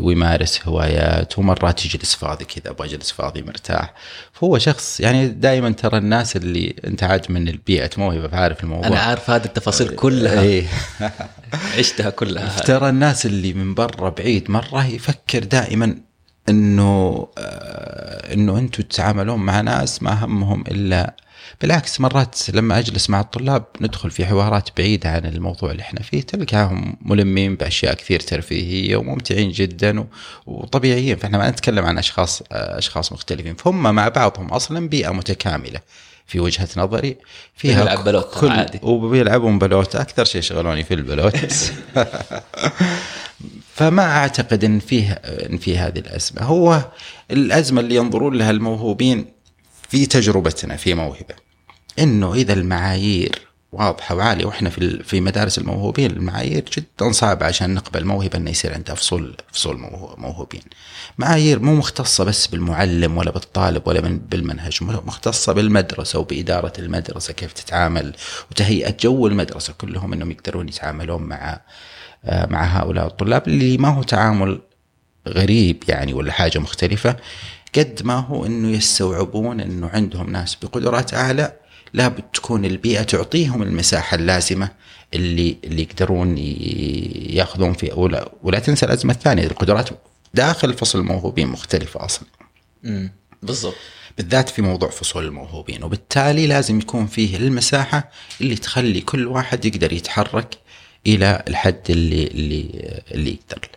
ويمارس 0.00 0.60
هوايات 0.66 1.38
ومرات 1.38 1.84
يجلس 1.84 2.14
فاضي 2.14 2.44
كذا 2.44 2.70
أبغى 2.70 2.88
اجلس 2.88 3.10
فاضي 3.10 3.42
مرتاح. 3.42 3.94
فهو 4.32 4.58
شخص 4.58 5.00
يعني 5.00 5.28
دائما 5.28 5.70
ترى 5.70 5.98
الناس 5.98 6.36
اللي 6.36 6.74
انت 6.84 7.02
عاد 7.02 7.32
من 7.32 7.48
البيئة 7.48 7.90
موهبه 7.96 8.28
فعارف 8.28 8.64
الموضوع. 8.64 8.86
أنا 8.86 8.98
عارف 8.98 9.30
هذه 9.30 9.44
التفاصيل 9.44 9.88
كلها. 9.88 10.40
إيه. 10.40 10.66
عشتها 11.78 12.10
كلها. 12.10 12.60
ترى 12.60 12.88
الناس 12.88 13.26
اللي 13.26 13.52
من 13.52 13.74
برا 13.74 14.08
بعيد 14.08 14.50
مرة 14.50 14.86
يفكر 14.86 15.44
دائما 15.44 15.96
إنه 16.48 17.28
آه 17.38 18.34
إنه 18.34 18.58
أنتم 18.58 18.82
تتعاملون 18.82 19.40
مع 19.40 19.60
ناس 19.60 20.02
ما 20.02 20.24
همهم 20.24 20.64
إلا 20.68 21.16
بالعكس 21.60 22.00
مرات 22.00 22.50
لما 22.50 22.78
أجلس 22.78 23.10
مع 23.10 23.20
الطلاب 23.20 23.64
ندخل 23.80 24.10
في 24.10 24.26
حوارات 24.26 24.68
بعيدة 24.76 25.10
عن 25.10 25.24
الموضوع 25.24 25.70
اللي 25.70 25.82
إحنا 25.82 26.02
فيه 26.02 26.22
تلقاهم 26.22 26.96
ملمين 27.02 27.54
بأشياء 27.54 27.94
كثير 27.94 28.20
ترفيهية 28.20 28.96
وممتعين 28.96 29.50
جدا 29.50 30.04
وطبيعيين. 30.46 31.16
فإحنا 31.16 31.38
ما 31.38 31.50
نتكلم 31.50 31.84
عن 31.84 31.98
أشخاص 31.98 32.42
أشخاص 32.52 33.12
مختلفين. 33.12 33.54
فهم 33.54 33.82
مع 33.94 34.08
بعضهم 34.08 34.48
أصلا 34.48 34.88
بيئة 34.88 35.10
متكاملة 35.10 35.80
في 36.26 36.40
وجهة 36.40 36.68
نظري. 36.76 37.16
فيها 37.54 37.80
بيلعب 37.80 38.04
بلوت 38.04 38.34
كل 38.40 38.48
عادي. 38.48 38.80
وبيلعبون 38.82 39.58
بلوت. 39.58 39.96
أكثر 39.96 40.24
شيء 40.24 40.40
شغلوني 40.40 40.84
في 40.84 40.94
البلوت. 40.94 41.36
فما 43.74 44.02
أعتقد 44.02 44.64
إن 44.64 44.78
فيه 44.78 45.12
إن 45.12 45.58
في 45.58 45.78
هذه 45.78 45.98
الأزمة. 45.98 46.42
هو 46.42 46.84
الأزمة 47.30 47.80
اللي 47.80 47.94
ينظرون 47.94 48.34
لها 48.34 48.50
الموهوبين 48.50 49.39
في 49.90 50.06
تجربتنا 50.06 50.76
في 50.76 50.94
موهبة 50.94 51.34
إنه 51.98 52.34
إذا 52.34 52.52
المعايير 52.52 53.50
واضحة 53.72 54.14
وعالية 54.14 54.44
وإحنا 54.44 54.70
في 54.70 55.02
في 55.02 55.20
مدارس 55.20 55.58
الموهوبين 55.58 56.10
المعايير 56.10 56.64
جدا 56.76 57.12
صعبة 57.12 57.46
عشان 57.46 57.74
نقبل 57.74 58.04
موهبة 58.04 58.38
إنه 58.38 58.50
يصير 58.50 58.74
عندها 58.74 58.94
فصول 58.94 59.36
فصول 59.52 59.78
موهوبين. 60.18 60.62
معايير 61.18 61.58
مو 61.58 61.74
مختصة 61.74 62.24
بس 62.24 62.46
بالمعلم 62.46 63.16
ولا 63.16 63.30
بالطالب 63.30 63.88
ولا 63.88 64.00
من 64.00 64.18
بالمنهج 64.18 64.78
مختصة 64.82 65.52
بالمدرسة 65.52 66.18
وبإدارة 66.18 66.72
المدرسة 66.78 67.32
كيف 67.32 67.52
تتعامل 67.52 68.14
وتهيئة 68.50 68.96
جو 69.00 69.26
المدرسة 69.26 69.72
كلهم 69.72 70.12
إنهم 70.12 70.30
يقدرون 70.30 70.68
يتعاملون 70.68 71.22
مع 71.22 71.60
مع 72.24 72.64
هؤلاء 72.64 73.06
الطلاب 73.06 73.48
اللي 73.48 73.78
ما 73.78 73.88
هو 73.88 74.02
تعامل 74.02 74.60
غريب 75.28 75.84
يعني 75.88 76.14
ولا 76.14 76.32
حاجة 76.32 76.58
مختلفة 76.58 77.16
قد 77.74 78.00
ما 78.04 78.14
هو 78.14 78.46
إنه 78.46 78.68
يستوعبون 78.68 79.60
إنه 79.60 79.88
عندهم 79.88 80.30
ناس 80.30 80.54
بقدرات 80.54 81.14
أعلى 81.14 81.52
لابد 81.92 82.22
تكون 82.34 82.64
البيئة 82.64 83.02
تعطيهم 83.02 83.62
المساحة 83.62 84.14
اللازمة 84.14 84.70
اللي 85.14 85.56
اللي 85.64 85.82
يقدرون 85.82 86.38
يأخذون 86.38 87.72
في 87.72 87.92
ولا, 87.92 88.32
ولا 88.42 88.58
تنسى 88.58 88.86
الأزمة 88.86 89.12
الثانية 89.12 89.46
القدرات 89.46 89.88
داخل 90.34 90.74
فصل 90.74 90.98
الموهوبين 90.98 91.46
مختلفة 91.48 92.04
أصلا. 92.04 92.28
امم 92.84 93.12
بالضبط. 93.42 93.74
بالذات 94.16 94.48
في 94.48 94.62
موضوع 94.62 94.90
فصول 94.90 95.24
الموهوبين 95.24 95.82
وبالتالي 95.84 96.46
لازم 96.46 96.78
يكون 96.78 97.06
فيه 97.06 97.36
المساحة 97.36 98.10
اللي 98.40 98.54
تخلي 98.56 99.00
كل 99.00 99.26
واحد 99.26 99.64
يقدر 99.64 99.92
يتحرك 99.92 100.58
إلى 101.06 101.44
الحد 101.48 101.82
اللي 101.90 102.26
اللي 102.26 103.00
اللي 103.10 103.30
يقدر. 103.30 103.68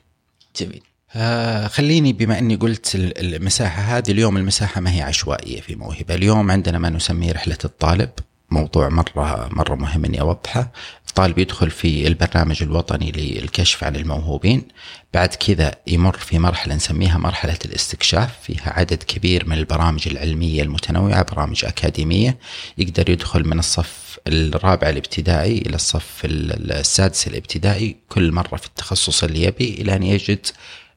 جميل. 0.59 0.83
آه 1.15 1.67
خليني 1.67 2.13
بما 2.13 2.39
إني 2.39 2.55
قلت 2.55 2.91
المساحة 2.95 3.81
هذه 3.81 4.11
اليوم 4.11 4.37
المساحة 4.37 4.81
ما 4.81 4.95
هي 4.95 5.01
عشوائية 5.01 5.61
في 5.61 5.75
موهبة، 5.75 6.15
اليوم 6.15 6.51
عندنا 6.51 6.79
ما 6.79 6.89
نسميه 6.89 7.31
رحلة 7.31 7.57
الطالب، 7.65 8.09
موضوع 8.49 8.89
مره 8.89 9.49
مرة 9.51 9.75
مهم 9.75 10.05
إني 10.05 10.21
أوضحه، 10.21 10.71
الطالب 11.09 11.37
يدخل 11.37 11.71
في 11.71 12.07
البرنامج 12.07 12.63
الوطني 12.63 13.11
للكشف 13.11 13.83
عن 13.83 13.95
الموهوبين، 13.95 14.67
بعد 15.13 15.27
كذا 15.27 15.75
يمر 15.87 16.17
في 16.17 16.39
مرحلة 16.39 16.75
نسميها 16.75 17.17
مرحلة 17.17 17.57
الاستكشاف، 17.65 18.29
فيها 18.43 18.73
عدد 18.79 19.03
كبير 19.03 19.49
من 19.49 19.57
البرامج 19.57 20.07
العلمية 20.07 20.61
المتنوعة، 20.61 21.33
برامج 21.33 21.65
أكاديمية، 21.65 22.37
يقدر 22.77 23.09
يدخل 23.09 23.47
من 23.47 23.59
الصف 23.59 24.19
الرابع 24.27 24.89
الابتدائي 24.89 25.57
إلى 25.57 25.75
الصف 25.75 26.21
السادس 26.25 27.27
الابتدائي 27.27 27.95
كل 28.09 28.31
مرة 28.31 28.55
في 28.55 28.67
التخصص 28.67 29.23
اللي 29.23 29.43
يبي 29.43 29.73
إلى 29.73 29.95
أن 29.95 30.03
يجد 30.03 30.47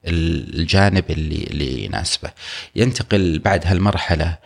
الجانب 0.06 1.04
اللي 1.10 1.44
اللي 1.50 1.84
يناسبه. 1.84 2.30
ينتقل 2.76 3.38
بعد 3.38 3.66
هالمرحلة 3.66 4.38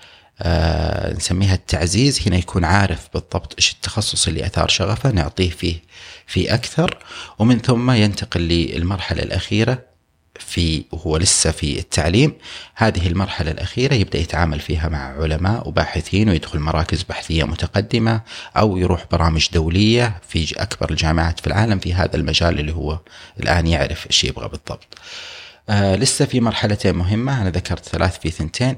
آه 0.42 1.12
نسميها 1.12 1.54
التعزيز. 1.54 2.20
هنا 2.26 2.36
يكون 2.36 2.64
عارف 2.64 3.08
بالضبط 3.14 3.54
إيش 3.58 3.72
التخصص 3.72 4.28
اللي 4.28 4.46
أثار 4.46 4.68
شغفه 4.68 5.10
نعطيه 5.10 5.50
فيه 5.50 5.82
في 6.26 6.54
أكثر. 6.54 6.98
ومن 7.38 7.58
ثم 7.58 7.90
ينتقل 7.90 8.40
للمرحلة 8.40 9.22
الأخيرة 9.22 9.90
في 10.38 10.84
وهو 10.92 11.16
لسه 11.16 11.50
في 11.50 11.78
التعليم. 11.78 12.32
هذه 12.74 13.06
المرحلة 13.06 13.50
الأخيرة 13.50 13.94
يبدأ 13.94 14.18
يتعامل 14.18 14.60
فيها 14.60 14.88
مع 14.88 15.22
علماء 15.22 15.68
وباحثين 15.68 16.28
ويدخل 16.28 16.58
مراكز 16.58 17.02
بحثية 17.02 17.44
متقدمة 17.44 18.20
أو 18.56 18.76
يروح 18.76 19.06
برامج 19.12 19.48
دولية 19.52 20.20
في 20.28 20.62
أكبر 20.62 20.90
الجامعات 20.90 21.40
في 21.40 21.46
العالم 21.46 21.78
في 21.78 21.94
هذا 21.94 22.16
المجال 22.16 22.60
اللي 22.60 22.72
هو 22.72 23.00
الآن 23.40 23.66
يعرف 23.66 24.06
إيش 24.06 24.24
يبغى 24.24 24.48
بالضبط. 24.48 24.98
آه 24.98 25.39
لسه 25.70 26.24
في 26.24 26.40
مرحلتين 26.40 26.94
مهمة. 26.94 27.42
أنا 27.42 27.50
ذكرت 27.50 27.84
ثلاث 27.84 28.18
في 28.18 28.30
ثنتين. 28.30 28.76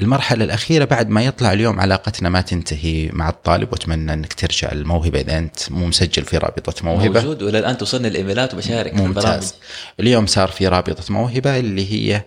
المرحلة 0.00 0.44
الأخيرة 0.44 0.84
بعد 0.84 1.08
ما 1.08 1.22
يطلع 1.24 1.52
اليوم 1.52 1.80
علاقتنا 1.80 2.28
ما 2.28 2.40
تنتهي 2.40 3.08
مع 3.12 3.28
الطالب. 3.28 3.72
وأتمنى 3.72 4.12
أنك 4.12 4.32
ترجع 4.32 4.72
الموهبة 4.72 5.20
إذا 5.20 5.38
أنت 5.38 5.72
مو 5.72 5.86
مسجل 5.86 6.24
في 6.24 6.38
رابطة 6.38 6.84
موهبة. 6.84 7.20
موجود 7.20 7.42
وإلى 7.42 7.58
الآن 7.58 7.78
توصلني 7.78 8.08
الإيميلات 8.08 8.54
وبشارك 8.54 8.94
ممتاز. 8.94 9.54
اليوم 10.00 10.26
صار 10.26 10.48
في 10.48 10.68
رابطة 10.68 11.12
موهبة 11.12 11.58
اللي 11.58 11.92
هي 11.92 12.22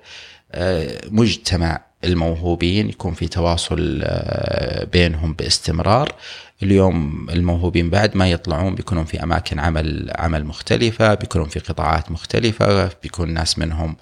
آه 0.52 1.02
مجتمع 1.10 1.82
الموهوبين. 2.04 2.90
يكون 2.90 3.14
في 3.14 3.28
تواصل 3.28 4.02
آه 4.04 4.84
بينهم 4.84 5.34
باستمرار. 5.34 6.16
اليوم 6.64 7.28
الموهوبين 7.30 7.90
بعد 7.90 8.18
ما 8.18 8.32
يطلعون 8.32 8.76
بيكونون 8.76 9.06
في 9.06 9.24
أماكن 9.24 9.60
عمل 9.60 10.12
عمل 10.16 10.46
مختلفة 10.46 11.14
بيكونون 11.14 11.50
في 11.50 11.60
قطاعات 11.60 12.12
مختلفة 12.12 12.90
بيكون 13.04 13.34
ناس 13.34 13.60
منهم 13.60 13.96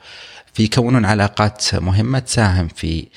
في 0.54 0.64
يكونون 0.64 1.06
علاقات 1.06 1.76
مهمة 1.76 2.20
تساهم 2.20 2.68
في 2.68 3.08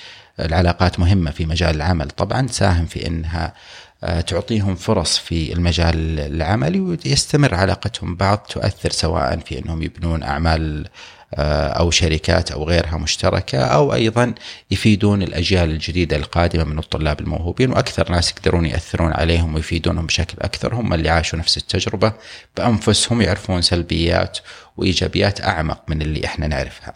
العلاقات 0.41 1.01
مهمة 1.01 1.31
في 1.31 1.47
مجال 1.47 1.77
العمل. 1.77 2.11
طبعا 2.11 2.47
تساهم 2.47 2.87
في 2.87 3.07
إنها 3.07 3.55
آه، 4.05 4.21
تعطيهم 4.21 4.75
فرص 4.75 5.19
في 5.19 5.53
المجال 5.53 6.21
العملي 6.21 6.81
ويستمر 6.81 7.55
علاقتهم 7.55 8.17
بعض 8.17 8.39
تؤثر 8.39 8.91
سواء 8.91 9.39
في 9.39 9.59
إنهم 9.59 9.83
يبنون 9.83 10.23
أعمال 10.23 10.89
أو 11.35 11.91
شركات 11.91 12.51
أو 12.51 12.65
غيرها 12.65 12.97
مشتركة 12.97 13.59
أو 13.59 13.95
أيضا 13.95 14.35
يفيدون 14.71 15.23
الأجيال 15.23 15.71
الجديدة 15.71 16.17
القادمة 16.17 16.65
من 16.65 16.79
الطلاب 16.79 17.21
الموهوبين 17.21 17.71
وأكثر 17.71 18.13
ناس 18.13 18.31
يقدرون 18.31 18.67
يأثرون 18.67 19.13
عليهم 19.13 19.55
ويفيدونهم 19.55 20.07
بشكل 20.07 20.37
أكثر 20.41 20.75
هم 20.75 20.95
اللي 20.95 21.09
عاشوا 21.09 21.39
نفس 21.39 21.57
التجربة 21.57 22.13
بأنفسهم 22.57 23.23
يعرفون 23.23 23.63
سلبيات 23.63 24.39
وإيجابيات 24.77 25.41
أعمق 25.41 25.83
من 25.89 26.03
اللي 26.03 26.25
إحنا 26.25 26.47
نعرفها. 26.47 26.95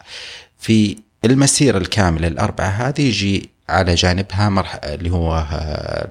في 0.59 0.95
المسيرة 1.25 1.77
الكاملة 1.77 2.27
الأربعة 2.27 2.67
هذه 2.67 3.01
يجي 3.01 3.49
على 3.69 3.95
جانبها 3.95 4.49
مرحله 4.49 4.93
اللي 4.93 5.09
هو 5.09 5.47
آه، 5.51 6.09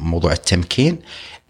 موضوع 0.00 0.32
التمكين 0.32 0.98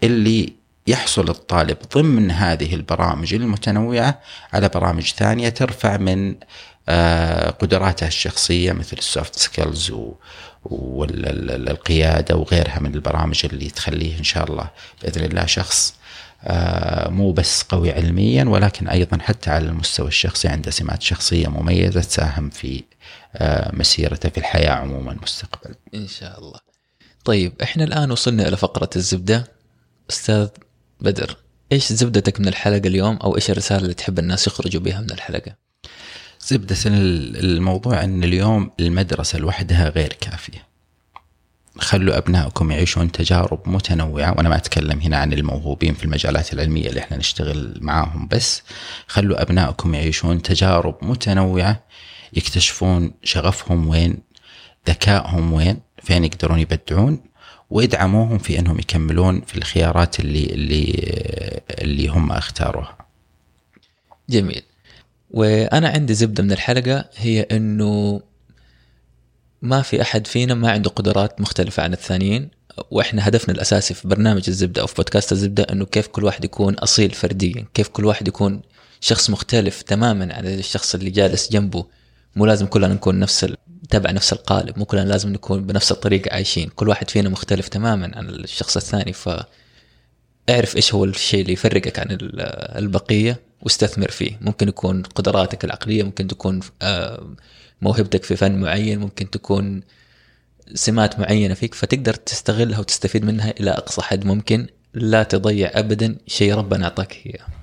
اللي 0.03 0.53
يحصل 0.89 1.29
الطالب 1.29 1.77
ضمن 1.95 2.31
هذه 2.31 2.75
البرامج 2.75 3.33
المتنوعة 3.33 4.21
على 4.53 4.69
برامج 4.69 5.03
ثانية 5.03 5.49
ترفع 5.49 5.97
من 5.97 6.35
آه، 6.89 7.49
قدراته 7.49 8.07
الشخصية 8.07 8.71
مثل 8.71 8.97
ال 8.97 9.05
soft 9.05 9.35
skills 9.35 9.93
والقياده 10.63 12.35
وغيرها 12.35 12.79
من 12.79 12.93
البرامج 12.93 13.41
اللي 13.45 13.69
تخليه 13.69 14.17
إن 14.17 14.23
شاء 14.23 14.51
الله 14.51 14.69
بإذن 15.03 15.25
الله 15.25 15.45
شخص 15.45 15.93
آه، 16.43 17.09
مو 17.09 17.31
بس 17.31 17.63
قوي 17.63 17.91
علميا 17.91 18.43
ولكن 18.43 18.87
أيضا 18.87 19.17
حتى 19.21 19.49
على 19.49 19.65
المستوى 19.65 20.07
الشخصي 20.07 20.47
عنده 20.47 20.71
سمات 20.71 21.01
شخصية 21.01 21.47
مميزة 21.47 22.01
تساهم 22.01 22.49
في 22.49 22.83
آه، 23.35 23.75
مسيرته 23.75 24.29
في 24.29 24.37
الحياة 24.37 24.71
عموما 24.71 25.17
مستقبلا. 25.23 25.75
إن 25.95 26.07
شاء 26.07 26.39
الله. 26.39 26.59
طيب 27.25 27.53
إحنا 27.63 27.83
الآن 27.83 28.11
وصلنا 28.11 28.47
إلى 28.47 28.57
فقرة 28.57 28.89
الزبدة. 28.95 29.47
أستاذ 30.09 30.47
بدر 31.01 31.37
إيش 31.71 31.93
زبدتك 31.93 32.39
من 32.39 32.47
الحلقة 32.47 32.87
اليوم 32.87 33.15
أو 33.15 33.35
إيش 33.35 33.51
الرسالة 33.51 33.81
اللي 33.81 33.93
تحب 33.93 34.19
الناس 34.19 34.47
يخرجوا 34.47 34.81
بها 34.81 35.01
من 35.01 35.11
الحلقة؟ 35.11 35.55
زبدة 36.41 36.77
الموضوع 36.85 38.03
إن 38.03 38.23
اليوم 38.23 38.71
المدرسة 38.79 39.39
لوحدها 39.39 39.89
غير 39.89 40.13
كافية. 40.13 40.69
خلوا 41.77 42.17
أبنائكم 42.17 42.71
يعيشون 42.71 43.11
تجارب 43.11 43.69
متنوعة 43.69 44.31
وأنا 44.31 44.49
ما 44.49 44.55
أتكلم 44.55 44.99
هنا 44.99 45.17
عن 45.17 45.33
الموهوبين 45.33 45.93
في 45.93 46.05
المجالات 46.05 46.53
العلمية 46.53 46.89
اللي 46.89 46.99
إحنا 46.99 47.17
نشتغل 47.17 47.77
معاهم 47.81 48.27
بس 48.27 48.61
خلوا 49.07 49.41
أبنائكم 49.41 49.93
يعيشون 49.93 50.41
تجارب 50.41 50.97
متنوعة 51.01 51.83
يكتشفون 52.33 53.13
شغفهم 53.23 53.87
وين 53.87 54.17
ذكائهم 54.89 55.53
وين 55.53 55.79
فين 56.03 56.25
يقدرون 56.25 56.59
يبدعون 56.59 57.21
وادعموهم 57.69 58.37
في 58.37 58.59
أنهم 58.59 58.79
يكملون 58.79 59.41
في 59.41 59.57
الخيارات 59.57 60.19
اللي 60.19 60.45
اللي 60.45 61.11
اللي 61.69 62.07
هم 62.07 62.31
اختاروها. 62.31 62.97
جميل. 64.29 64.63
وأنا 65.31 65.89
عندي 65.89 66.13
زبدة 66.13 66.43
من 66.43 66.51
الحلقة 66.51 67.05
هي 67.15 67.41
إنه 67.41 68.21
ما 69.61 69.81
في 69.81 70.01
أحد 70.01 70.27
فينا 70.27 70.53
ما 70.53 70.71
عنده 70.71 70.89
قدرات 70.89 71.41
مختلفة 71.41 71.83
عن 71.83 71.93
الثانيين 71.93 72.49
وإحنا 72.91 73.27
هدفنا 73.27 73.55
الأساسي 73.55 73.93
في 73.93 74.07
برنامج 74.07 74.43
الزبدة 74.47 74.81
أو 74.81 74.87
في 74.87 74.95
بودكاست 74.95 75.31
الزبدة 75.31 75.63
إنه 75.63 75.85
كيف 75.85 76.07
كل 76.07 76.23
واحد 76.23 76.45
يكون 76.45 76.73
أصيل 76.73 77.11
فرديا، 77.11 77.65
كيف 77.73 77.87
كل 77.87 78.05
واحد 78.05 78.27
يكون 78.27 78.61
شخص 79.01 79.29
مختلف 79.29 79.81
تماما 79.81 80.33
عن 80.33 80.45
الشخص 80.45 80.95
اللي 80.95 81.09
جالس 81.09 81.51
جنبه، 81.51 81.85
مو 82.35 82.45
لازم 82.45 82.65
كلنا 82.65 82.87
نكون 82.87 83.19
نفس 83.19 83.53
تبع 83.89 84.11
نفس 84.11 84.33
القالب، 84.33 84.79
مو 84.79 84.85
كلنا 84.85 85.03
لازم 85.03 85.33
نكون 85.33 85.65
بنفس 85.67 85.91
الطريقة 85.91 86.33
عايشين، 86.33 86.69
كل 86.69 86.89
واحد 86.89 87.09
فينا 87.09 87.29
مختلف 87.29 87.67
تماما 87.67 88.11
عن 88.17 88.29
الشخص 88.29 88.77
الثاني 88.77 89.13
ف 89.13 89.29
اعرف 90.49 90.75
إيش 90.75 90.93
هو 90.93 91.05
الشيء 91.05 91.41
اللي 91.41 91.53
يفرقك 91.53 91.99
عن 91.99 92.07
البقية 92.75 93.39
واستثمر 93.61 94.11
فيه، 94.11 94.37
ممكن 94.41 94.67
يكون 94.67 95.03
قدراتك 95.03 95.65
العقلية، 95.65 96.03
ممكن 96.03 96.27
تكون 96.27 96.59
آه 96.81 97.35
موهبتك 97.81 98.23
في 98.23 98.35
فن 98.35 98.59
معين 98.59 98.99
ممكن 98.99 99.29
تكون 99.29 99.81
سمات 100.73 101.19
معينة 101.19 101.53
فيك 101.53 101.73
فتقدر 101.73 102.13
تستغلها 102.13 102.79
وتستفيد 102.79 103.25
منها 103.25 103.53
إلى 103.59 103.71
أقصى 103.71 104.01
حد 104.01 104.25
ممكن. 104.25 104.67
لا 104.93 105.23
تضيع 105.23 105.71
ابدا 105.73 106.17
شيء 106.27 106.53
ربنا 106.53 106.83
أعطاك 106.83 107.25
إياه. 107.25 107.58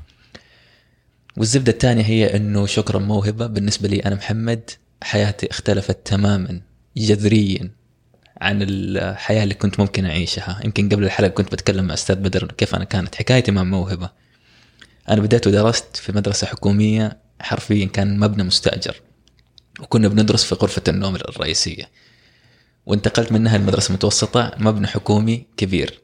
والزبدة 1.36 1.72
الثانية 1.72 2.02
هي 2.02 2.36
إنه 2.36 2.66
شكرا 2.66 2.98
موهبة. 2.98 3.46
بالنسبة 3.46 3.88
لي 3.88 4.00
أنا 4.00 4.14
محمد 4.14 4.70
حياتي 5.02 5.50
اختلفت 5.50 6.06
تماما 6.06 6.60
جذريا 6.96 7.70
عن 8.40 8.62
الحياة 8.62 9.42
اللي 9.42 9.54
كنت 9.54 9.80
ممكن 9.80 10.04
أعيشها، 10.04 10.60
يمكن 10.64 10.88
قبل 10.88 11.04
الحلقة 11.04 11.28
كنت 11.28 11.52
بتكلم 11.52 11.84
مع 11.84 11.94
أستاذ 11.94 12.16
بدر 12.16 12.52
كيف 12.52 12.74
أنا 12.74 12.84
كانت 12.84 13.14
حكايتي 13.14 13.50
مع 13.50 13.62
موهبة. 13.62 14.10
أنا 15.08 15.20
بديت 15.20 15.46
ودرست 15.46 15.96
في 15.96 16.12
مدرسة 16.12 16.46
حكومية 16.46 17.18
حرفيا 17.40 17.86
كان 17.86 18.18
مبنى 18.18 18.42
مستأجر. 18.42 19.00
وكنا 19.80 20.08
بندرس 20.08 20.44
في 20.44 20.54
غرفة 20.54 20.82
النوم 20.88 21.14
الرئيسية. 21.16 21.90
وانتقلت 22.86 23.32
منها 23.32 23.56
المدرسة 23.56 23.88
المتوسطة 23.88 24.52
مبنى 24.58 24.86
حكومي 24.86 25.46
كبير. 25.56 26.00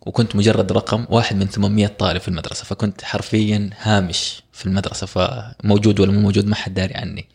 وكنت 0.00 0.36
مجرد 0.36 0.72
رقم 0.72 1.06
واحد 1.08 1.36
من 1.36 1.46
800 1.46 1.86
طالب 1.86 2.20
في 2.20 2.28
المدرسة 2.28 2.64
فكنت 2.64 3.04
حرفيا 3.04 3.70
هامش 3.80 4.42
في 4.52 4.66
المدرسة 4.66 5.06
فموجود 5.06 6.00
ولا 6.00 6.12
مو 6.12 6.20
موجود 6.20 6.46
ما 6.46 6.54
حد 6.54 6.74
داري 6.74 6.94
عني. 6.94 7.26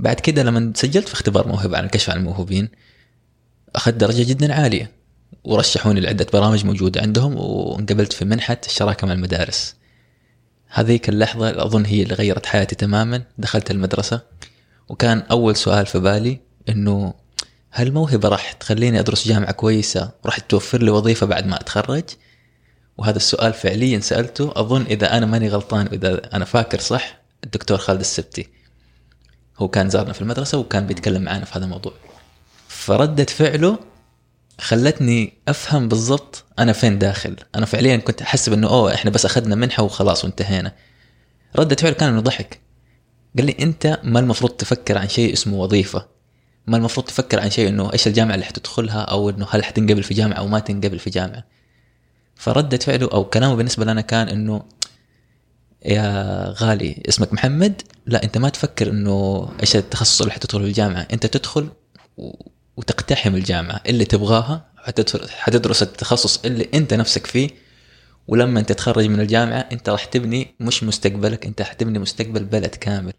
بعد 0.00 0.20
كده 0.20 0.42
لما 0.42 0.72
سجلت 0.76 1.08
في 1.08 1.14
اختبار 1.14 1.48
موهبة 1.48 1.78
عن 1.78 1.84
الكشف 1.84 2.10
عن 2.10 2.16
الموهوبين 2.16 2.68
أخذت 3.74 3.94
درجة 3.94 4.22
جدا 4.28 4.54
عالية 4.54 4.90
ورشحوني 5.44 6.00
لعدة 6.00 6.26
برامج 6.32 6.64
موجودة 6.64 7.00
عندهم 7.00 7.36
وانقبلت 7.36 8.12
في 8.12 8.24
منحة 8.24 8.60
الشراكة 8.66 9.06
مع 9.06 9.12
المدارس. 9.12 9.74
هذيك 10.68 11.08
اللحظة 11.08 11.64
أظن 11.64 11.84
هي 11.84 12.02
اللي 12.02 12.14
غيرت 12.14 12.46
حياتي 12.46 12.74
تماما. 12.74 13.22
دخلت 13.38 13.70
المدرسة 13.70 14.20
وكان 14.88 15.22
أول 15.30 15.56
سؤال 15.56 15.86
في 15.86 15.98
بالي 15.98 16.40
إنه 16.68 17.14
هل 17.78 17.86
الموهبة 17.86 18.28
راح 18.28 18.52
تخليني 18.52 19.00
أدرس 19.00 19.28
جامعة 19.28 19.52
كويسة 19.52 20.10
وراح 20.24 20.38
توفر 20.38 20.82
لي 20.82 20.90
وظيفة 20.90 21.26
بعد 21.26 21.46
ما 21.46 21.60
أتخرج؟ 21.60 22.04
وهذا 22.98 23.16
السؤال 23.16 23.52
فعليا 23.52 24.00
سألته. 24.00 24.52
أظن 24.56 24.82
إذا 24.82 25.16
أنا 25.16 25.26
ماني 25.26 25.48
غلطان 25.48 25.86
إذا 25.86 26.36
أنا 26.36 26.44
فاكر 26.44 26.80
صح 26.80 27.18
الدكتور 27.44 27.78
خالد 27.78 28.00
السبتي 28.00 28.48
هو 29.58 29.68
كان 29.68 29.90
زارنا 29.90 30.12
في 30.12 30.22
المدرسة 30.22 30.58
وكان 30.58 30.86
بيتكلم 30.86 31.22
معنا 31.22 31.44
في 31.44 31.58
هذا 31.58 31.64
الموضوع. 31.64 31.92
فردة 32.68 33.24
فعله 33.24 33.78
خلتني 34.60 35.32
أفهم 35.48 35.88
بالضبط 35.88 36.44
أنا 36.58 36.72
فين 36.72 36.98
داخل. 36.98 37.36
أنا 37.54 37.66
فعليا 37.66 37.96
كنت 37.96 38.22
أحسب 38.22 38.52
إنه 38.52 38.68
أوه 38.68 38.94
إحنا 38.94 39.10
بس 39.10 39.24
أخذنا 39.24 39.54
منحة 39.54 39.82
وخلاص 39.82 40.24
وانتهينا. 40.24 40.72
ردة 41.56 41.76
فعله 41.76 41.94
كان 41.94 42.08
إنه 42.08 42.20
ضحك. 42.20 42.60
قال 43.36 43.46
لي 43.46 43.56
أنت 43.60 44.00
ما 44.04 44.20
المفروض 44.20 44.50
تفكر 44.50 44.98
عن 44.98 45.08
شيء 45.08 45.32
اسمه 45.32 45.56
وظيفة. 45.56 46.15
ما 46.66 46.76
المفروض 46.76 47.06
تفكر 47.06 47.40
عن 47.40 47.50
شيء 47.50 47.68
إنه 47.68 47.92
إيش 47.92 48.06
الجامعة 48.06 48.34
اللي 48.34 48.44
حتدخلها 48.46 49.00
أو 49.00 49.30
إنه 49.30 49.46
هل 49.50 49.64
حتنقبل 49.64 50.02
في 50.02 50.14
جامعة 50.14 50.36
أو 50.36 50.46
ما 50.46 50.58
تنقبل 50.58 50.98
في 50.98 51.10
جامعة. 51.10 51.44
فردة 52.34 52.78
فعله 52.78 53.08
أو 53.12 53.24
كلامه 53.24 53.54
بالنسبة 53.54 53.84
لنا 53.84 54.00
كان 54.00 54.28
إنه 54.28 54.62
يا 55.84 56.54
غالي 56.58 57.02
اسمك 57.08 57.32
محمد؟ 57.32 57.82
لا 58.06 58.24
أنت 58.24 58.38
ما 58.38 58.48
تفكر 58.48 58.90
إنه 58.90 59.48
إيش 59.60 59.76
التخصص 59.76 60.20
اللي 60.20 60.32
حتدخل 60.32 60.60
في 60.60 60.66
الجامعة. 60.66 61.08
أنت 61.12 61.26
تدخل 61.26 61.68
وتقتحم 62.76 63.34
الجامعة 63.34 63.80
اللي 63.86 64.04
تبغاها 64.04 64.66
حتدرس 65.28 65.82
التخصص 65.82 66.44
اللي 66.44 66.68
أنت 66.74 66.94
نفسك 66.94 67.26
فيه. 67.26 67.50
ولما 68.28 68.60
أنت 68.60 68.68
تتخرج 68.72 69.06
من 69.06 69.20
الجامعة 69.20 69.58
أنت 69.72 69.88
راح 69.88 70.04
تبني 70.04 70.54
مش 70.60 70.82
مستقبلك 70.84 71.46
أنت 71.46 71.62
حتبني 71.62 71.98
مستقبل 71.98 72.44
بلد 72.44 72.74
كامل. 72.74 73.12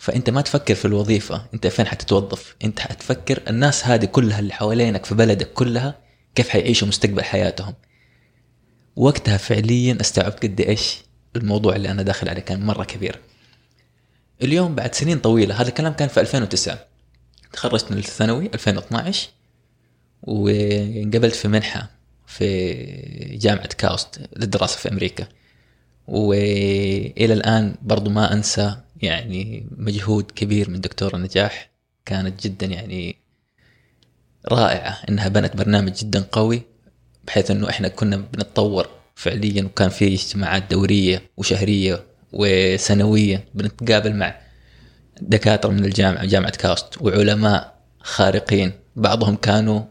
فأنت 0.00 0.30
ما 0.30 0.40
تفكر 0.40 0.74
في 0.74 0.84
الوظيفة 0.84 1.46
أنت 1.54 1.66
فين 1.66 1.86
حتتوظف؟ 1.86 2.56
أنت 2.64 2.80
حتفكر 2.80 3.42
الناس 3.48 3.86
هذه 3.86 4.04
كلها 4.04 4.38
اللي 4.38 4.52
حوالينك 4.52 5.04
في 5.04 5.14
بلدك 5.14 5.52
كلها 5.52 5.98
كيف 6.34 6.48
حيعيشوا 6.48 6.88
مستقبل 6.88 7.22
حياتهم. 7.24 7.74
وقتها 8.96 9.36
فعليا 9.36 9.98
أستوعبت 10.00 10.42
قد 10.42 10.60
إيش 10.60 10.98
الموضوع 11.36 11.76
اللي 11.76 11.90
أنا 11.90 12.02
داخل 12.02 12.28
عليه 12.28 12.40
كان 12.40 12.66
مرة 12.66 12.84
كبير. 12.84 13.18
اليوم 14.42 14.74
بعد 14.74 14.94
سنين 14.94 15.18
طويلة 15.18 15.60
هذا 15.60 15.68
الكلام 15.68 15.92
كان 15.92 16.08
في 16.08 16.20
2009 16.20 16.78
تخرجت 17.52 17.92
من 17.92 17.98
الثانوي 17.98 18.50
2012 18.54 19.28
وانقبلت 20.22 21.34
في 21.34 21.48
منحة 21.48 21.90
في 22.26 22.74
جامعة 23.40 23.68
كاوست 23.68 24.20
للدراسة 24.36 24.76
في 24.76 24.88
أمريكا. 24.88 25.26
وإلى 26.08 27.34
الآن 27.34 27.74
برضو 27.82 28.10
ما 28.10 28.32
أنسى 28.32 28.76
يعني 29.02 29.66
مجهود 29.76 30.30
كبير 30.30 30.70
من 30.70 30.80
دكتوره 30.80 31.16
نجاح 31.16 31.70
كانت 32.06 32.46
جدا 32.46 32.66
يعني 32.66 33.16
رائعة 34.48 34.98
إنها 35.08 35.28
بنت 35.28 35.56
برنامج 35.56 35.92
جدا 35.92 36.26
قوي 36.32 36.62
بحيث 37.26 37.50
إنه 37.50 37.68
إحنا 37.70 37.88
كنا 37.88 38.16
بنتطور 38.16 38.88
فعليا 39.14 39.64
وكان 39.64 39.88
في 39.88 40.14
اجتماعات 40.14 40.70
دورية 40.70 41.22
وشهرية 41.36 42.04
وسنوية 42.32 43.44
بنتقابل 43.54 44.14
مع 44.14 44.40
دكاترة 45.20 45.70
من 45.70 45.84
الجامعة 45.84 46.24
جامعة 46.24 46.50
كاوست 46.50 47.02
وعلماء 47.02 47.80
خارقين 48.00 48.72
بعضهم 48.96 49.36
كانوا 49.36 49.82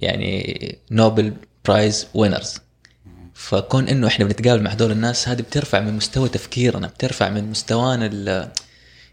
يعني 0.00 0.78
Nobel 0.90 1.32
Prize 1.64 2.06
winners 2.14 2.58
فكون 3.36 3.88
إنه 3.88 4.06
إحنا 4.06 4.24
بنتقابل 4.24 4.62
مع 4.62 4.70
هذول 4.70 4.90
الناس 4.90 5.28
هذه 5.28 5.42
بترفع 5.42 5.80
من 5.80 5.92
مستوى 5.92 6.28
تفكيرنا 6.28 6.86
بترفع 6.86 7.28
من 7.28 7.50
مستوانا 7.50 8.50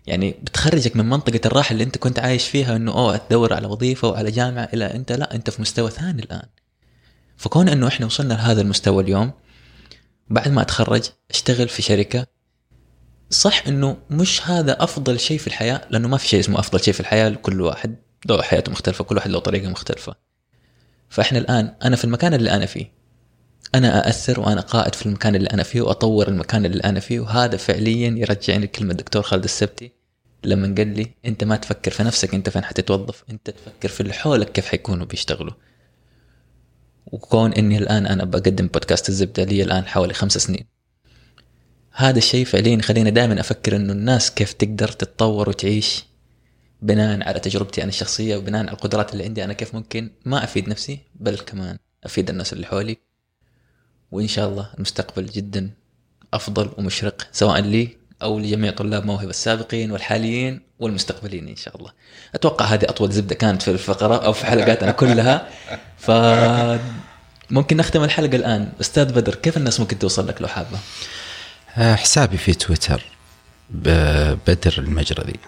يعني 0.07 0.31
بتخرجك 0.31 0.95
من 0.95 1.09
منطقة 1.09 1.39
الراحة 1.45 1.71
اللي 1.71 1.83
أنت 1.83 1.97
كنت 1.97 2.19
عايش 2.19 2.47
فيها 2.47 2.75
إنه 2.75 2.91
أوه 2.91 3.17
تدور 3.17 3.53
على 3.53 3.67
وظيفة 3.67 4.07
وعلى 4.07 4.31
جامعة 4.31 4.69
إلى 4.73 4.85
أنت 4.85 5.11
لا 5.11 5.35
أنت 5.35 5.49
في 5.49 5.61
مستوى 5.61 5.89
ثاني 5.91 6.23
الآن. 6.23 6.45
فكون 7.37 7.69
إنه 7.69 7.87
إحنا 7.87 8.05
وصلنا 8.05 8.33
لهذا 8.33 8.61
المستوى 8.61 9.03
اليوم 9.03 9.31
بعد 10.29 10.47
ما 10.47 10.61
أتخرج 10.61 11.03
أشتغل 11.31 11.69
في 11.69 11.81
شركة 11.81 12.27
صح 13.29 13.67
إنه 13.67 13.97
مش 14.09 14.47
هذا 14.47 14.83
أفضل 14.83 15.19
شيء 15.19 15.37
في 15.37 15.47
الحياة 15.47 15.81
لأنه 15.89 16.07
ما 16.07 16.17
في 16.17 16.27
شيء 16.27 16.39
اسمه 16.39 16.59
أفضل 16.59 16.83
شيء 16.83 16.93
في 16.93 16.99
الحياة 16.99 17.29
لكل 17.29 17.61
واحد 17.61 17.95
له 18.25 18.41
حياته 18.41 18.71
مختلفة 18.71 19.03
كل 19.03 19.15
واحد 19.15 19.29
له 19.29 19.39
طريقة 19.39 19.69
مختلفة. 19.69 20.15
فإحنا 21.09 21.39
الآن 21.39 21.75
أنا 21.83 21.95
في 21.95 22.05
المكان 22.05 22.33
اللي 22.33 22.51
أنا 22.51 22.65
فيه 22.65 23.02
أنا 23.75 24.07
أأثر 24.07 24.39
وأنا 24.39 24.61
قائد 24.61 24.95
في 24.95 25.05
المكان 25.05 25.35
اللي 25.35 25.49
أنا 25.49 25.63
فيه 25.63 25.81
وأطور 25.81 26.27
المكان 26.27 26.65
اللي 26.65 26.83
أنا 26.83 26.99
فيه 26.99 27.19
وهذا 27.19 27.57
فعليا 27.57 28.09
يرجعني 28.17 28.65
لكلمة 28.65 28.91
الدكتور 28.91 29.21
خالد 29.21 29.43
السبتي 29.43 29.91
لما 30.43 30.75
قال 30.77 30.87
لي 30.87 31.11
أنت 31.25 31.43
ما 31.43 31.55
تفكر 31.55 31.91
في 31.91 32.03
نفسك 32.03 32.33
أنت 32.33 32.49
فين 32.49 32.63
حتتوظف؟ 32.63 33.23
أنت 33.29 33.49
تفكر 33.49 33.89
في 33.89 34.01
اللي 34.01 34.13
حولك 34.13 34.51
كيف 34.51 34.65
حيكونوا 34.65 35.05
بيشتغلوا. 35.05 35.53
وكون 37.05 37.53
إني 37.53 37.77
الآن 37.77 38.05
أنا 38.05 38.23
بقدم 38.23 38.67
بودكاست 38.67 39.09
الزبدة 39.09 39.43
لي 39.43 39.63
الآن 39.63 39.85
حوالي 39.85 40.13
خمس 40.13 40.37
سنين. 40.37 40.65
هذا 41.91 42.17
الشيء 42.17 42.45
فعليا 42.45 42.77
يخليني 42.77 43.11
دائما 43.11 43.39
أفكر 43.39 43.75
إنه 43.75 43.93
الناس 43.93 44.31
كيف 44.31 44.53
تقدر 44.53 44.87
تتطور 44.87 45.49
وتعيش 45.49 46.05
بناء 46.81 47.27
على 47.27 47.39
تجربتي 47.39 47.81
أنا 47.81 47.89
الشخصية 47.89 48.37
وبناء 48.37 48.61
على 48.61 48.71
القدرات 48.71 49.13
اللي 49.13 49.23
عندي 49.23 49.43
أنا 49.43 49.53
كيف 49.53 49.75
ممكن 49.75 50.11
ما 50.25 50.43
أفيد 50.43 50.69
نفسي 50.69 50.99
بل 51.15 51.37
كمان 51.37 51.77
أفيد 52.03 52.29
الناس 52.29 52.53
اللي 52.53 52.65
حولي. 52.65 52.97
وإن 54.13 54.27
شاء 54.27 54.49
الله 54.49 54.69
المستقبل 54.75 55.25
جدا 55.25 55.69
أفضل 56.33 56.69
ومشرق 56.77 57.27
سواء 57.31 57.59
لي 57.59 57.97
أو 58.21 58.39
لجميع 58.39 58.71
طلاب 58.71 59.05
موهبة 59.05 59.29
السابقين 59.29 59.91
والحاليين 59.91 60.61
والمستقبليين 60.79 61.47
إن 61.47 61.55
شاء 61.55 61.77
الله. 61.77 61.91
أتوقع 62.35 62.65
هذه 62.65 62.83
أطول 62.83 63.11
زبدة 63.11 63.35
كانت 63.35 63.61
في 63.61 63.71
الفقرة 63.71 64.15
أو 64.25 64.33
في 64.33 64.45
حلقاتنا 64.45 64.91
كلها 64.91 65.49
ف 65.97 66.11
ممكن 67.51 67.77
نختم 67.77 68.03
الحلقة 68.03 68.35
الآن 68.35 68.71
أستاذ 68.81 69.13
بدر 69.13 69.35
كيف 69.35 69.57
الناس 69.57 69.79
ممكن 69.79 69.99
توصل 69.99 70.27
لك 70.27 70.41
لو 70.41 70.47
حابة؟ 70.47 70.79
آه، 71.77 71.95
حسابي 71.95 72.37
في 72.37 72.53
تويتر 72.53 73.03
بدر 74.47 74.73
المجرذي 74.77 75.39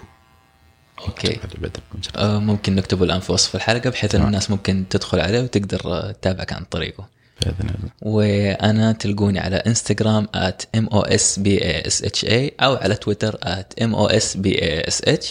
أوكي 0.99 1.39
بدر 1.43 1.81
المجرذي 1.93 2.17
آه، 2.17 2.39
ممكن 2.39 2.75
نكتبه 2.75 3.03
الآن 3.05 3.19
في 3.19 3.31
وصف 3.31 3.55
الحلقة 3.55 3.89
بحيث 3.89 4.15
ان 4.15 4.19
تمام. 4.19 4.27
الناس 4.27 4.51
ممكن 4.51 4.85
تدخل 4.89 5.19
عليه 5.19 5.41
وتقدر 5.41 6.11
تتابعك 6.11 6.53
عن 6.53 6.63
طريقه. 6.63 7.14
بإذن 7.41 7.69
الله. 7.69 7.89
وأنا 8.01 8.91
تلقوني 8.91 9.39
على 9.39 9.55
إنستغرام 9.55 10.27
at 10.35 10.79
mosbasha 10.79 12.27
أو 12.61 12.75
على 12.75 12.95
تويتر 12.95 13.35
at 13.35 13.83
mosbash 13.83 15.25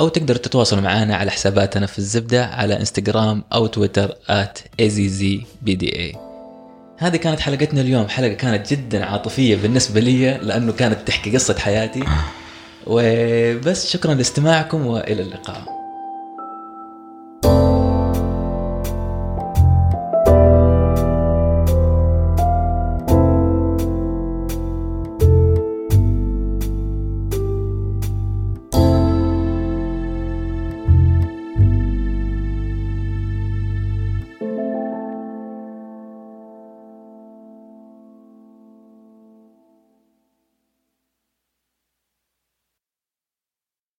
أو 0.00 0.08
تقدروا 0.08 0.38
تتواصلوا 0.38 0.82
معنا 0.82 1.16
على 1.16 1.30
حساباتنا 1.30 1.86
في 1.86 1.98
الزبدة 1.98 2.46
على 2.46 2.80
إنستغرام 2.80 3.44
أو 3.52 3.66
تويتر 3.66 4.14
azzbda 4.30 6.16
هذه 6.98 7.16
كانت 7.16 7.40
حلقتنا 7.40 7.80
اليوم 7.80 8.08
حلقة 8.08 8.32
كانت 8.32 8.72
جدا 8.72 9.04
عاطفية 9.04 9.56
بالنسبة 9.56 10.00
لي 10.00 10.38
لأنه 10.38 10.72
كانت 10.72 10.98
تحكي 11.06 11.30
قصة 11.30 11.58
حياتي. 11.58 12.04
وبس 12.86 13.90
شكرا 13.90 14.14
لاستماعكم 14.14 14.86
وإلى 14.86 15.22
اللقاء. 15.22 15.77